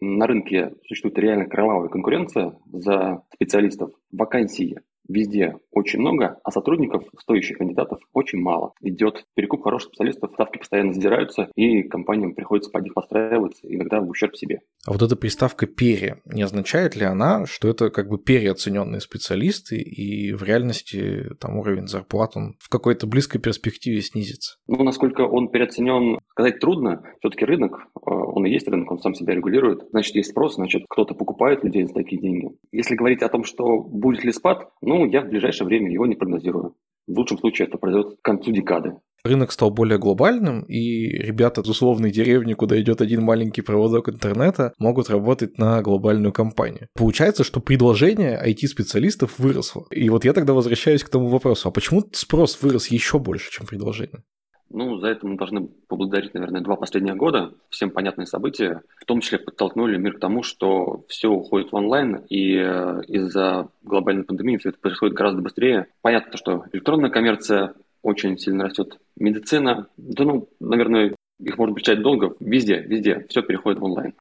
На 0.00 0.26
рынке 0.26 0.72
существует 0.86 1.18
реально 1.18 1.46
кровавая 1.46 1.88
конкуренция 1.88 2.58
за 2.70 3.22
специалистов. 3.34 3.92
Вакансий 4.12 4.76
везде 5.08 5.56
очень 5.70 6.00
много, 6.00 6.38
а 6.42 6.50
сотрудников, 6.50 7.04
стоящих 7.20 7.58
кандидатов, 7.58 8.00
очень 8.12 8.40
мало. 8.40 8.72
Идет 8.80 9.24
перекуп 9.34 9.62
хороших 9.62 9.88
специалистов, 9.88 10.30
ставки 10.32 10.58
постоянно 10.58 10.92
сдираются, 10.92 11.48
и 11.54 11.82
компаниям 11.82 12.34
приходится 12.34 12.70
под 12.70 12.84
них 12.84 12.94
подстраиваться, 12.94 13.60
иногда 13.62 14.00
в 14.00 14.08
ущерб 14.08 14.36
себе. 14.36 14.60
А 14.86 14.92
вот 14.92 15.02
эта 15.02 15.16
приставка 15.16 15.66
«пере», 15.66 16.22
не 16.24 16.42
означает 16.42 16.96
ли 16.96 17.04
она, 17.04 17.46
что 17.46 17.68
это 17.68 17.90
как 17.90 18.08
бы 18.08 18.18
переоцененные 18.18 19.00
специалисты, 19.00 19.76
и 19.76 20.32
в 20.32 20.42
реальности 20.42 21.24
там 21.40 21.58
уровень 21.58 21.88
зарплат, 21.88 22.36
он 22.36 22.54
в 22.58 22.68
какой-то 22.68 23.06
близкой 23.06 23.40
перспективе 23.40 24.00
снизится? 24.00 24.56
Ну, 24.66 24.82
насколько 24.82 25.22
он 25.22 25.48
переоценен, 25.48 26.18
сказать 26.30 26.58
трудно. 26.60 27.02
Все-таки 27.20 27.44
рынок, 27.44 27.78
э, 27.96 28.10
он 28.10 28.46
и 28.46 28.50
есть 28.50 28.68
рынок, 28.68 28.90
он 28.90 28.98
сам 28.98 29.14
себя 29.14 29.34
регулирует. 29.34 29.82
Значит, 29.90 30.14
есть 30.14 30.30
спрос, 30.30 30.54
значит, 30.56 30.84
кто-то 30.88 31.14
покупает 31.14 31.64
людей 31.64 31.84
за 31.84 31.94
такие 31.94 32.20
деньги. 32.20 32.48
Если 32.72 32.94
говорить 32.94 33.22
о 33.22 33.28
том, 33.28 33.44
что 33.44 33.80
будет 33.80 34.24
ли 34.24 34.32
спад, 34.32 34.68
ну, 34.82 34.95
я 35.04 35.20
в 35.22 35.28
ближайшее 35.28 35.66
время 35.66 35.92
его 35.92 36.06
не 36.06 36.14
прогнозирую. 36.14 36.74
В 37.06 37.18
лучшем 37.18 37.38
случае 37.38 37.68
это 37.68 37.78
произойдет 37.78 38.16
к 38.18 38.22
концу 38.22 38.50
декады. 38.52 38.94
Рынок 39.24 39.52
стал 39.52 39.70
более 39.70 39.98
глобальным, 39.98 40.62
и 40.62 41.08
ребята 41.08 41.60
из 41.60 41.68
условной 41.68 42.10
деревни, 42.10 42.54
куда 42.54 42.80
идет 42.80 43.00
один 43.00 43.22
маленький 43.22 43.62
проводок 43.62 44.08
интернета, 44.08 44.72
могут 44.78 45.10
работать 45.10 45.58
на 45.58 45.82
глобальную 45.82 46.32
компанию. 46.32 46.88
Получается, 46.94 47.42
что 47.42 47.60
предложение 47.60 48.40
IT-специалистов 48.40 49.38
выросло. 49.38 49.84
И 49.90 50.08
вот 50.10 50.24
я 50.24 50.32
тогда 50.32 50.52
возвращаюсь 50.52 51.02
к 51.02 51.08
тому 51.08 51.28
вопросу, 51.28 51.68
а 51.68 51.72
почему 51.72 52.04
спрос 52.12 52.62
вырос 52.62 52.88
еще 52.88 53.18
больше, 53.18 53.50
чем 53.50 53.66
предложение? 53.66 54.22
Ну, 54.70 54.98
за 54.98 55.08
это 55.08 55.26
мы 55.26 55.36
должны 55.36 55.68
поблагодарить, 55.88 56.34
наверное, 56.34 56.60
два 56.60 56.76
последних 56.76 57.16
года. 57.16 57.54
Всем 57.70 57.90
понятные 57.90 58.26
события, 58.26 58.82
в 59.00 59.04
том 59.04 59.20
числе 59.20 59.38
подтолкнули 59.38 59.96
мир 59.96 60.14
к 60.14 60.20
тому, 60.20 60.42
что 60.42 61.04
все 61.08 61.28
уходит 61.28 61.70
в 61.70 61.76
онлайн, 61.76 62.24
и 62.28 62.56
э, 62.56 63.02
из-за 63.06 63.68
глобальной 63.82 64.24
пандемии 64.24 64.56
все 64.56 64.70
это 64.70 64.78
происходит 64.78 65.14
гораздо 65.14 65.40
быстрее. 65.40 65.86
Понятно, 66.02 66.36
что 66.36 66.64
электронная 66.72 67.10
коммерция 67.10 67.74
очень 68.02 68.38
сильно 68.38 68.64
растет, 68.64 68.98
медицина, 69.16 69.88
да 69.96 70.24
ну, 70.24 70.48
наверное, 70.60 71.14
их 71.40 71.58
можно 71.58 71.74
перечислять 71.74 72.02
долго, 72.02 72.34
везде, 72.40 72.80
везде, 72.80 73.26
все 73.28 73.42
переходит 73.42 73.80
в 73.80 73.84
онлайн. 73.84 74.14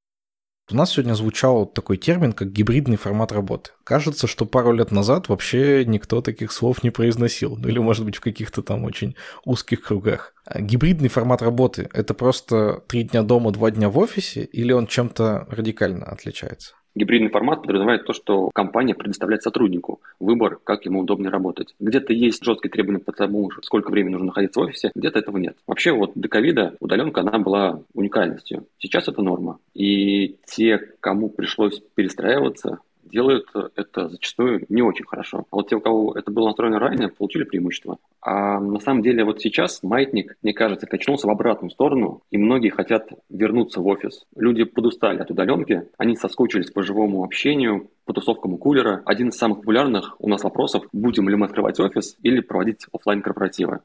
У 0.72 0.76
нас 0.76 0.94
сегодня 0.94 1.14
звучал 1.14 1.68
такой 1.68 1.98
термин, 1.98 2.34
как 2.34 2.52
гибридный 2.52 2.98
формат 2.98 3.32
работы. 3.32 3.70
Кажется, 3.84 4.26
что 4.26 4.48
пару 4.48 4.72
лет 4.72 4.90
назад 4.90 5.30
вообще 5.30 5.86
никто 5.86 6.22
таких 6.22 6.52
слов 6.52 6.84
не 6.84 6.90
произносил. 6.90 7.56
Ну 7.56 7.68
или, 7.68 7.78
может 7.78 8.04
быть, 8.04 8.16
в 8.16 8.22
каких-то 8.22 8.64
там 8.64 8.84
очень 8.84 9.16
узких 9.46 9.84
кругах. 9.84 10.34
А 10.44 10.62
гибридный 10.62 11.10
формат 11.10 11.44
работы– 11.44 11.88
это 11.94 12.16
просто 12.16 12.82
три 12.88 13.04
дня 13.04 13.22
дома, 13.22 13.52
два 13.52 13.70
дня 13.70 13.90
в 13.90 14.00
офисе, 14.00 14.44
или 14.44 14.72
он 14.72 14.88
чем-то 14.88 15.48
радикально 15.52 16.08
отличается? 16.08 16.74
Гибридный 16.96 17.30
формат 17.30 17.62
подразумевает 17.62 18.06
то, 18.06 18.14
что 18.14 18.50
компания 18.54 18.96
предоставляет 18.96 19.44
сотруднику 19.44 20.00
выбор, 20.20 20.60
как 20.64 20.86
ему 20.86 21.02
удобнее 21.02 21.30
работать. 21.30 21.76
Где-то 21.80 22.14
есть 22.14 22.44
жесткие 22.44 22.72
требования 22.72 23.00
по 23.00 23.12
тому, 23.12 23.52
сколько 23.62 23.92
времени 23.92 24.14
нужно 24.14 24.28
находиться 24.28 24.62
в 24.62 24.64
офисе, 24.64 24.92
где-то 24.96 25.20
этого 25.20 25.38
нет. 25.38 25.58
Вообще 25.68 25.92
вот 25.92 26.14
до 26.16 26.30
ковида 26.30 26.76
удаленка, 26.80 27.22
она 27.22 27.38
была 27.38 27.82
уникальностью. 27.94 28.66
Сейчас 28.80 29.08
это 29.08 29.22
норма. 29.22 29.60
И 29.74 30.38
те, 30.46 30.78
кому 31.02 31.30
пришлось 31.30 31.82
перестраиваться, 31.96 32.80
делают 33.06 33.48
это 33.76 34.10
зачастую 34.10 34.66
не 34.70 34.82
очень 34.82 35.06
хорошо. 35.06 35.46
А 35.52 35.56
вот 35.56 35.70
те, 35.70 35.76
у 35.76 35.82
кого 35.82 36.14
это 36.18 36.32
было 36.32 36.48
настроено 36.48 36.80
ранее, 36.80 37.10
получили 37.10 37.44
преимущество. 37.44 37.98
А 38.22 38.60
на 38.60 38.80
самом 38.80 39.02
деле 39.02 39.24
вот 39.24 39.42
сейчас 39.42 39.84
маятник, 39.84 40.36
мне 40.42 40.54
кажется, 40.54 40.88
качнулся 40.88 41.28
в 41.28 41.30
обратную 41.30 41.72
сторону, 41.72 42.22
и 42.32 42.38
многие 42.38 42.70
хотят 42.70 43.10
вернуться 43.30 43.82
в 43.82 43.88
офис. 43.88 44.26
Люди 44.36 44.64
подустали 44.64 45.20
от 45.20 45.32
удаленки, 45.32 45.88
они 45.98 46.16
соскучились 46.16 46.72
по 46.72 46.84
живому 46.84 47.24
общению, 47.24 47.90
по 48.06 48.14
тусовкам 48.14 48.54
у 48.54 48.58
кулера. 48.58 49.02
Один 49.06 49.30
из 49.30 49.38
самых 49.38 49.60
популярных 49.60 50.16
у 50.20 50.30
нас 50.30 50.44
вопросов, 50.44 50.84
будем 50.94 51.30
ли 51.30 51.36
мы 51.36 51.46
открывать 51.46 51.80
офис 51.80 52.18
или 52.22 52.40
проводить 52.40 52.86
офлайн 52.92 53.22
корпоративы 53.22 53.80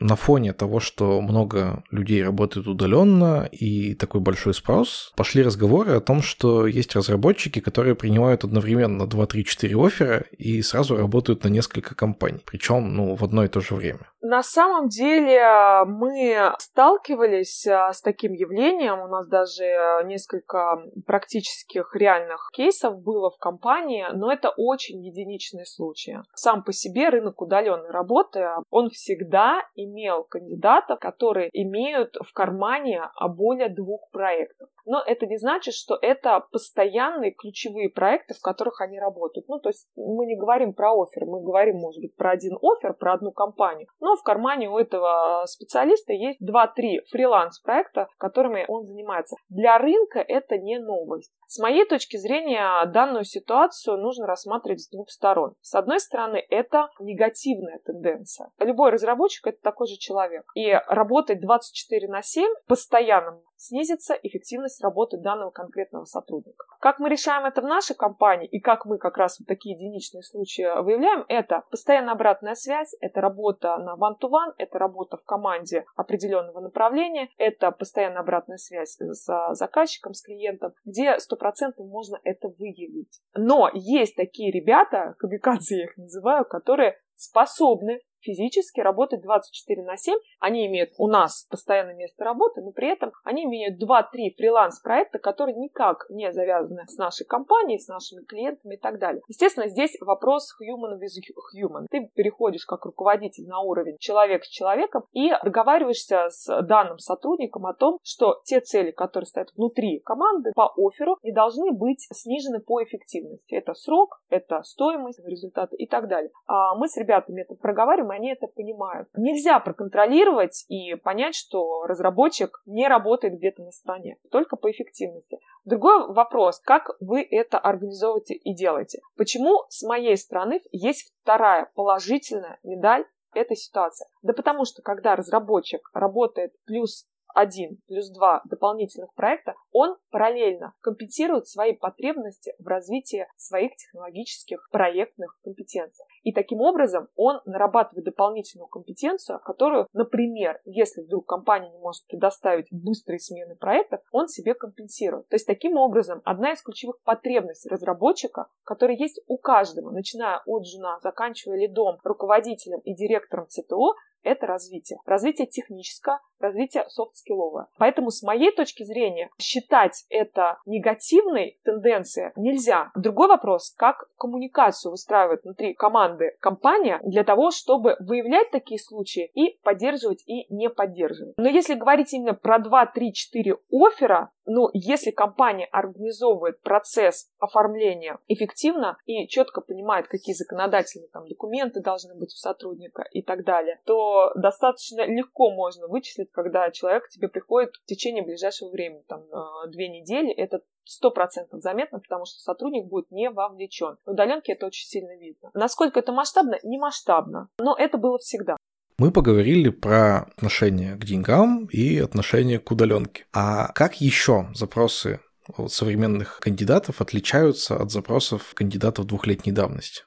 на 0.00 0.16
фоне 0.16 0.52
того, 0.52 0.80
что 0.80 1.20
много 1.20 1.82
людей 1.90 2.22
работают 2.22 2.66
удаленно 2.66 3.48
и 3.50 3.94
такой 3.94 4.20
большой 4.20 4.54
спрос, 4.54 5.12
пошли 5.16 5.42
разговоры 5.42 5.96
о 5.96 6.00
том, 6.00 6.22
что 6.22 6.66
есть 6.66 6.94
разработчики, 6.94 7.60
которые 7.60 7.94
принимают 7.94 8.44
одновременно 8.44 9.06
2, 9.06 9.26
3, 9.26 9.44
4 9.44 9.86
оффера 9.86 10.24
и 10.36 10.62
сразу 10.62 10.96
работают 10.96 11.44
на 11.44 11.48
несколько 11.48 11.94
компаний, 11.94 12.42
причем 12.44 12.94
ну, 12.94 13.14
в 13.14 13.24
одно 13.24 13.44
и 13.44 13.48
то 13.48 13.60
же 13.60 13.74
время. 13.74 14.00
На 14.20 14.42
самом 14.42 14.88
деле 14.88 15.84
мы 15.86 16.52
сталкивались 16.58 17.66
а, 17.66 17.92
с 17.92 18.02
таким 18.02 18.32
явлением, 18.32 19.00
у 19.00 19.08
нас 19.08 19.28
даже 19.28 19.64
несколько 20.04 20.82
практических 21.06 21.94
реальных 21.94 22.50
кейсов 22.52 23.00
было 23.00 23.30
в 23.30 23.38
компании, 23.38 24.06
но 24.12 24.32
это 24.32 24.50
очень 24.56 25.04
единичные 25.04 25.66
случаи. 25.66 26.20
Сам 26.34 26.62
по 26.62 26.72
себе 26.72 27.08
рынок 27.08 27.40
удаленной 27.40 27.90
работы, 27.90 28.48
он 28.70 28.90
всегда 28.90 29.62
имел 29.84 30.24
кандидатов, 30.24 30.98
которые 30.98 31.50
имеют 31.52 32.16
в 32.16 32.32
кармане 32.32 33.02
более 33.36 33.68
двух 33.68 34.10
проектов. 34.10 34.68
Но 34.84 35.02
это 35.06 35.26
не 35.26 35.36
значит, 35.36 35.74
что 35.74 35.98
это 36.00 36.46
постоянные 36.50 37.32
ключевые 37.32 37.90
проекты, 37.90 38.32
в 38.32 38.40
которых 38.40 38.80
они 38.80 38.98
работают. 38.98 39.46
Ну, 39.46 39.58
то 39.58 39.68
есть 39.68 39.90
мы 39.96 40.24
не 40.24 40.34
говорим 40.34 40.72
про 40.72 40.94
офер, 40.94 41.26
мы 41.26 41.42
говорим, 41.42 41.76
может 41.76 42.00
быть, 42.00 42.16
про 42.16 42.30
один 42.30 42.56
офер, 42.62 42.94
про 42.94 43.12
одну 43.12 43.30
компанию. 43.30 43.86
Но 44.00 44.16
в 44.16 44.22
кармане 44.22 44.70
у 44.70 44.78
этого 44.78 45.44
специалиста 45.44 46.14
есть 46.14 46.40
2-3 46.42 47.02
фриланс-проекта, 47.10 48.08
которыми 48.16 48.64
он 48.66 48.86
занимается. 48.86 49.36
Для 49.50 49.76
рынка 49.76 50.20
это 50.20 50.56
не 50.56 50.78
новость. 50.78 51.32
С 51.46 51.58
моей 51.58 51.84
точки 51.84 52.16
зрения, 52.16 52.84
данную 52.86 53.24
ситуацию 53.24 53.98
нужно 53.98 54.26
рассматривать 54.26 54.80
с 54.80 54.90
двух 54.90 55.10
сторон. 55.10 55.54
С 55.60 55.74
одной 55.74 56.00
стороны, 56.00 56.42
это 56.48 56.88
негативная 56.98 57.80
тенденция. 57.84 58.50
Любой 58.58 58.90
разработчик 58.90 59.46
это 59.46 59.58
такой 59.68 59.86
же 59.86 59.96
человек. 59.96 60.44
И 60.54 60.72
работать 60.86 61.40
24 61.40 62.08
на 62.08 62.22
7 62.22 62.48
постоянно 62.66 63.40
снизится 63.58 64.14
эффективность 64.22 64.82
работы 64.82 65.18
данного 65.18 65.50
конкретного 65.50 66.04
сотрудника. 66.04 66.64
Как 66.80 67.00
мы 67.00 67.08
решаем 67.08 67.44
это 67.44 67.60
в 67.60 67.64
нашей 67.64 67.96
компании 67.96 68.46
и 68.46 68.60
как 68.60 68.86
мы 68.86 68.98
как 68.98 69.18
раз 69.18 69.38
вот 69.38 69.48
такие 69.48 69.74
единичные 69.74 70.22
случаи 70.22 70.80
выявляем, 70.80 71.24
это 71.28 71.64
постоянная 71.70 72.14
обратная 72.14 72.54
связь, 72.54 72.94
это 73.00 73.20
работа 73.20 73.76
на 73.78 73.96
one-to-one, 73.96 74.54
это 74.58 74.78
работа 74.78 75.16
в 75.16 75.24
команде 75.24 75.84
определенного 75.96 76.60
направления, 76.60 77.28
это 77.36 77.72
постоянная 77.72 78.20
обратная 78.20 78.58
связь 78.58 78.96
с 78.96 79.54
заказчиком, 79.54 80.14
с 80.14 80.22
клиентом, 80.22 80.72
где 80.84 81.16
100% 81.16 81.72
можно 81.78 82.18
это 82.22 82.48
выявить. 82.48 83.20
Но 83.34 83.70
есть 83.74 84.14
такие 84.14 84.52
ребята, 84.52 85.16
камикадзе 85.18 85.78
я 85.78 85.84
их 85.84 85.96
называю, 85.96 86.44
которые 86.44 86.96
способны 87.18 88.00
физически 88.20 88.80
работать 88.80 89.22
24 89.22 89.82
на 89.82 89.96
7. 89.96 90.18
Они 90.40 90.66
имеют 90.66 90.90
у 90.98 91.08
нас 91.08 91.46
постоянное 91.50 91.94
место 91.94 92.24
работы, 92.24 92.60
но 92.60 92.72
при 92.72 92.88
этом 92.88 93.12
они 93.24 93.44
имеют 93.44 93.82
2-3 93.82 94.34
фриланс-проекта, 94.36 95.18
которые 95.18 95.56
никак 95.56 96.06
не 96.10 96.32
завязаны 96.32 96.86
с 96.86 96.96
нашей 96.96 97.26
компанией, 97.26 97.78
с 97.78 97.88
нашими 97.88 98.24
клиентами 98.24 98.74
и 98.74 98.78
так 98.78 98.98
далее. 98.98 99.22
Естественно, 99.28 99.68
здесь 99.68 99.96
вопрос 100.00 100.54
human 100.60 100.98
with 100.98 101.62
human. 101.62 101.86
Ты 101.90 102.10
переходишь 102.14 102.66
как 102.66 102.84
руководитель 102.84 103.46
на 103.46 103.60
уровень 103.60 103.96
человек 103.98 104.44
с 104.44 104.48
человеком 104.48 105.04
и 105.12 105.30
договариваешься 105.44 106.28
с 106.30 106.62
данным 106.62 106.98
сотрудником 106.98 107.66
о 107.66 107.74
том, 107.74 107.98
что 108.02 108.40
те 108.44 108.60
цели, 108.60 108.90
которые 108.90 109.26
стоят 109.26 109.52
внутри 109.56 110.00
команды 110.00 110.52
по 110.54 110.72
оферу, 110.76 111.16
не 111.22 111.32
должны 111.32 111.72
быть 111.72 112.06
снижены 112.12 112.60
по 112.60 112.82
эффективности. 112.82 113.54
Это 113.54 113.74
срок, 113.74 114.20
это 114.28 114.62
стоимость 114.62 115.24
результата 115.24 115.76
и 115.76 115.86
так 115.86 116.08
далее. 116.08 116.30
А 116.46 116.74
мы 116.74 116.88
с 116.88 116.96
ребятами 116.96 117.42
это 117.42 117.54
проговариваем, 117.54 118.07
и 118.12 118.16
они 118.16 118.32
это 118.32 118.46
понимают. 118.46 119.08
Нельзя 119.16 119.58
проконтролировать 119.60 120.64
и 120.68 120.94
понять, 120.94 121.34
что 121.34 121.84
разработчик 121.86 122.60
не 122.66 122.88
работает 122.88 123.34
где-то 123.34 123.62
на 123.62 123.72
стороне, 123.72 124.18
только 124.30 124.56
по 124.56 124.70
эффективности. 124.70 125.38
Другой 125.64 126.12
вопрос, 126.12 126.60
как 126.60 126.90
вы 127.00 127.22
это 127.22 127.58
организовываете 127.58 128.34
и 128.34 128.54
делаете. 128.54 129.00
Почему 129.16 129.64
с 129.68 129.82
моей 129.82 130.16
стороны 130.16 130.60
есть 130.72 131.12
вторая 131.22 131.70
положительная 131.74 132.58
медаль 132.62 133.04
этой 133.34 133.56
ситуации? 133.56 134.06
Да 134.22 134.32
потому 134.32 134.64
что, 134.64 134.82
когда 134.82 135.16
разработчик 135.16 135.88
работает 135.92 136.52
плюс 136.64 137.06
один 137.34 137.78
плюс 137.86 138.10
два 138.10 138.42
дополнительных 138.44 139.12
проекта, 139.14 139.54
он 139.72 139.96
параллельно 140.10 140.74
компенсирует 140.80 141.46
свои 141.46 141.72
потребности 141.72 142.54
в 142.58 142.66
развитии 142.66 143.26
своих 143.36 143.76
технологических 143.76 144.68
проектных 144.70 145.38
компетенций. 145.42 146.04
И 146.22 146.32
таким 146.32 146.60
образом 146.60 147.08
он 147.16 147.40
нарабатывает 147.44 148.04
дополнительную 148.04 148.68
компетенцию, 148.68 149.40
которую, 149.40 149.86
например, 149.92 150.60
если 150.64 151.02
вдруг 151.02 151.26
компания 151.26 151.70
не 151.70 151.78
может 151.78 152.06
предоставить 152.06 152.66
быстрые 152.70 153.18
смены 153.18 153.56
проектов, 153.56 154.00
он 154.12 154.28
себе 154.28 154.54
компенсирует. 154.54 155.28
То 155.28 155.36
есть 155.36 155.46
таким 155.46 155.76
образом 155.76 156.20
одна 156.24 156.52
из 156.52 156.62
ключевых 156.62 157.00
потребностей 157.02 157.68
разработчика, 157.68 158.46
которая 158.64 158.96
есть 158.96 159.20
у 159.26 159.38
каждого, 159.38 159.90
начиная 159.90 160.42
от 160.46 160.66
жена, 160.66 160.98
заканчивая 161.02 161.58
лидом, 161.58 161.98
руководителем 162.02 162.80
и 162.80 162.94
директором 162.94 163.46
ЦТО, 163.48 163.94
это 164.22 164.46
развитие. 164.46 164.98
Развитие 165.04 165.46
техническое, 165.46 166.20
развитие 166.38 166.84
софт-скилловое. 166.88 167.66
Поэтому 167.78 168.10
с 168.10 168.22
моей 168.22 168.52
точки 168.52 168.82
зрения 168.82 169.30
считать 169.40 170.04
это 170.08 170.58
негативной 170.66 171.58
тенденцией 171.64 172.32
нельзя. 172.36 172.90
Другой 172.94 173.28
вопрос, 173.28 173.74
как 173.76 174.08
коммуникацию 174.18 174.92
выстраивает 174.92 175.44
внутри 175.44 175.74
команды 175.74 176.36
компания 176.40 177.00
для 177.04 177.24
того, 177.24 177.50
чтобы 177.50 177.96
выявлять 178.00 178.50
такие 178.50 178.80
случаи 178.80 179.30
и 179.34 179.58
поддерживать 179.62 180.22
и 180.26 180.52
не 180.52 180.68
поддерживать. 180.68 181.34
Но 181.36 181.48
если 181.48 181.74
говорить 181.74 182.12
именно 182.12 182.34
про 182.34 182.58
2, 182.58 182.86
3, 182.86 183.12
4 183.12 183.56
оффера, 183.70 184.30
ну, 184.48 184.70
если 184.72 185.10
компания 185.10 185.66
организовывает 185.66 186.60
процесс 186.62 187.28
оформления 187.38 188.18
эффективно 188.26 188.98
и 189.06 189.28
четко 189.28 189.60
понимает, 189.60 190.08
какие 190.08 190.34
законодательные 190.34 191.08
там 191.08 191.28
документы 191.28 191.80
должны 191.80 192.14
быть 192.14 192.32
у 192.32 192.36
сотрудника 192.36 193.04
и 193.12 193.22
так 193.22 193.44
далее, 193.44 193.80
то 193.84 194.32
достаточно 194.34 195.06
легко 195.06 195.50
можно 195.50 195.86
вычислить, 195.86 196.30
когда 196.32 196.70
человек 196.70 197.06
к 197.06 197.10
тебе 197.10 197.28
приходит 197.28 197.74
в 197.76 197.84
течение 197.84 198.24
ближайшего 198.24 198.70
времени, 198.70 199.04
там, 199.06 199.22
э, 199.22 199.68
две 199.68 199.88
недели, 199.88 200.32
это 200.32 200.62
сто 200.84 201.10
процентов 201.10 201.60
заметно, 201.60 202.00
потому 202.00 202.24
что 202.24 202.40
сотрудник 202.40 202.86
будет 202.86 203.10
не 203.10 203.30
вовлечен. 203.30 203.98
В 204.06 204.10
удаленке 204.10 204.52
это 204.52 204.66
очень 204.66 204.86
сильно 204.86 205.16
видно. 205.16 205.50
Насколько 205.54 206.00
это 206.00 206.12
масштабно? 206.12 206.58
Не 206.62 206.78
масштабно, 206.78 207.48
но 207.58 207.76
это 207.78 207.98
было 207.98 208.18
всегда. 208.18 208.56
Мы 208.98 209.12
поговорили 209.12 209.68
про 209.68 210.22
отношение 210.22 210.96
к 210.96 211.04
деньгам 211.04 211.66
и 211.66 211.98
отношение 211.98 212.58
к 212.58 212.68
удаленке. 212.72 213.26
А 213.32 213.68
как 213.72 214.00
еще 214.00 214.48
запросы 214.54 215.20
современных 215.68 216.40
кандидатов 216.40 217.00
отличаются 217.00 217.76
от 217.76 217.92
запросов 217.92 218.54
кандидатов 218.54 219.06
двухлетней 219.06 219.52
давности? 219.52 220.02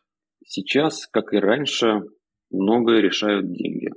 Сейчас, 0.45 1.07
как 1.07 1.31
и 1.31 1.37
раньше, 1.37 2.01
многое 2.49 2.99
решают 2.99 3.45
деньги. 3.45 3.91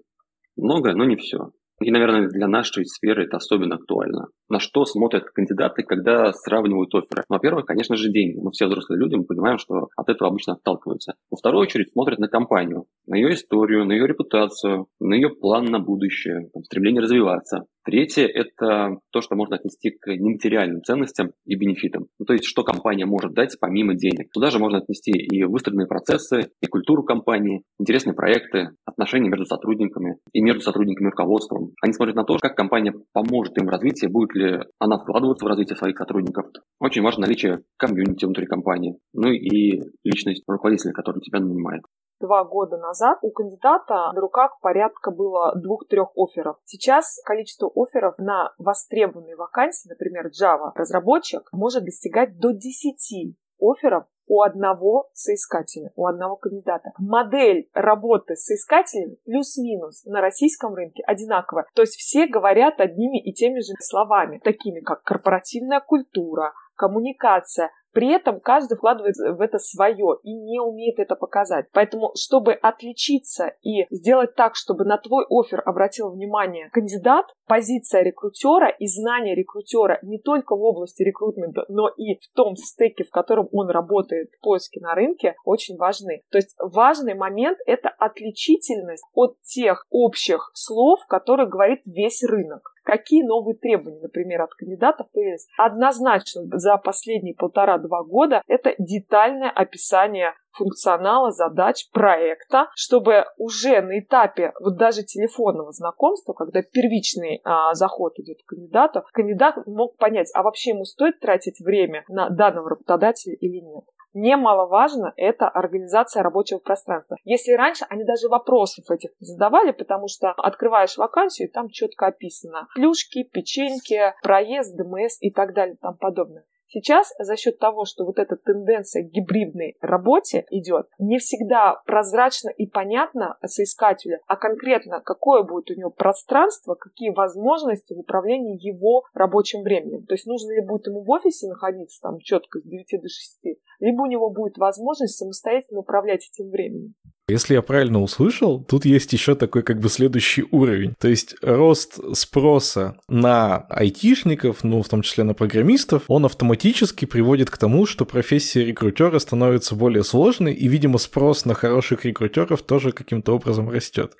Многое, 0.56 0.94
но 0.94 1.04
не 1.04 1.16
все. 1.16 1.50
И, 1.80 1.90
наверное, 1.90 2.28
для 2.28 2.46
нашей 2.46 2.86
сферы 2.86 3.24
это 3.24 3.38
особенно 3.38 3.74
актуально. 3.74 4.28
На 4.48 4.58
что 4.60 4.84
смотрят 4.84 5.24
кандидаты, 5.30 5.82
когда 5.82 6.32
сравнивают 6.32 6.94
оферы? 6.94 7.24
Ну, 7.28 7.36
во-первых, 7.36 7.64
конечно 7.64 7.96
же, 7.96 8.10
деньги. 8.10 8.38
Мы 8.38 8.50
все 8.50 8.66
взрослые 8.66 8.98
люди, 8.98 9.14
мы 9.14 9.24
понимаем, 9.24 9.58
что 9.58 9.88
от 9.96 10.08
этого 10.08 10.28
обычно 10.30 10.54
отталкиваются. 10.54 11.14
Во 11.30 11.36
вторую 11.36 11.62
очередь 11.62 11.92
смотрят 11.92 12.18
на 12.18 12.28
компанию, 12.28 12.84
на 13.06 13.16
ее 13.16 13.34
историю, 13.34 13.84
на 13.86 13.92
ее 13.92 14.06
репутацию, 14.06 14.86
на 15.00 15.14
ее 15.14 15.30
план 15.30 15.66
на 15.66 15.78
будущее, 15.78 16.50
там, 16.52 16.62
стремление 16.64 17.02
развиваться. 17.02 17.66
Третье– 17.84 18.26
это 18.34 18.98
то, 19.12 19.20
что 19.20 19.36
можно 19.36 19.56
отнести 19.56 19.90
к 19.90 20.06
нематериальным 20.08 20.82
ценностям 20.82 21.32
и 21.44 21.54
бенефитам. 21.54 22.06
Ну, 22.18 22.24
то 22.24 22.32
есть, 22.32 22.46
что 22.46 22.64
компания 22.64 23.04
может 23.04 23.34
дать 23.34 23.56
помимо 23.60 23.94
денег. 23.94 24.30
Туда 24.32 24.50
же 24.50 24.58
можно 24.58 24.78
отнести 24.78 25.12
и 25.12 25.44
выстроенные 25.44 25.86
процессы, 25.86 26.48
и 26.62 26.66
культуру 26.66 27.02
компании, 27.02 27.62
интересные 27.78 28.14
проекты, 28.14 28.70
отношения 28.86 29.28
между 29.28 29.44
сотрудниками 29.44 30.16
и 30.32 30.40
между 30.40 30.62
сотрудниками 30.62 31.08
и 31.08 31.10
руководством. 31.10 31.72
Они 31.82 31.92
смотрят 31.92 32.16
на 32.16 32.24
то, 32.24 32.38
как 32.38 32.56
компания 32.56 32.94
поможет 33.12 33.58
им 33.58 33.66
в 33.66 33.70
развитии, 33.70 34.06
будет 34.06 34.33
ли 34.34 34.60
она 34.78 34.98
вкладываться 34.98 35.44
в 35.44 35.48
развитие 35.48 35.76
своих 35.76 35.96
сотрудников. 35.96 36.46
Очень 36.80 37.02
важно 37.02 37.26
наличие 37.26 37.62
комьюнити 37.76 38.24
внутри 38.24 38.46
компании, 38.46 38.98
ну 39.12 39.28
и 39.28 39.82
личность 40.02 40.44
руководителя, 40.46 40.92
который 40.92 41.20
тебя 41.20 41.40
нанимает 41.40 41.82
два 42.20 42.44
года 42.44 42.78
назад 42.78 43.18
у 43.22 43.30
кандидата 43.30 44.12
на 44.14 44.20
руках 44.20 44.58
порядка 44.60 45.10
было 45.10 45.54
двух-трех 45.56 46.08
офферов. 46.16 46.56
Сейчас 46.64 47.20
количество 47.24 47.70
офферов 47.74 48.14
на 48.18 48.52
востребованные 48.58 49.36
вакансии, 49.36 49.88
например, 49.88 50.28
Java 50.28 50.72
разработчик, 50.74 51.42
может 51.52 51.84
достигать 51.84 52.38
до 52.38 52.52
10 52.52 53.36
офферов 53.60 54.04
у 54.26 54.42
одного 54.42 55.10
соискателя, 55.12 55.90
у 55.96 56.06
одного 56.06 56.36
кандидата. 56.36 56.92
Модель 56.98 57.68
работы 57.74 58.36
с 58.36 58.44
соискателем 58.44 59.16
плюс-минус 59.24 60.04
на 60.04 60.20
российском 60.20 60.74
рынке 60.74 61.02
одинаковая. 61.06 61.66
То 61.74 61.82
есть 61.82 61.96
все 61.96 62.26
говорят 62.26 62.80
одними 62.80 63.20
и 63.20 63.32
теми 63.32 63.60
же 63.60 63.72
словами, 63.80 64.40
такими 64.42 64.80
как 64.80 65.02
корпоративная 65.02 65.80
культура, 65.80 66.52
коммуникация, 66.76 67.70
при 67.94 68.12
этом 68.12 68.40
каждый 68.40 68.76
вкладывает 68.76 69.14
в 69.16 69.40
это 69.40 69.58
свое 69.58 70.18
и 70.24 70.34
не 70.34 70.60
умеет 70.60 70.98
это 70.98 71.14
показать. 71.14 71.66
Поэтому, 71.72 72.10
чтобы 72.16 72.52
отличиться 72.52 73.52
и 73.62 73.86
сделать 73.94 74.34
так, 74.34 74.56
чтобы 74.56 74.84
на 74.84 74.98
твой 74.98 75.24
офер 75.30 75.62
обратил 75.64 76.10
внимание 76.10 76.70
кандидат, 76.70 77.26
позиция 77.46 78.02
рекрутера 78.02 78.68
и 78.68 78.86
знание 78.86 79.34
рекрутера 79.34 79.98
не 80.02 80.18
только 80.18 80.56
в 80.56 80.62
области 80.62 81.02
рекрутмента, 81.02 81.64
но 81.68 81.88
и 81.88 82.16
в 82.16 82.28
том 82.34 82.56
стеке, 82.56 83.04
в 83.04 83.10
котором 83.10 83.48
он 83.52 83.70
работает 83.70 84.30
в 84.32 84.40
поиске 84.40 84.80
на 84.80 84.94
рынке, 84.94 85.34
очень 85.44 85.76
важны. 85.76 86.22
То 86.30 86.38
есть 86.38 86.54
важный 86.58 87.14
момент– 87.14 87.58
это 87.66 87.88
отличительность 87.88 89.04
от 89.14 89.40
тех 89.42 89.86
общих 89.90 90.50
слов, 90.54 91.00
которые 91.08 91.48
говорит 91.48 91.80
весь 91.84 92.22
рынок. 92.22 92.74
Какие 92.84 93.22
новые 93.22 93.56
требования, 93.56 94.00
например, 94.00 94.42
от 94.42 94.54
кандидатов 94.54 95.10
появились? 95.10 95.48
Однозначно 95.56 96.42
за 96.58 96.76
последние 96.76 97.34
полтора-два 97.34 98.02
года 98.04 98.42
это 98.46 98.74
детальное 98.78 99.50
описание 99.50 100.34
функционала, 100.54 101.30
задач, 101.30 101.90
проекта, 101.90 102.68
чтобы 102.74 103.24
уже 103.36 103.80
на 103.80 103.98
этапе 103.98 104.52
вот 104.60 104.76
даже 104.76 105.02
телефонного 105.02 105.72
знакомства, 105.72 106.32
когда 106.32 106.62
первичный 106.62 107.40
а, 107.44 107.74
заход 107.74 108.18
идет 108.18 108.38
к 108.42 108.48
кандидату, 108.48 109.04
кандидат 109.12 109.66
мог 109.66 109.96
понять, 109.96 110.30
а 110.34 110.42
вообще 110.42 110.70
ему 110.70 110.84
стоит 110.84 111.20
тратить 111.20 111.60
время 111.60 112.04
на 112.08 112.30
данного 112.30 112.70
работодателя 112.70 113.34
или 113.34 113.60
нет. 113.60 113.84
Немаловажно 114.14 115.12
это 115.16 115.48
организация 115.48 116.22
рабочего 116.22 116.58
пространства. 116.58 117.16
Если 117.24 117.52
раньше 117.52 117.84
они 117.88 118.04
даже 118.04 118.28
вопросов 118.28 118.88
этих 118.88 119.10
не 119.20 119.26
задавали, 119.26 119.72
потому 119.72 120.06
что 120.06 120.30
открываешь 120.30 120.96
вакансию, 120.96 121.48
и 121.48 121.50
там 121.50 121.68
четко 121.68 122.06
описано 122.06 122.68
плюшки, 122.76 123.24
печеньки, 123.24 124.14
проезд, 124.22 124.76
ДМС 124.76 125.16
и 125.20 125.32
так 125.32 125.52
далее 125.52 125.74
и 125.74 125.78
тому 125.78 125.96
подобное. 125.96 126.44
Сейчас 126.74 127.14
за 127.20 127.36
счет 127.36 127.60
того, 127.60 127.84
что 127.84 128.04
вот 128.04 128.18
эта 128.18 128.34
тенденция 128.34 129.04
к 129.04 129.12
гибридной 129.12 129.76
работе 129.80 130.44
идет, 130.50 130.88
не 130.98 131.18
всегда 131.18 131.80
прозрачно 131.86 132.48
и 132.48 132.66
понятно 132.66 133.38
соискателю, 133.46 134.18
а 134.26 134.34
конкретно 134.34 135.00
какое 135.00 135.44
будет 135.44 135.70
у 135.70 135.74
него 135.74 135.90
пространство, 135.90 136.74
какие 136.74 137.10
возможности 137.10 137.94
в 137.94 138.00
управлении 138.00 138.58
его 138.60 139.04
рабочим 139.14 139.62
временем. 139.62 140.04
То 140.06 140.14
есть 140.14 140.26
нужно 140.26 140.50
ли 140.50 140.66
будет 140.66 140.88
ему 140.88 141.04
в 141.04 141.10
офисе 141.10 141.46
находиться 141.46 142.00
там 142.02 142.18
четко 142.18 142.58
с 142.58 142.64
9 142.64 143.00
до 143.00 143.08
6, 143.08 143.40
либо 143.78 144.02
у 144.02 144.06
него 144.06 144.30
будет 144.30 144.58
возможность 144.58 145.16
самостоятельно 145.16 145.78
управлять 145.78 146.28
этим 146.28 146.50
временем. 146.50 146.94
Если 147.26 147.54
я 147.54 147.62
правильно 147.62 148.02
услышал, 148.02 148.62
тут 148.62 148.84
есть 148.84 149.12
еще 149.14 149.34
такой 149.34 149.62
как 149.62 149.80
бы 149.80 149.88
следующий 149.88 150.44
уровень. 150.50 150.94
То 150.98 151.08
есть 151.08 151.36
рост 151.40 151.98
спроса 152.14 152.98
на 153.08 153.56
айтишников, 153.70 154.62
ну, 154.62 154.82
в 154.82 154.88
том 154.88 155.00
числе 155.00 155.24
на 155.24 155.32
программистов, 155.32 156.02
он 156.08 156.26
автоматически 156.26 157.06
приводит 157.06 157.50
к 157.50 157.56
тому, 157.56 157.86
что 157.86 158.04
профессия 158.04 158.66
рекрутера 158.66 159.18
становится 159.18 159.74
более 159.74 160.04
сложной, 160.04 160.52
и, 160.52 160.68
видимо, 160.68 160.98
спрос 160.98 161.46
на 161.46 161.54
хороших 161.54 162.04
рекрутеров 162.04 162.60
тоже 162.62 162.92
каким-то 162.92 163.34
образом 163.34 163.70
растет 163.70 164.12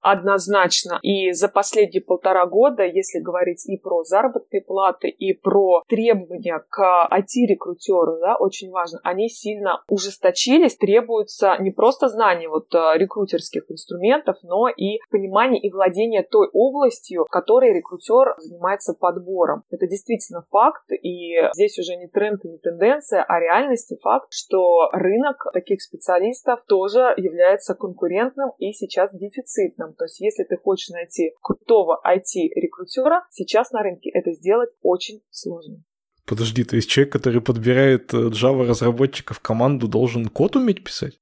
однозначно. 0.00 0.98
И 1.02 1.32
за 1.32 1.48
последние 1.48 2.02
полтора 2.02 2.46
года, 2.46 2.84
если 2.84 3.20
говорить 3.20 3.68
и 3.68 3.76
про 3.76 4.02
заработные 4.04 4.62
платы, 4.62 5.08
и 5.08 5.32
про 5.32 5.82
требования 5.88 6.62
к 6.68 7.08
IT-рекрутеру, 7.10 8.18
да, 8.20 8.36
очень 8.36 8.70
важно, 8.70 9.00
они 9.02 9.28
сильно 9.28 9.82
ужесточились, 9.88 10.76
требуется 10.76 11.56
не 11.58 11.70
просто 11.70 12.08
знание 12.08 12.48
вот 12.48 12.74
э, 12.74 12.92
рекрутерских 12.96 13.70
инструментов, 13.70 14.36
но 14.42 14.68
и 14.68 14.98
понимание 15.10 15.60
и 15.60 15.70
владение 15.70 16.22
той 16.22 16.48
областью, 16.52 17.24
в 17.24 17.30
которой 17.30 17.72
рекрутер 17.72 18.34
занимается 18.38 18.94
подбором. 18.94 19.64
Это 19.70 19.86
действительно 19.86 20.44
факт, 20.50 20.90
и 20.90 21.34
здесь 21.54 21.78
уже 21.78 21.96
не 21.96 22.08
тренд 22.08 22.44
и 22.44 22.48
не 22.48 22.58
тенденция, 22.58 23.24
а 23.26 23.40
реальность 23.40 23.92
и 23.92 23.98
факт, 24.00 24.28
что 24.30 24.88
рынок 24.92 25.46
таких 25.52 25.82
специалистов 25.82 26.62
тоже 26.66 27.14
является 27.16 27.74
конкурентным 27.74 28.50
и 28.58 28.72
сейчас 28.72 29.10
дефицитным 29.12 29.89
рынком. 29.90 29.94
То 29.96 30.04
есть 30.04 30.20
если 30.20 30.44
ты 30.44 30.56
хочешь 30.56 30.88
найти 30.88 31.32
крутого 31.42 32.00
IT-рекрутера, 32.06 33.26
сейчас 33.30 33.72
на 33.72 33.82
рынке 33.82 34.10
это 34.10 34.32
сделать 34.32 34.70
очень 34.82 35.20
сложно. 35.30 35.82
Подожди, 36.26 36.64
то 36.64 36.76
есть 36.76 36.88
человек, 36.88 37.12
который 37.12 37.40
подбирает 37.40 38.14
э, 38.14 38.28
Java-разработчиков 38.28 39.38
в 39.38 39.40
команду, 39.40 39.88
должен 39.88 40.26
код 40.28 40.56
уметь 40.56 40.84
писать? 40.84 41.18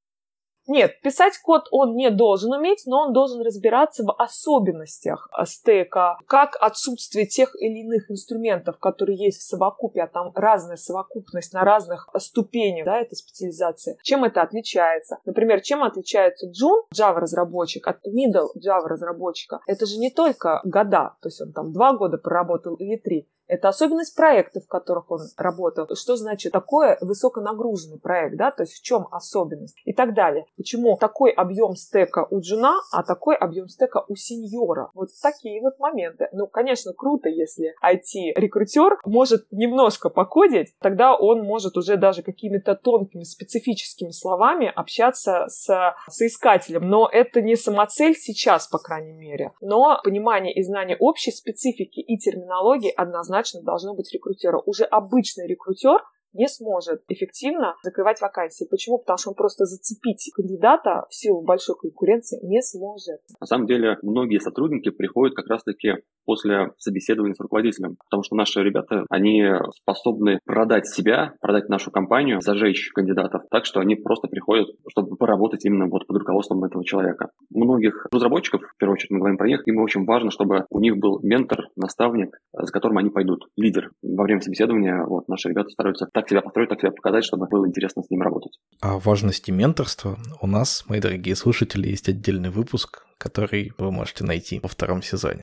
Нет, 0.68 1.00
писать 1.02 1.38
код 1.38 1.66
он 1.70 1.96
не 1.96 2.10
должен 2.10 2.52
уметь, 2.52 2.82
но 2.84 3.06
он 3.06 3.14
должен 3.14 3.40
разбираться 3.40 4.04
в 4.04 4.12
особенностях 4.12 5.30
э, 5.36 5.46
стека, 5.46 6.18
как 6.26 6.58
отсутствие 6.60 7.26
тех 7.26 7.54
или 7.58 7.86
иных 7.86 8.10
инструментов, 8.10 8.78
которые 8.78 9.16
есть 9.16 9.40
в 9.40 9.48
совокупе, 9.48 10.02
а 10.02 10.06
там 10.06 10.30
разная 10.34 10.76
совокупность 10.76 11.54
на 11.54 11.64
разных 11.64 12.10
ступенях, 12.18 12.84
да, 12.84 13.00
этой 13.00 13.16
специализации. 13.16 13.96
Чем 14.02 14.24
это 14.24 14.42
отличается? 14.42 15.16
Например, 15.24 15.62
чем 15.62 15.82
отличается 15.82 16.46
Джун, 16.50 16.84
Java 16.94 17.16
разработчик, 17.16 17.86
от 17.88 18.06
Middle 18.06 18.48
Java 18.56 18.88
разработчика? 18.88 19.60
Это 19.66 19.86
же 19.86 19.96
не 19.96 20.10
только 20.10 20.60
года, 20.64 21.14
то 21.22 21.28
есть 21.28 21.40
он 21.40 21.52
там 21.52 21.72
два 21.72 21.94
года 21.94 22.18
проработал 22.18 22.74
или 22.74 22.96
три. 22.96 23.26
Это 23.48 23.68
особенность 23.68 24.14
проектов, 24.14 24.64
в 24.64 24.68
которых 24.68 25.10
он 25.10 25.20
работал. 25.36 25.88
Что 25.94 26.16
значит 26.16 26.52
такое 26.52 26.98
высоконагруженный 27.00 27.98
проект, 27.98 28.36
да, 28.36 28.50
то 28.50 28.62
есть 28.62 28.74
в 28.74 28.82
чем 28.82 29.08
особенность 29.10 29.74
и 29.84 29.92
так 29.92 30.14
далее. 30.14 30.44
Почему 30.56 30.96
такой 30.98 31.30
объем 31.30 31.74
стека 31.74 32.26
у 32.30 32.40
джуна, 32.40 32.78
а 32.92 33.02
такой 33.02 33.36
объем 33.36 33.68
стека 33.68 34.04
у 34.06 34.14
сеньора. 34.14 34.90
Вот 34.94 35.08
такие 35.22 35.60
вот 35.62 35.78
моменты. 35.78 36.28
Ну, 36.32 36.46
конечно, 36.46 36.92
круто, 36.92 37.28
если 37.28 37.74
IT-рекрутер 37.82 38.98
может 39.06 39.50
немножко 39.50 40.10
покодить, 40.10 40.74
тогда 40.80 41.16
он 41.16 41.42
может 41.42 41.76
уже 41.76 41.96
даже 41.96 42.22
какими-то 42.22 42.74
тонкими 42.74 43.22
специфическими 43.22 44.10
словами 44.10 44.70
общаться 44.74 45.46
с 45.48 45.94
соискателем. 46.10 46.88
Но 46.88 47.08
это 47.10 47.40
не 47.40 47.56
самоцель 47.56 48.14
сейчас, 48.14 48.68
по 48.68 48.78
крайней 48.78 49.14
мере. 49.14 49.52
Но 49.62 49.98
понимание 50.04 50.52
и 50.52 50.62
знание 50.62 50.96
общей 50.98 51.32
специфики 51.32 52.00
и 52.00 52.18
терминологии 52.18 52.92
однозначно 52.94 53.37
должно 53.62 53.94
быть 53.94 54.12
рекрутера. 54.12 54.58
Уже 54.64 54.84
обычный 54.84 55.46
рекрутер 55.46 56.00
не 56.32 56.48
сможет 56.48 57.02
эффективно 57.08 57.74
закрывать 57.82 58.20
вакансии. 58.20 58.66
Почему? 58.70 58.98
Потому 58.98 59.18
что 59.18 59.30
он 59.30 59.34
просто 59.34 59.64
зацепить 59.64 60.30
кандидата 60.34 61.06
в 61.08 61.14
силу 61.14 61.42
большой 61.42 61.76
конкуренции 61.76 62.38
не 62.42 62.62
сможет. 62.62 63.20
На 63.40 63.46
самом 63.46 63.66
деле, 63.66 63.98
многие 64.02 64.40
сотрудники 64.40 64.90
приходят 64.90 65.34
как 65.34 65.48
раз-таки 65.48 65.94
после 66.24 66.72
собеседования 66.76 67.34
с 67.34 67.40
руководителем, 67.40 67.96
потому 68.04 68.22
что 68.22 68.36
наши 68.36 68.62
ребята, 68.62 69.06
они 69.08 69.44
способны 69.80 70.40
продать 70.44 70.86
себя, 70.86 71.32
продать 71.40 71.70
нашу 71.70 71.90
компанию, 71.90 72.42
зажечь 72.42 72.90
кандидатов, 72.92 73.42
так 73.50 73.64
что 73.64 73.80
они 73.80 73.94
просто 73.94 74.28
приходят, 74.28 74.68
чтобы 74.90 75.16
поработать 75.16 75.64
именно 75.64 75.86
вот 75.86 76.06
под 76.06 76.18
руководством 76.18 76.64
этого 76.64 76.84
человека. 76.84 77.30
Многих 77.50 78.06
разработчиков, 78.12 78.60
в 78.60 78.76
первую 78.76 78.94
очередь 78.94 79.10
мы 79.10 79.20
говорим 79.20 79.38
про 79.38 79.48
них, 79.48 79.66
им 79.66 79.78
очень 79.80 80.04
важно, 80.04 80.30
чтобы 80.30 80.66
у 80.68 80.80
них 80.80 80.98
был 80.98 81.18
ментор, 81.22 81.68
наставник, 81.76 82.36
за 82.52 82.70
которым 82.70 82.98
они 82.98 83.08
пойдут, 83.08 83.48
лидер. 83.56 83.90
Во 84.02 84.24
время 84.24 84.42
собеседования 84.42 85.04
вот, 85.06 85.28
наши 85.28 85.48
ребята 85.48 85.70
стараются 85.70 86.08
так 86.18 86.28
себя 86.28 86.42
построить, 86.42 86.68
так 86.68 86.80
себя 86.80 86.90
показать, 86.90 87.24
чтобы 87.24 87.46
было 87.46 87.66
интересно 87.66 88.02
с 88.02 88.10
ним 88.10 88.22
работать. 88.22 88.58
О 88.80 88.98
важности 88.98 89.52
менторства 89.52 90.18
у 90.40 90.46
нас, 90.46 90.84
мои 90.88 91.00
дорогие 91.00 91.36
слушатели, 91.36 91.88
есть 91.88 92.08
отдельный 92.08 92.50
выпуск, 92.50 93.06
который 93.18 93.72
вы 93.78 93.92
можете 93.92 94.24
найти 94.24 94.58
во 94.60 94.68
втором 94.68 95.02
сезоне. 95.02 95.42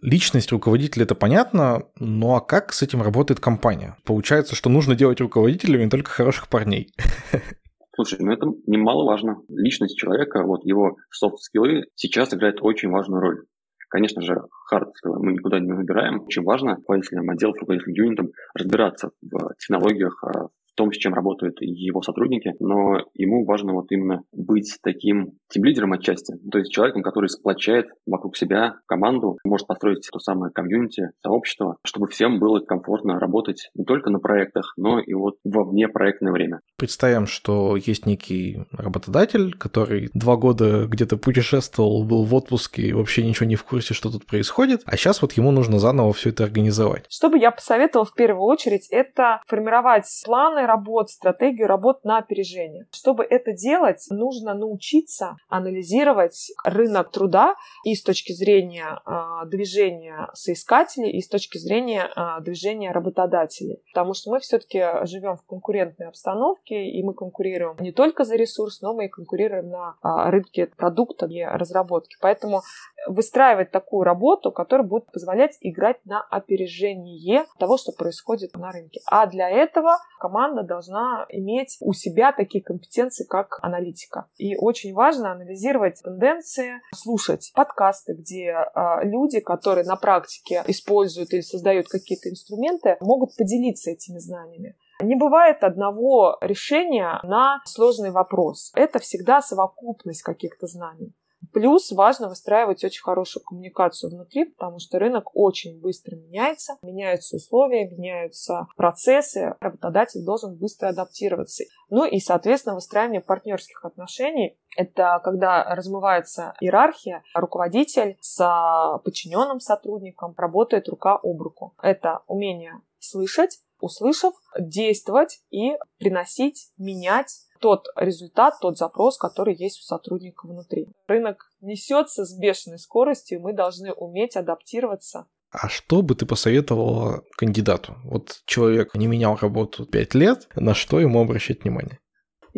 Личность 0.00 0.52
руководителя 0.52 1.04
это 1.04 1.14
понятно, 1.14 1.84
ну 1.98 2.34
а 2.34 2.40
как 2.40 2.72
с 2.72 2.82
этим 2.82 3.02
работает 3.02 3.40
компания? 3.40 3.96
Получается, 4.04 4.54
что 4.54 4.70
нужно 4.70 4.94
делать 4.94 5.20
руководителями 5.20 5.88
только 5.88 6.10
хороших 6.10 6.48
парней. 6.48 6.92
Слушай, 7.94 8.18
ну 8.20 8.32
это 8.32 8.46
немаловажно. 8.66 9.42
Личность 9.48 9.96
человека, 9.96 10.44
вот 10.44 10.64
его 10.64 10.96
софт-скиллы 11.10 11.84
сейчас 11.94 12.32
играют 12.32 12.58
очень 12.60 12.90
важную 12.90 13.20
роль. 13.20 13.44
Конечно 13.88 14.22
же, 14.22 14.42
хард 14.66 14.92
мы 15.04 15.32
никуда 15.32 15.60
не 15.60 15.72
выбираем. 15.72 16.22
Очень 16.22 16.42
важно 16.42 16.76
руководителям 16.76 17.30
отделов, 17.30 17.56
руководителям 17.60 17.94
юнитам 17.94 18.30
разбираться 18.54 19.10
в 19.22 19.54
технологиях, 19.58 20.22
а, 20.24 20.48
том, 20.76 20.92
с 20.92 20.96
чем 20.96 21.14
работают 21.14 21.56
его 21.60 22.02
сотрудники, 22.02 22.54
но 22.60 23.00
ему 23.14 23.44
важно 23.44 23.72
вот 23.72 23.86
именно 23.90 24.22
быть 24.32 24.78
таким 24.82 25.32
тим-лидером 25.48 25.92
отчасти, 25.92 26.34
то 26.50 26.58
есть 26.58 26.72
человеком, 26.72 27.02
который 27.02 27.28
сплочает 27.28 27.86
вокруг 28.06 28.36
себя 28.36 28.76
команду, 28.86 29.38
может 29.44 29.66
построить 29.66 30.06
то 30.12 30.18
самое 30.18 30.52
комьюнити, 30.52 31.10
сообщество, 31.22 31.76
чтобы 31.84 32.08
всем 32.08 32.38
было 32.38 32.60
комфортно 32.60 33.18
работать 33.18 33.70
не 33.74 33.84
только 33.84 34.10
на 34.10 34.18
проектах, 34.18 34.74
но 34.76 35.00
и 35.00 35.14
вот 35.14 35.36
во 35.44 35.64
вне 35.64 35.88
проектное 35.88 36.32
время. 36.32 36.60
Представим, 36.76 37.26
что 37.26 37.76
есть 37.76 38.06
некий 38.06 38.58
работодатель, 38.72 39.54
который 39.54 40.10
два 40.14 40.36
года 40.36 40.86
где-то 40.86 41.16
путешествовал, 41.16 42.04
был 42.04 42.24
в 42.24 42.34
отпуске 42.34 42.82
и 42.82 42.92
вообще 42.92 43.26
ничего 43.26 43.46
не 43.46 43.56
в 43.56 43.64
курсе, 43.64 43.94
что 43.94 44.10
тут 44.10 44.26
происходит, 44.26 44.82
а 44.84 44.96
сейчас 44.96 45.22
вот 45.22 45.32
ему 45.32 45.50
нужно 45.50 45.78
заново 45.78 46.12
все 46.12 46.30
это 46.30 46.44
организовать. 46.44 47.06
Что 47.08 47.30
бы 47.30 47.38
я 47.38 47.50
посоветовала 47.50 48.04
в 48.04 48.14
первую 48.14 48.44
очередь, 48.44 48.88
это 48.90 49.40
формировать 49.46 50.04
планы 50.24 50.65
работ, 50.66 51.10
стратегию 51.10 51.66
работ 51.66 52.04
на 52.04 52.18
опережение. 52.18 52.86
Чтобы 52.92 53.24
это 53.24 53.52
делать, 53.52 54.04
нужно 54.10 54.54
научиться 54.54 55.36
анализировать 55.48 56.52
рынок 56.64 57.10
труда 57.10 57.54
и 57.84 57.94
с 57.94 58.02
точки 58.02 58.32
зрения 58.32 59.00
э, 59.06 59.46
движения 59.48 60.28
соискателей, 60.34 61.10
и 61.10 61.20
с 61.20 61.28
точки 61.28 61.58
зрения 61.58 62.08
э, 62.14 62.42
движения 62.42 62.92
работодателей. 62.92 63.82
Потому 63.92 64.14
что 64.14 64.30
мы 64.30 64.40
все-таки 64.40 64.84
живем 65.06 65.36
в 65.36 65.44
конкурентной 65.46 66.08
обстановке, 66.08 66.86
и 66.86 67.02
мы 67.02 67.14
конкурируем 67.14 67.76
не 67.80 67.92
только 67.92 68.24
за 68.24 68.36
ресурс, 68.36 68.80
но 68.82 68.94
мы 68.94 69.06
и 69.06 69.08
конкурируем 69.08 69.68
на 69.68 69.96
э, 70.02 70.30
рынке 70.30 70.66
продукта 70.66 71.26
и 71.26 71.42
разработки. 71.42 72.16
Поэтому 72.20 72.62
выстраивать 73.06 73.70
такую 73.70 74.04
работу, 74.04 74.52
которая 74.52 74.86
будет 74.86 75.10
позволять 75.12 75.56
играть 75.60 76.04
на 76.04 76.20
опережение 76.20 77.44
того, 77.58 77.76
что 77.76 77.92
происходит 77.92 78.54
на 78.54 78.72
рынке. 78.72 79.00
А 79.06 79.26
для 79.26 79.48
этого 79.48 79.98
команда 80.18 80.55
должна 80.62 81.26
иметь 81.28 81.76
у 81.80 81.92
себя 81.92 82.32
такие 82.32 82.62
компетенции, 82.62 83.24
как 83.24 83.58
аналитика. 83.62 84.26
И 84.36 84.56
очень 84.56 84.94
важно 84.94 85.32
анализировать 85.32 86.02
тенденции, 86.02 86.80
слушать 86.94 87.52
подкасты, 87.54 88.14
где 88.14 88.50
э, 88.50 89.04
люди, 89.04 89.40
которые 89.40 89.84
на 89.84 89.96
практике 89.96 90.62
используют 90.66 91.32
или 91.32 91.40
создают 91.40 91.88
какие-то 91.88 92.30
инструменты, 92.30 92.96
могут 93.00 93.36
поделиться 93.36 93.90
этими 93.90 94.18
знаниями. 94.18 94.76
Не 95.02 95.14
бывает 95.14 95.62
одного 95.62 96.38
решения 96.40 97.20
на 97.22 97.60
сложный 97.66 98.10
вопрос. 98.10 98.72
Это 98.74 98.98
всегда 98.98 99.42
совокупность 99.42 100.22
каких-то 100.22 100.66
знаний. 100.66 101.14
Плюс 101.56 101.90
важно 101.90 102.28
выстраивать 102.28 102.84
очень 102.84 103.02
хорошую 103.02 103.42
коммуникацию 103.42 104.10
внутри, 104.10 104.44
потому 104.44 104.78
что 104.78 104.98
рынок 104.98 105.30
очень 105.34 105.80
быстро 105.80 106.14
меняется, 106.14 106.76
меняются 106.82 107.36
условия, 107.36 107.88
меняются 107.88 108.66
процессы, 108.76 109.54
работодатель 109.58 110.22
должен 110.22 110.54
быстро 110.54 110.88
адаптироваться. 110.88 111.64
Ну 111.88 112.04
и, 112.04 112.20
соответственно, 112.20 112.74
выстраивание 112.74 113.22
партнерских 113.22 113.86
отношений– 113.86 114.58
это 114.76 115.18
когда 115.24 115.64
размывается 115.74 116.52
иерархия, 116.60 117.22
руководитель 117.32 118.18
с 118.20 119.00
подчиненным 119.02 119.60
сотрудником 119.60 120.34
работает 120.36 120.90
рука 120.90 121.18
об 121.22 121.40
руку. 121.40 121.74
Это 121.80 122.20
умение 122.26 122.82
слышать, 122.98 123.60
услышав, 123.80 124.34
действовать 124.58 125.40
и 125.50 125.72
приносить, 125.98 126.70
менять 126.76 127.45
тот 127.58 127.86
результат, 127.96 128.54
тот 128.60 128.78
запрос, 128.78 129.18
который 129.18 129.54
есть 129.54 129.80
у 129.80 129.82
сотрудника 129.82 130.46
внутри. 130.46 130.88
Рынок 131.06 131.50
несется 131.60 132.24
с 132.24 132.38
бешеной 132.38 132.78
скоростью, 132.78 133.38
и 133.38 133.42
мы 133.42 133.52
должны 133.52 133.92
уметь 133.92 134.36
адаптироваться. 134.36 135.26
А 135.50 135.68
что 135.68 136.02
бы 136.02 136.14
ты 136.14 136.26
посоветовала 136.26 137.22
кандидату? 137.36 137.96
Вот 138.04 138.40
человек 138.44 138.94
не 138.94 139.06
менял 139.06 139.36
работу 139.36 139.86
5 139.86 140.14
лет, 140.14 140.48
на 140.54 140.74
что 140.74 141.00
ему 141.00 141.22
обращать 141.22 141.62
внимание? 141.62 141.98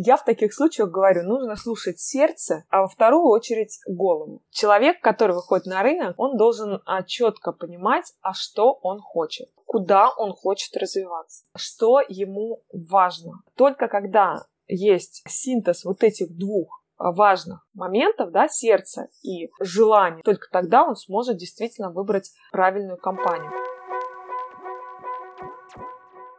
Я 0.00 0.16
в 0.16 0.24
таких 0.24 0.54
случаях 0.54 0.90
говорю, 0.90 1.24
нужно 1.24 1.56
слушать 1.56 1.98
сердце, 1.98 2.62
а 2.68 2.82
во 2.82 2.86
вторую 2.86 3.24
очередь 3.24 3.80
голову. 3.88 4.42
Человек, 4.50 5.00
который 5.00 5.34
выходит 5.34 5.66
на 5.66 5.82
рынок, 5.82 6.14
он 6.18 6.36
должен 6.36 6.80
а, 6.86 7.02
четко 7.02 7.50
понимать, 7.50 8.12
а 8.20 8.32
что 8.32 8.78
он 8.82 9.00
хочет, 9.00 9.48
куда 9.66 10.08
он 10.10 10.34
хочет 10.34 10.76
развиваться, 10.76 11.44
что 11.56 12.00
ему 12.08 12.62
важно. 12.72 13.42
Только 13.56 13.88
когда 13.88 14.46
есть 14.68 15.22
синтез 15.26 15.84
вот 15.84 16.02
этих 16.02 16.36
двух 16.36 16.84
важных 16.98 17.66
моментов, 17.74 18.32
да, 18.32 18.48
сердца 18.48 19.06
и 19.22 19.48
желания, 19.60 20.22
только 20.22 20.48
тогда 20.50 20.84
он 20.84 20.96
сможет 20.96 21.36
действительно 21.36 21.90
выбрать 21.90 22.32
правильную 22.52 22.98
компанию. 22.98 23.52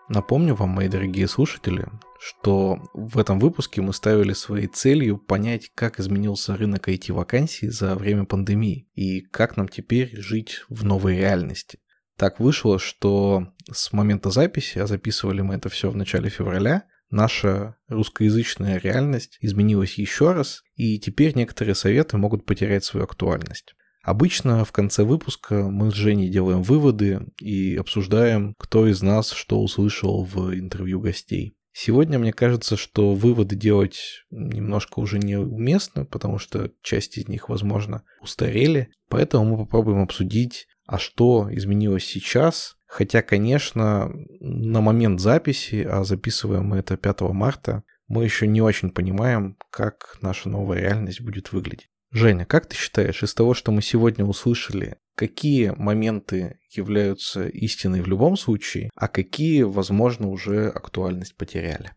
Напомню 0.09 0.55
вам, 0.55 0.69
мои 0.69 0.87
дорогие 0.87 1.27
слушатели, 1.27 1.87
что 2.19 2.79
в 2.93 3.19
этом 3.19 3.39
выпуске 3.39 3.81
мы 3.81 3.93
ставили 3.93 4.33
своей 4.33 4.65
целью 4.65 5.19
понять, 5.19 5.71
как 5.75 5.99
изменился 5.99 6.57
рынок 6.57 6.89
IT-вакансий 6.89 7.69
за 7.69 7.93
время 7.93 8.25
пандемии 8.25 8.89
и 8.95 9.21
как 9.21 9.55
нам 9.55 9.67
теперь 9.67 10.19
жить 10.19 10.63
в 10.67 10.83
новой 10.83 11.17
реальности. 11.17 11.79
Так 12.17 12.39
вышло, 12.39 12.79
что 12.79 13.45
с 13.71 13.93
момента 13.93 14.31
записи, 14.31 14.79
а 14.79 14.87
записывали 14.87 15.41
мы 15.41 15.55
это 15.55 15.69
все 15.69 15.91
в 15.91 15.95
начале 15.95 16.29
февраля, 16.29 16.85
наша 17.09 17.75
русскоязычная 17.87 18.79
реальность 18.79 19.37
изменилась 19.41 19.97
еще 19.97 20.31
раз, 20.31 20.63
и 20.75 20.99
теперь 20.99 21.35
некоторые 21.35 21.75
советы 21.75 22.17
могут 22.17 22.45
потерять 22.45 22.83
свою 22.83 23.05
актуальность. 23.05 23.75
Обычно 24.03 24.63
в 24.63 24.71
конце 24.71 25.03
выпуска 25.03 25.69
мы 25.69 25.91
с 25.91 25.93
Женей 25.93 26.29
делаем 26.29 26.63
выводы 26.63 27.27
и 27.41 27.75
обсуждаем, 27.75 28.55
кто 28.57 28.87
из 28.87 29.01
нас 29.01 29.31
что 29.31 29.61
услышал 29.61 30.23
в 30.23 30.53
интервью 30.53 30.99
гостей. 30.99 31.55
Сегодня 31.71 32.17
мне 32.17 32.33
кажется, 32.33 32.75
что 32.75 33.13
выводы 33.13 33.55
делать 33.55 34.25
немножко 34.31 34.99
уже 34.99 35.19
неуместно, 35.19 36.05
потому 36.05 36.39
что 36.39 36.71
часть 36.81 37.17
из 37.17 37.27
них, 37.27 37.49
возможно, 37.49 38.03
устарели. 38.21 38.91
Поэтому 39.07 39.45
мы 39.45 39.57
попробуем 39.65 40.01
обсудить, 40.01 40.67
а 40.85 40.97
что 40.97 41.47
изменилось 41.51 42.05
сейчас, 42.05 42.75
Хотя, 42.89 43.21
конечно, 43.21 44.11
на 44.39 44.81
момент 44.81 45.19
записи, 45.19 45.87
а 45.89 46.03
записываем 46.03 46.65
мы 46.65 46.77
это 46.77 46.97
5 46.97 47.21
марта, 47.21 47.83
мы 48.07 48.23
еще 48.23 48.47
не 48.47 48.61
очень 48.61 48.89
понимаем, 48.89 49.57
как 49.69 50.17
наша 50.21 50.49
новая 50.49 50.79
реальность 50.79 51.21
будет 51.21 51.51
выглядеть. 51.51 51.87
Женя, 52.11 52.45
как 52.45 52.65
ты 52.65 52.75
считаешь, 52.75 53.21
из 53.21 53.35
того, 53.35 53.53
что 53.53 53.71
мы 53.71 53.83
сегодня 53.83 54.25
услышали, 54.25 54.97
какие 55.13 55.69
моменты 55.77 56.57
являются 56.71 57.47
истиной 57.47 58.01
в 58.01 58.07
любом 58.07 58.35
случае, 58.35 58.89
а 58.95 59.07
какие, 59.07 59.61
возможно, 59.61 60.27
уже 60.27 60.67
актуальность 60.69 61.37
потеряли? 61.37 61.91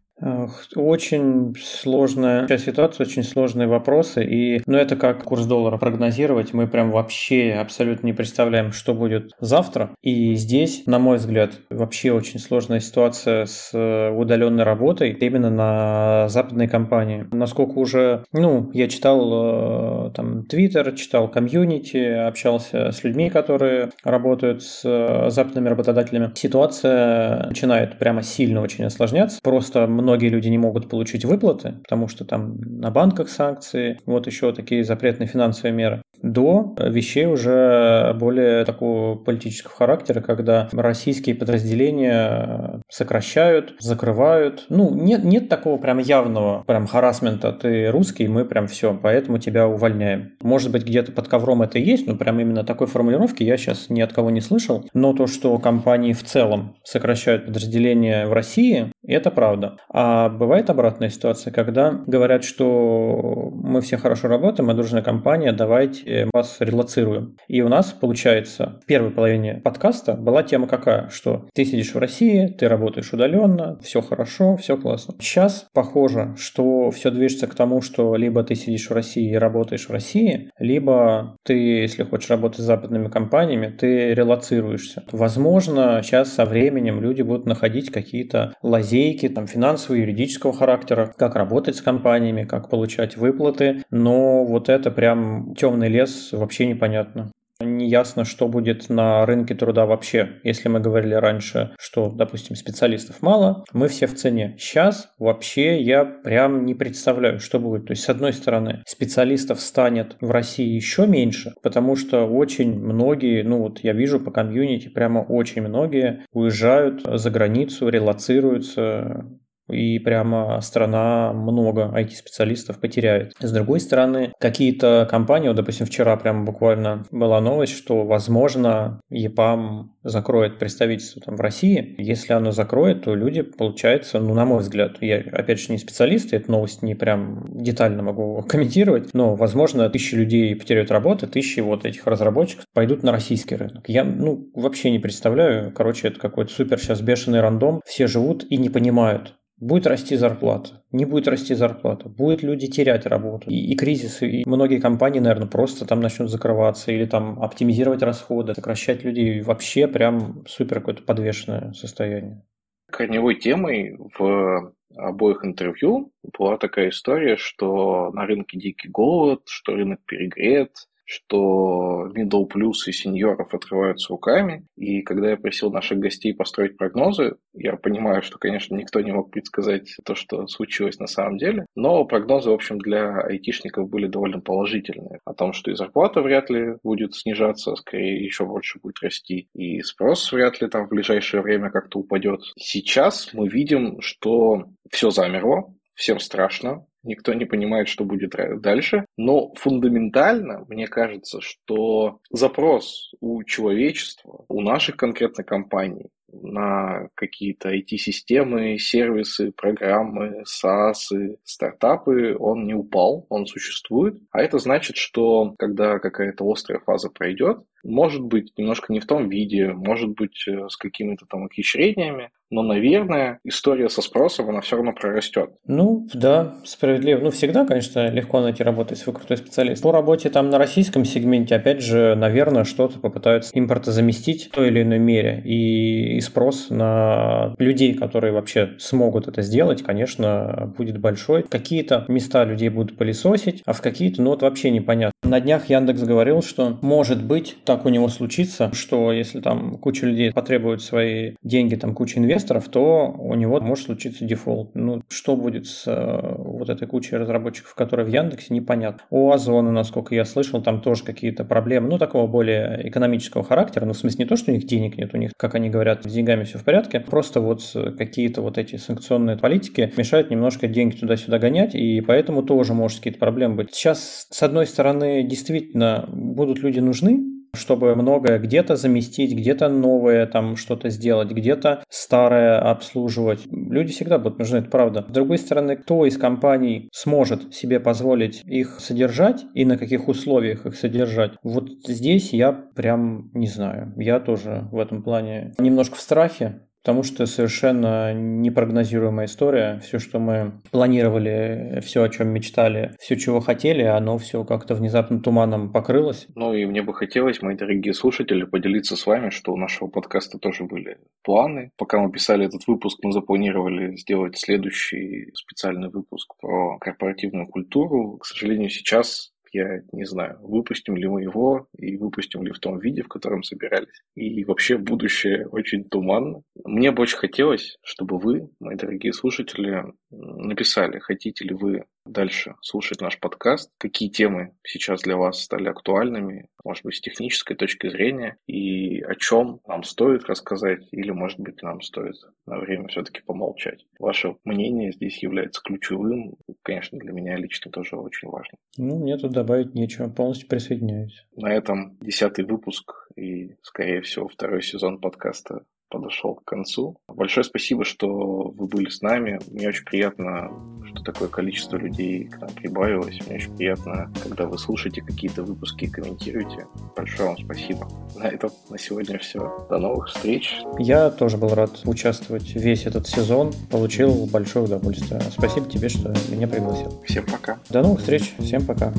Очень 0.76 1.54
сложная 1.60 2.46
ситуация, 2.58 3.06
очень 3.06 3.22
сложные 3.22 3.68
вопросы. 3.68 4.24
И, 4.24 4.62
ну, 4.66 4.78
это 4.78 4.96
как 4.96 5.24
курс 5.24 5.46
доллара 5.46 5.78
прогнозировать. 5.78 6.52
Мы 6.52 6.66
прям 6.66 6.90
вообще 6.90 7.52
абсолютно 7.52 8.06
не 8.06 8.12
представляем, 8.12 8.72
что 8.72 8.94
будет 8.94 9.32
завтра. 9.40 9.90
И 10.02 10.34
здесь, 10.34 10.84
на 10.86 10.98
мой 10.98 11.16
взгляд, 11.16 11.52
вообще 11.70 12.12
очень 12.12 12.38
сложная 12.38 12.80
ситуация 12.80 13.46
с 13.46 13.70
э, 13.72 14.10
удаленной 14.10 14.64
работой 14.64 15.10
именно 15.10 15.50
на 15.50 16.28
западной 16.28 16.68
компании. 16.68 17.26
Насколько 17.32 17.78
уже, 17.78 18.24
ну, 18.32 18.70
я 18.72 18.88
читал 18.88 20.08
э, 20.08 20.10
там 20.12 20.40
Twitter, 20.42 20.94
читал 20.94 21.28
комьюнити, 21.28 21.96
общался 21.96 22.92
с 22.92 23.02
людьми, 23.04 23.30
которые 23.30 23.90
работают 24.04 24.62
с 24.62 24.82
э, 24.84 25.30
западными 25.30 25.68
работодателями. 25.68 26.30
Ситуация 26.34 27.46
начинает 27.46 27.98
прямо 27.98 28.22
сильно 28.22 28.60
очень 28.60 28.84
осложняться. 28.84 29.38
Просто 29.42 29.86
много 29.86 30.21
многие 30.22 30.28
люди 30.28 30.48
не 30.48 30.58
могут 30.58 30.88
получить 30.88 31.24
выплаты, 31.24 31.74
потому 31.82 32.06
что 32.06 32.24
там 32.24 32.56
на 32.60 32.90
банках 32.90 33.28
санкции, 33.28 33.98
вот 34.06 34.26
еще 34.26 34.52
такие 34.52 34.84
запретные 34.84 35.26
финансовые 35.26 35.72
меры 35.72 36.02
до 36.22 36.74
вещей 36.78 37.26
уже 37.26 38.14
более 38.18 38.64
такого 38.64 39.16
политического 39.16 39.74
характера, 39.74 40.20
когда 40.20 40.68
российские 40.72 41.34
подразделения 41.34 42.80
сокращают, 42.88 43.74
закрывают. 43.80 44.66
Ну, 44.68 44.94
нет, 44.94 45.24
нет 45.24 45.48
такого 45.48 45.78
прям 45.78 45.98
явного 45.98 46.62
прям 46.66 46.86
харасмента. 46.86 47.52
Ты 47.52 47.88
русский, 47.88 48.28
мы 48.28 48.44
прям 48.44 48.68
все, 48.68 48.98
поэтому 49.00 49.38
тебя 49.38 49.66
увольняем. 49.66 50.32
Может 50.42 50.70
быть, 50.70 50.84
где-то 50.84 51.12
под 51.12 51.28
ковром 51.28 51.62
это 51.62 51.78
есть, 51.78 52.06
но 52.06 52.14
прям 52.14 52.38
именно 52.38 52.64
такой 52.64 52.86
формулировки 52.86 53.42
я 53.42 53.56
сейчас 53.56 53.90
ни 53.90 54.00
от 54.00 54.12
кого 54.12 54.30
не 54.30 54.40
слышал. 54.40 54.84
Но 54.94 55.12
то, 55.12 55.26
что 55.26 55.58
компании 55.58 56.12
в 56.12 56.22
целом 56.22 56.76
сокращают 56.84 57.46
подразделения 57.46 58.26
в 58.26 58.32
России, 58.32 58.92
это 59.04 59.30
правда. 59.30 59.76
А 59.92 60.01
бывает 60.28 60.70
обратная 60.70 61.09
ситуация, 61.09 61.53
когда 61.53 62.03
говорят, 62.07 62.44
что 62.44 63.50
мы 63.55 63.80
все 63.80 63.96
хорошо 63.96 64.28
работаем, 64.28 64.68
мы 64.68 64.74
дружная 64.74 65.03
компания, 65.03 65.53
давайте 65.53 66.28
вас 66.32 66.57
релацируем. 66.61 67.36
И 67.48 67.61
у 67.62 67.68
нас, 67.68 67.92
получается, 67.92 68.80
в 68.82 68.86
первой 68.86 69.11
половине 69.11 69.61
подкаста 69.62 70.14
была 70.14 70.42
тема 70.42 70.66
какая? 70.66 71.09
Что 71.09 71.46
ты 71.55 71.64
сидишь 71.64 71.94
в 71.94 71.98
России, 71.98 72.46
ты 72.46 72.68
работаешь 72.68 73.12
удаленно, 73.12 73.78
все 73.82 74.00
хорошо, 74.00 74.57
все 74.57 74.76
классно. 74.76 75.14
Сейчас 75.20 75.66
похоже, 75.72 76.34
что 76.36 76.90
все 76.90 77.11
движется 77.11 77.46
к 77.46 77.55
тому, 77.55 77.80
что 77.82 78.16
либо 78.16 78.42
ты 78.44 78.55
сидишь 78.55 78.88
в 78.88 78.94
России 78.94 79.32
и 79.32 79.36
работаешь 79.36 79.88
в 79.88 79.92
России, 79.92 80.50
либо 80.59 81.36
ты, 81.44 81.55
если 81.55 82.05
хочешь 82.05 82.30
работать 82.30 82.61
с 82.61 82.64
западными 82.64 83.09
компаниями, 83.09 83.66
ты 83.66 84.14
релацируешься. 84.14 85.05
Возможно, 85.12 86.00
сейчас 86.03 86.32
со 86.32 86.44
временем 86.44 87.00
люди 87.00 87.22
будут 87.22 87.46
находить 87.46 87.90
какие-то 87.90 88.55
лазейки, 88.62 89.28
там, 89.28 89.46
финансового, 89.93 89.95
юридического 89.95 90.53
характера, 90.53 91.12
как 91.16 91.36
работать 91.36 91.76
с 91.76 91.82
компаниями, 91.82 92.45
как 92.45 92.68
получать 92.68 93.16
выплаты, 93.16 93.82
но 93.90 94.45
вот 94.45 94.68
это 94.68 94.90
прям 94.90 95.55
темный 95.55 95.88
лес 95.88 96.30
вообще 96.32 96.66
непонятно. 96.66 97.30
Не 97.64 97.88
ясно, 97.88 98.24
что 98.24 98.49
будет 98.49 98.88
на 98.88 99.24
рынке 99.24 99.55
труда 99.55 99.86
вообще. 99.86 100.40
Если 100.43 100.68
мы 100.68 100.80
говорили 100.80 101.14
раньше, 101.14 101.70
что, 101.78 102.11
допустим, 102.11 102.57
специалистов 102.57 103.22
мало, 103.22 103.64
мы 103.72 103.86
все 103.86 104.07
в 104.07 104.14
цене. 104.14 104.57
Сейчас 104.59 105.11
вообще 105.18 105.80
я 105.80 106.05
прям 106.05 106.66
не 106.66 106.74
представляю, 106.74 107.38
что 107.38 107.61
будет. 107.61 107.86
То 107.86 107.93
есть, 107.93 108.03
с 108.03 108.09
одной 108.09 108.32
стороны, 108.32 108.82
специалистов 108.86 109.61
станет 109.61 110.16
в 110.20 110.30
России 110.32 110.66
еще 110.66 111.07
меньше, 111.07 111.53
потому 111.62 111.95
что 111.95 112.26
очень 112.26 112.80
многие, 112.80 113.43
ну 113.43 113.59
вот 113.59 113.78
я 113.80 113.93
вижу 113.93 114.18
по 114.18 114.32
комьюнити, 114.32 114.88
прямо 114.88 115.20
очень 115.20 115.62
многие 115.62 116.24
уезжают 116.32 117.03
за 117.05 117.30
границу, 117.30 117.88
релацируются, 117.88 119.24
и 119.68 119.98
прямо 119.98 120.60
страна 120.60 121.32
много 121.32 121.92
IT-специалистов 121.94 122.80
потеряет. 122.80 123.32
С 123.40 123.52
другой 123.52 123.80
стороны, 123.80 124.32
какие-то 124.38 125.06
компании, 125.10 125.48
вот, 125.48 125.56
допустим, 125.56 125.86
вчера 125.86 126.16
прямо 126.16 126.44
буквально 126.44 127.04
была 127.10 127.40
новость, 127.40 127.76
что, 127.76 128.04
возможно, 128.04 129.00
EPAM 129.12 129.84
закроет 130.02 130.58
представительство 130.58 131.22
там 131.22 131.36
в 131.36 131.40
России. 131.40 131.94
Если 131.98 132.32
оно 132.32 132.50
закроет, 132.50 133.04
то 133.04 133.14
люди, 133.14 133.42
получается, 133.42 134.18
ну, 134.18 134.34
на 134.34 134.44
мой 134.44 134.60
взгляд, 134.60 134.96
я, 135.00 135.18
опять 135.32 135.60
же, 135.60 135.72
не 135.72 135.78
специалист, 135.78 136.32
и 136.32 136.36
эту 136.36 136.50
новость 136.50 136.82
не 136.82 136.94
прям 136.94 137.46
детально 137.50 138.02
могу 138.02 138.42
комментировать, 138.48 139.14
но, 139.14 139.34
возможно, 139.34 139.88
тысячи 139.88 140.14
людей 140.14 140.54
потеряют 140.56 140.90
работу, 140.90 141.26
тысячи 141.26 141.60
вот 141.60 141.84
этих 141.84 142.06
разработчиков 142.06 142.64
пойдут 142.74 143.02
на 143.02 143.12
российский 143.12 143.56
рынок. 143.56 143.88
Я, 143.88 144.04
ну, 144.04 144.50
вообще 144.54 144.90
не 144.90 144.98
представляю, 144.98 145.72
короче, 145.72 146.08
это 146.08 146.20
какой-то 146.20 146.52
супер 146.52 146.78
сейчас 146.78 147.00
бешеный 147.00 147.40
рандом, 147.40 147.80
все 147.86 148.06
живут 148.06 148.44
и 148.48 148.56
не 148.56 148.68
понимают, 148.68 149.34
Будет 149.62 149.86
расти 149.86 150.16
зарплата, 150.16 150.82
не 150.90 151.04
будет 151.04 151.28
расти 151.28 151.54
зарплата, 151.54 152.08
будут 152.08 152.42
люди 152.42 152.66
терять 152.66 153.06
работу. 153.06 153.48
И, 153.48 153.54
и 153.54 153.76
кризис, 153.76 154.20
и 154.20 154.42
многие 154.44 154.80
компании, 154.80 155.20
наверное, 155.20 155.46
просто 155.46 155.86
там 155.86 156.00
начнут 156.00 156.30
закрываться 156.30 156.90
или 156.90 157.04
там 157.04 157.40
оптимизировать 157.40 158.02
расходы, 158.02 158.54
сокращать 158.54 159.04
людей. 159.04 159.40
Вообще 159.40 159.86
прям 159.86 160.44
супер 160.48 160.80
какое-то 160.80 161.04
подвешенное 161.04 161.72
состояние. 161.74 162.42
Корневой 162.90 163.36
темой 163.36 163.96
в 164.18 164.74
обоих 164.96 165.44
интервью 165.44 166.12
была 166.36 166.56
такая 166.56 166.88
история, 166.88 167.36
что 167.36 168.10
на 168.10 168.26
рынке 168.26 168.58
дикий 168.58 168.88
голод, 168.88 169.42
что 169.46 169.76
рынок 169.76 170.00
перегрет, 170.04 170.72
что 171.12 172.10
middle 172.16 172.46
плюс 172.46 172.88
и 172.88 172.92
сеньоров 172.92 173.52
отрываются 173.52 174.08
руками. 174.08 174.64
И 174.76 175.02
когда 175.02 175.30
я 175.30 175.36
просил 175.36 175.70
наших 175.70 175.98
гостей 175.98 176.34
построить 176.34 176.76
прогнозы, 176.78 177.36
я 177.52 177.76
понимаю, 177.76 178.22
что, 178.22 178.38
конечно, 178.38 178.74
никто 178.74 179.00
не 179.00 179.12
мог 179.12 179.30
предсказать 179.30 179.94
то, 180.04 180.14
что 180.14 180.46
случилось 180.46 180.98
на 180.98 181.06
самом 181.06 181.36
деле, 181.36 181.66
но 181.74 182.04
прогнозы, 182.04 182.50
в 182.50 182.54
общем, 182.54 182.78
для 182.78 183.20
айтишников 183.20 183.90
были 183.90 184.06
довольно 184.06 184.40
положительные. 184.40 185.20
О 185.26 185.34
том, 185.34 185.52
что 185.52 185.70
и 185.70 185.74
зарплата 185.74 186.22
вряд 186.22 186.48
ли 186.48 186.76
будет 186.82 187.14
снижаться, 187.14 187.76
скорее 187.76 188.24
еще 188.24 188.46
больше 188.46 188.78
будет 188.82 189.00
расти, 189.02 189.48
и 189.54 189.82
спрос 189.82 190.32
вряд 190.32 190.60
ли 190.62 190.68
там 190.68 190.86
в 190.86 190.90
ближайшее 190.90 191.42
время 191.42 191.70
как-то 191.70 191.98
упадет. 191.98 192.40
Сейчас 192.56 193.30
мы 193.34 193.48
видим, 193.48 194.00
что 194.00 194.64
все 194.90 195.10
замерло, 195.10 195.74
всем 195.94 196.18
страшно, 196.18 196.86
никто 197.03 197.34
не 197.34 197.44
понимает, 197.44 197.88
что 197.88 198.05
будет 198.05 198.34
дальше. 198.61 199.07
Но 199.16 199.53
фундаментально, 199.55 200.64
мне 200.68 200.86
кажется, 200.86 201.40
что 201.40 202.20
запрос 202.30 203.12
у 203.20 203.42
человечества, 203.44 204.44
у 204.48 204.61
наших 204.61 204.96
конкретно 204.96 205.44
компаний 205.44 206.09
на 206.32 207.09
какие-то 207.14 207.74
IT-системы, 207.74 208.78
сервисы, 208.78 209.53
программы, 209.53 210.44
SaaS, 210.44 211.36
стартапы, 211.44 212.36
он 212.38 212.64
не 212.64 212.74
упал, 212.74 213.26
он 213.28 213.46
существует. 213.46 214.18
А 214.30 214.40
это 214.40 214.59
значит, 214.59 214.96
что 214.96 215.55
когда 215.59 215.98
какая-то 215.98 216.50
острая 216.50 216.80
фаза 216.80 217.11
пройдет, 217.11 217.59
может 217.83 218.22
быть, 218.22 218.53
немножко 218.57 218.93
не 218.93 219.01
в 219.01 219.07
том 219.07 219.28
виде, 219.28 219.72
может 219.72 220.11
быть, 220.11 220.45
э, 220.47 220.68
с 220.68 220.76
какими-то 220.76 221.26
там 221.26 221.45
ухищрениями, 221.45 222.30
но, 222.53 222.62
наверное, 222.62 223.41
история 223.45 223.89
со 223.89 224.03
спросом, 224.03 224.51
она 224.51 224.61
все 224.61 224.76
равно 224.76 224.93
прорастет. 224.93 225.51
Ну, 225.66 226.07
да, 226.12 226.57
справедливо. 226.64 227.20
Ну, 227.20 227.30
всегда, 227.30 227.64
конечно, 227.64 228.11
легко 228.11 228.41
найти 228.41 228.62
работу, 228.62 228.93
если 228.93 229.07
вы 229.07 229.14
крутой 229.14 229.39
специалист. 229.39 229.83
По 229.83 229.91
работе 229.91 230.28
там 230.28 230.51
на 230.51 230.59
российском 230.59 231.07
сегменте, 231.07 231.55
опять 231.55 231.80
же, 231.80 232.14
наверное, 232.14 232.64
что-то 232.64 233.01
попытаются 233.01 233.55
импорта 233.55 233.91
заместить 233.91 234.49
в 234.49 234.51
той 234.51 234.68
или 234.68 234.83
иной 234.83 234.99
мере. 234.99 235.41
И, 235.47 236.16
и 236.16 236.20
спрос 236.20 236.68
на 236.68 237.55
людей, 237.59 237.95
которые 237.95 238.35
вообще 238.35 238.74
смогут 238.78 239.28
это 239.28 239.41
сделать, 239.41 239.83
конечно, 239.83 240.74
будет 240.76 240.99
большой. 240.99 241.45
Какие-то 241.45 242.05
места 242.09 242.45
людей 242.45 242.68
будут 242.68 242.99
пылесосить, 242.99 243.62
а 243.64 243.72
в 243.72 243.80
какие-то, 243.80 244.20
ну, 244.20 244.28
вот 244.28 244.43
вообще 244.43 244.70
непонятно. 244.70 245.12
На 245.22 245.41
днях 245.41 245.70
Яндекс 245.70 246.03
говорил, 246.03 246.43
что 246.43 246.78
может 246.83 247.24
быть 247.24 247.57
так 247.72 247.86
у 247.86 247.88
него 247.88 248.08
случится, 248.08 248.70
что 248.74 249.12
если 249.12 249.40
там 249.40 249.78
куча 249.78 250.04
людей 250.04 250.30
потребует 250.30 250.82
свои 250.82 251.36
деньги, 251.42 251.74
там 251.74 251.94
куча 251.94 252.18
инвесторов, 252.18 252.68
то 252.68 253.14
у 253.18 253.34
него 253.34 253.60
может 253.60 253.86
случиться 253.86 254.26
дефолт. 254.26 254.74
Ну, 254.74 255.02
что 255.08 255.36
будет 255.36 255.66
с 255.66 255.84
э, 255.86 256.34
вот 256.36 256.68
этой 256.68 256.86
кучей 256.86 257.16
разработчиков, 257.16 257.74
которые 257.74 258.04
в 258.04 258.10
Яндексе, 258.10 258.52
непонятно. 258.52 259.02
У 259.08 259.32
Озона, 259.32 259.72
насколько 259.72 260.14
я 260.14 260.26
слышал, 260.26 260.62
там 260.62 260.82
тоже 260.82 261.02
какие-то 261.02 261.44
проблемы, 261.44 261.88
ну, 261.88 261.96
такого 261.96 262.26
более 262.26 262.86
экономического 262.86 263.42
характера, 263.42 263.86
ну, 263.86 263.94
в 263.94 263.96
смысле 263.96 264.24
не 264.24 264.28
то, 264.28 264.36
что 264.36 264.50
у 264.50 264.54
них 264.54 264.66
денег 264.66 264.98
нет, 264.98 265.14
у 265.14 265.16
них, 265.16 265.30
как 265.38 265.54
они 265.54 265.70
говорят, 265.70 266.04
с 266.04 266.12
деньгами 266.12 266.44
все 266.44 266.58
в 266.58 266.64
порядке, 266.64 267.00
просто 267.00 267.40
вот 267.40 267.62
какие-то 267.96 268.42
вот 268.42 268.58
эти 268.58 268.76
санкционные 268.76 269.38
политики 269.38 269.90
мешают 269.96 270.30
немножко 270.30 270.68
деньги 270.68 270.96
туда-сюда 270.96 271.38
гонять, 271.38 271.74
и 271.74 272.02
поэтому 272.02 272.42
тоже 272.42 272.74
может 272.74 272.98
какие-то 272.98 273.18
проблемы 273.18 273.54
быть. 273.54 273.74
Сейчас, 273.74 274.26
с 274.30 274.42
одной 274.42 274.66
стороны, 274.66 275.22
действительно 275.22 276.06
будут 276.12 276.58
люди 276.58 276.80
нужны, 276.80 277.32
чтобы 277.55 277.94
многое 277.94 278.38
где-то 278.38 278.76
заместить, 278.76 279.34
где-то 279.34 279.68
новое 279.68 280.26
там 280.26 280.57
что-то 280.57 280.88
сделать, 280.88 281.30
где-то 281.30 281.84
старое 281.88 282.59
обслуживать. 282.59 283.46
Люди 283.50 283.92
всегда 283.92 284.18
будут 284.18 284.38
нужны, 284.38 284.59
это 284.59 284.70
правда. 284.70 285.05
С 285.09 285.12
другой 285.12 285.38
стороны, 285.38 285.76
кто 285.76 286.07
из 286.07 286.16
компаний 286.16 286.88
сможет 286.92 287.55
себе 287.55 287.78
позволить 287.78 288.42
их 288.44 288.80
содержать 288.80 289.44
и 289.55 289.64
на 289.64 289.76
каких 289.76 290.09
условиях 290.09 290.66
их 290.66 290.74
содержать? 290.76 291.32
Вот 291.42 291.68
здесь 291.86 292.32
я 292.32 292.53
прям 292.53 293.30
не 293.34 293.46
знаю. 293.46 293.92
Я 293.96 294.18
тоже 294.20 294.68
в 294.72 294.78
этом 294.78 295.03
плане 295.03 295.53
немножко 295.59 295.96
в 295.96 296.00
страхе, 296.00 296.62
Потому 296.83 297.05
что 297.05 297.26
совершенно 297.26 298.12
непрогнозируемая 298.12 299.26
история. 299.26 299.80
Все, 299.85 299.99
что 299.99 300.18
мы 300.18 300.61
планировали, 300.70 301.80
все, 301.83 302.03
о 302.03 302.09
чем 302.09 302.28
мечтали, 302.28 302.95
все, 302.99 303.16
чего 303.16 303.41
хотели, 303.41 303.83
оно 303.83 304.18
все 304.18 304.45
как-то 304.45 304.74
внезапно 304.74 305.20
туманом 305.20 305.72
покрылось. 305.72 306.26
Ну 306.35 306.55
и 306.55 306.66
мне 306.66 306.83
бы 306.83 306.93
хотелось, 306.93 307.41
мои 307.41 307.57
дорогие 307.57 307.95
слушатели, 307.95 308.45
поделиться 308.45 308.97
с 308.97 309.07
вами, 309.07 309.30
что 309.30 309.53
у 309.53 309.57
нашего 309.57 309.89
подкаста 309.89 310.39
тоже 310.39 310.64
были 310.64 310.99
планы. 311.22 311.70
Пока 311.76 312.01
мы 312.01 312.11
писали 312.11 312.47
этот 312.47 312.66
выпуск, 312.66 312.99
мы 313.03 313.12
запланировали 313.12 313.97
сделать 313.97 314.37
следующий 314.37 315.30
специальный 315.35 315.89
выпуск 315.89 316.35
про 316.41 316.78
корпоративную 316.78 317.47
культуру. 317.47 318.18
К 318.18 318.26
сожалению, 318.26 318.70
сейчас 318.70 319.33
я 319.53 319.83
не 319.92 320.04
знаю, 320.04 320.38
выпустим 320.41 320.96
ли 320.96 321.07
мы 321.07 321.22
его 321.22 321.68
и 321.76 321.96
выпустим 321.96 322.42
ли 322.42 322.53
в 322.53 322.58
том 322.58 322.79
виде, 322.79 323.03
в 323.03 323.08
котором 323.08 323.42
собирались. 323.42 324.03
И 324.14 324.45
вообще 324.45 324.79
будущее 324.79 325.46
очень 325.49 325.84
туманно. 325.84 326.42
Мне 326.64 326.91
бы 326.91 327.03
очень 327.03 327.18
хотелось, 327.18 327.76
чтобы 327.83 328.18
вы, 328.18 328.49
мои 328.61 328.76
дорогие 328.76 329.12
слушатели, 329.12 329.84
написали, 330.11 330.99
хотите 330.99 331.45
ли 331.45 331.54
вы 331.54 331.84
дальше 332.04 332.57
слушать 332.61 333.00
наш 333.00 333.18
подкаст, 333.18 333.70
какие 333.79 334.08
темы 334.08 334.54
сейчас 334.64 335.03
для 335.03 335.16
вас 335.16 335.41
стали 335.41 335.68
актуальными, 335.68 336.49
может 336.64 336.84
быть, 336.84 336.96
с 336.96 337.00
технической 337.00 337.57
точки 337.57 337.88
зрения, 337.88 338.37
и 338.46 339.00
о 339.00 339.14
чем 339.14 339.61
нам 339.66 339.83
стоит 339.83 340.24
рассказать, 340.24 340.87
или, 340.91 341.11
может 341.11 341.41
быть, 341.41 341.62
нам 341.62 341.80
стоит 341.80 342.16
на 342.46 342.58
время 342.58 342.88
все-таки 342.88 343.20
помолчать. 343.22 343.87
Ваше 343.99 344.37
мнение 344.45 344.92
здесь 344.92 345.22
является 345.22 345.62
ключевым, 345.62 346.37
конечно, 346.62 346.99
для 346.99 347.12
меня 347.12 347.37
лично 347.37 347.70
тоже 347.70 347.96
очень 347.96 348.29
важно. 348.29 348.58
Ну, 348.76 348.99
мне 348.99 349.16
тут 349.16 349.33
добавить 349.33 349.74
нечего, 349.74 350.08
полностью 350.08 350.49
присоединяюсь. 350.49 351.24
На 351.37 351.53
этом 351.53 351.99
десятый 352.00 352.45
выпуск 352.45 353.08
и, 353.16 353.57
скорее 353.62 354.03
всего, 354.03 354.29
второй 354.29 354.62
сезон 354.62 355.00
подкаста 355.00 355.64
подошел 355.92 356.34
к 356.36 356.44
концу. 356.44 356.96
Большое 357.06 357.44
спасибо, 357.44 357.84
что 357.84 358.08
вы 358.08 358.66
были 358.66 358.88
с 358.88 359.02
нами. 359.02 359.38
Мне 359.48 359.68
очень 359.68 359.84
приятно, 359.84 360.50
что 360.86 361.02
такое 361.04 361.28
количество 361.28 361.76
людей 361.76 362.24
к 362.24 362.40
нам 362.40 362.50
прибавилось. 362.50 363.20
Мне 363.26 363.36
очень 363.36 363.54
приятно, 363.54 364.10
когда 364.22 364.46
вы 364.46 364.58
слушаете 364.58 365.02
какие-то 365.02 365.42
выпуски 365.42 365.84
и 365.84 365.88
комментируете. 365.88 366.66
Большое 366.96 367.28
вам 367.28 367.38
спасибо. 367.38 367.88
На 368.16 368.28
этом 368.28 368.50
на 368.70 368.78
сегодня 368.78 369.18
все. 369.18 369.66
До 369.68 369.78
новых 369.78 370.08
встреч. 370.08 370.60
Я 370.78 371.10
тоже 371.10 371.36
был 371.36 371.54
рад 371.54 371.82
участвовать 371.84 372.54
весь 372.54 372.86
этот 372.86 373.06
сезон. 373.06 373.52
Получил 373.70 374.26
большое 374.26 374.64
удовольствие. 374.64 375.20
Спасибо 375.30 375.68
тебе, 375.68 375.88
что 375.90 376.14
меня 376.30 376.48
пригласил. 376.48 377.02
Всем 377.04 377.26
пока. 377.26 377.58
До 377.68 377.82
новых 377.82 378.00
встреч. 378.00 378.34
Всем 378.38 378.64
пока. 378.64 378.92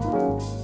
thank 0.00 0.42
you 0.42 0.59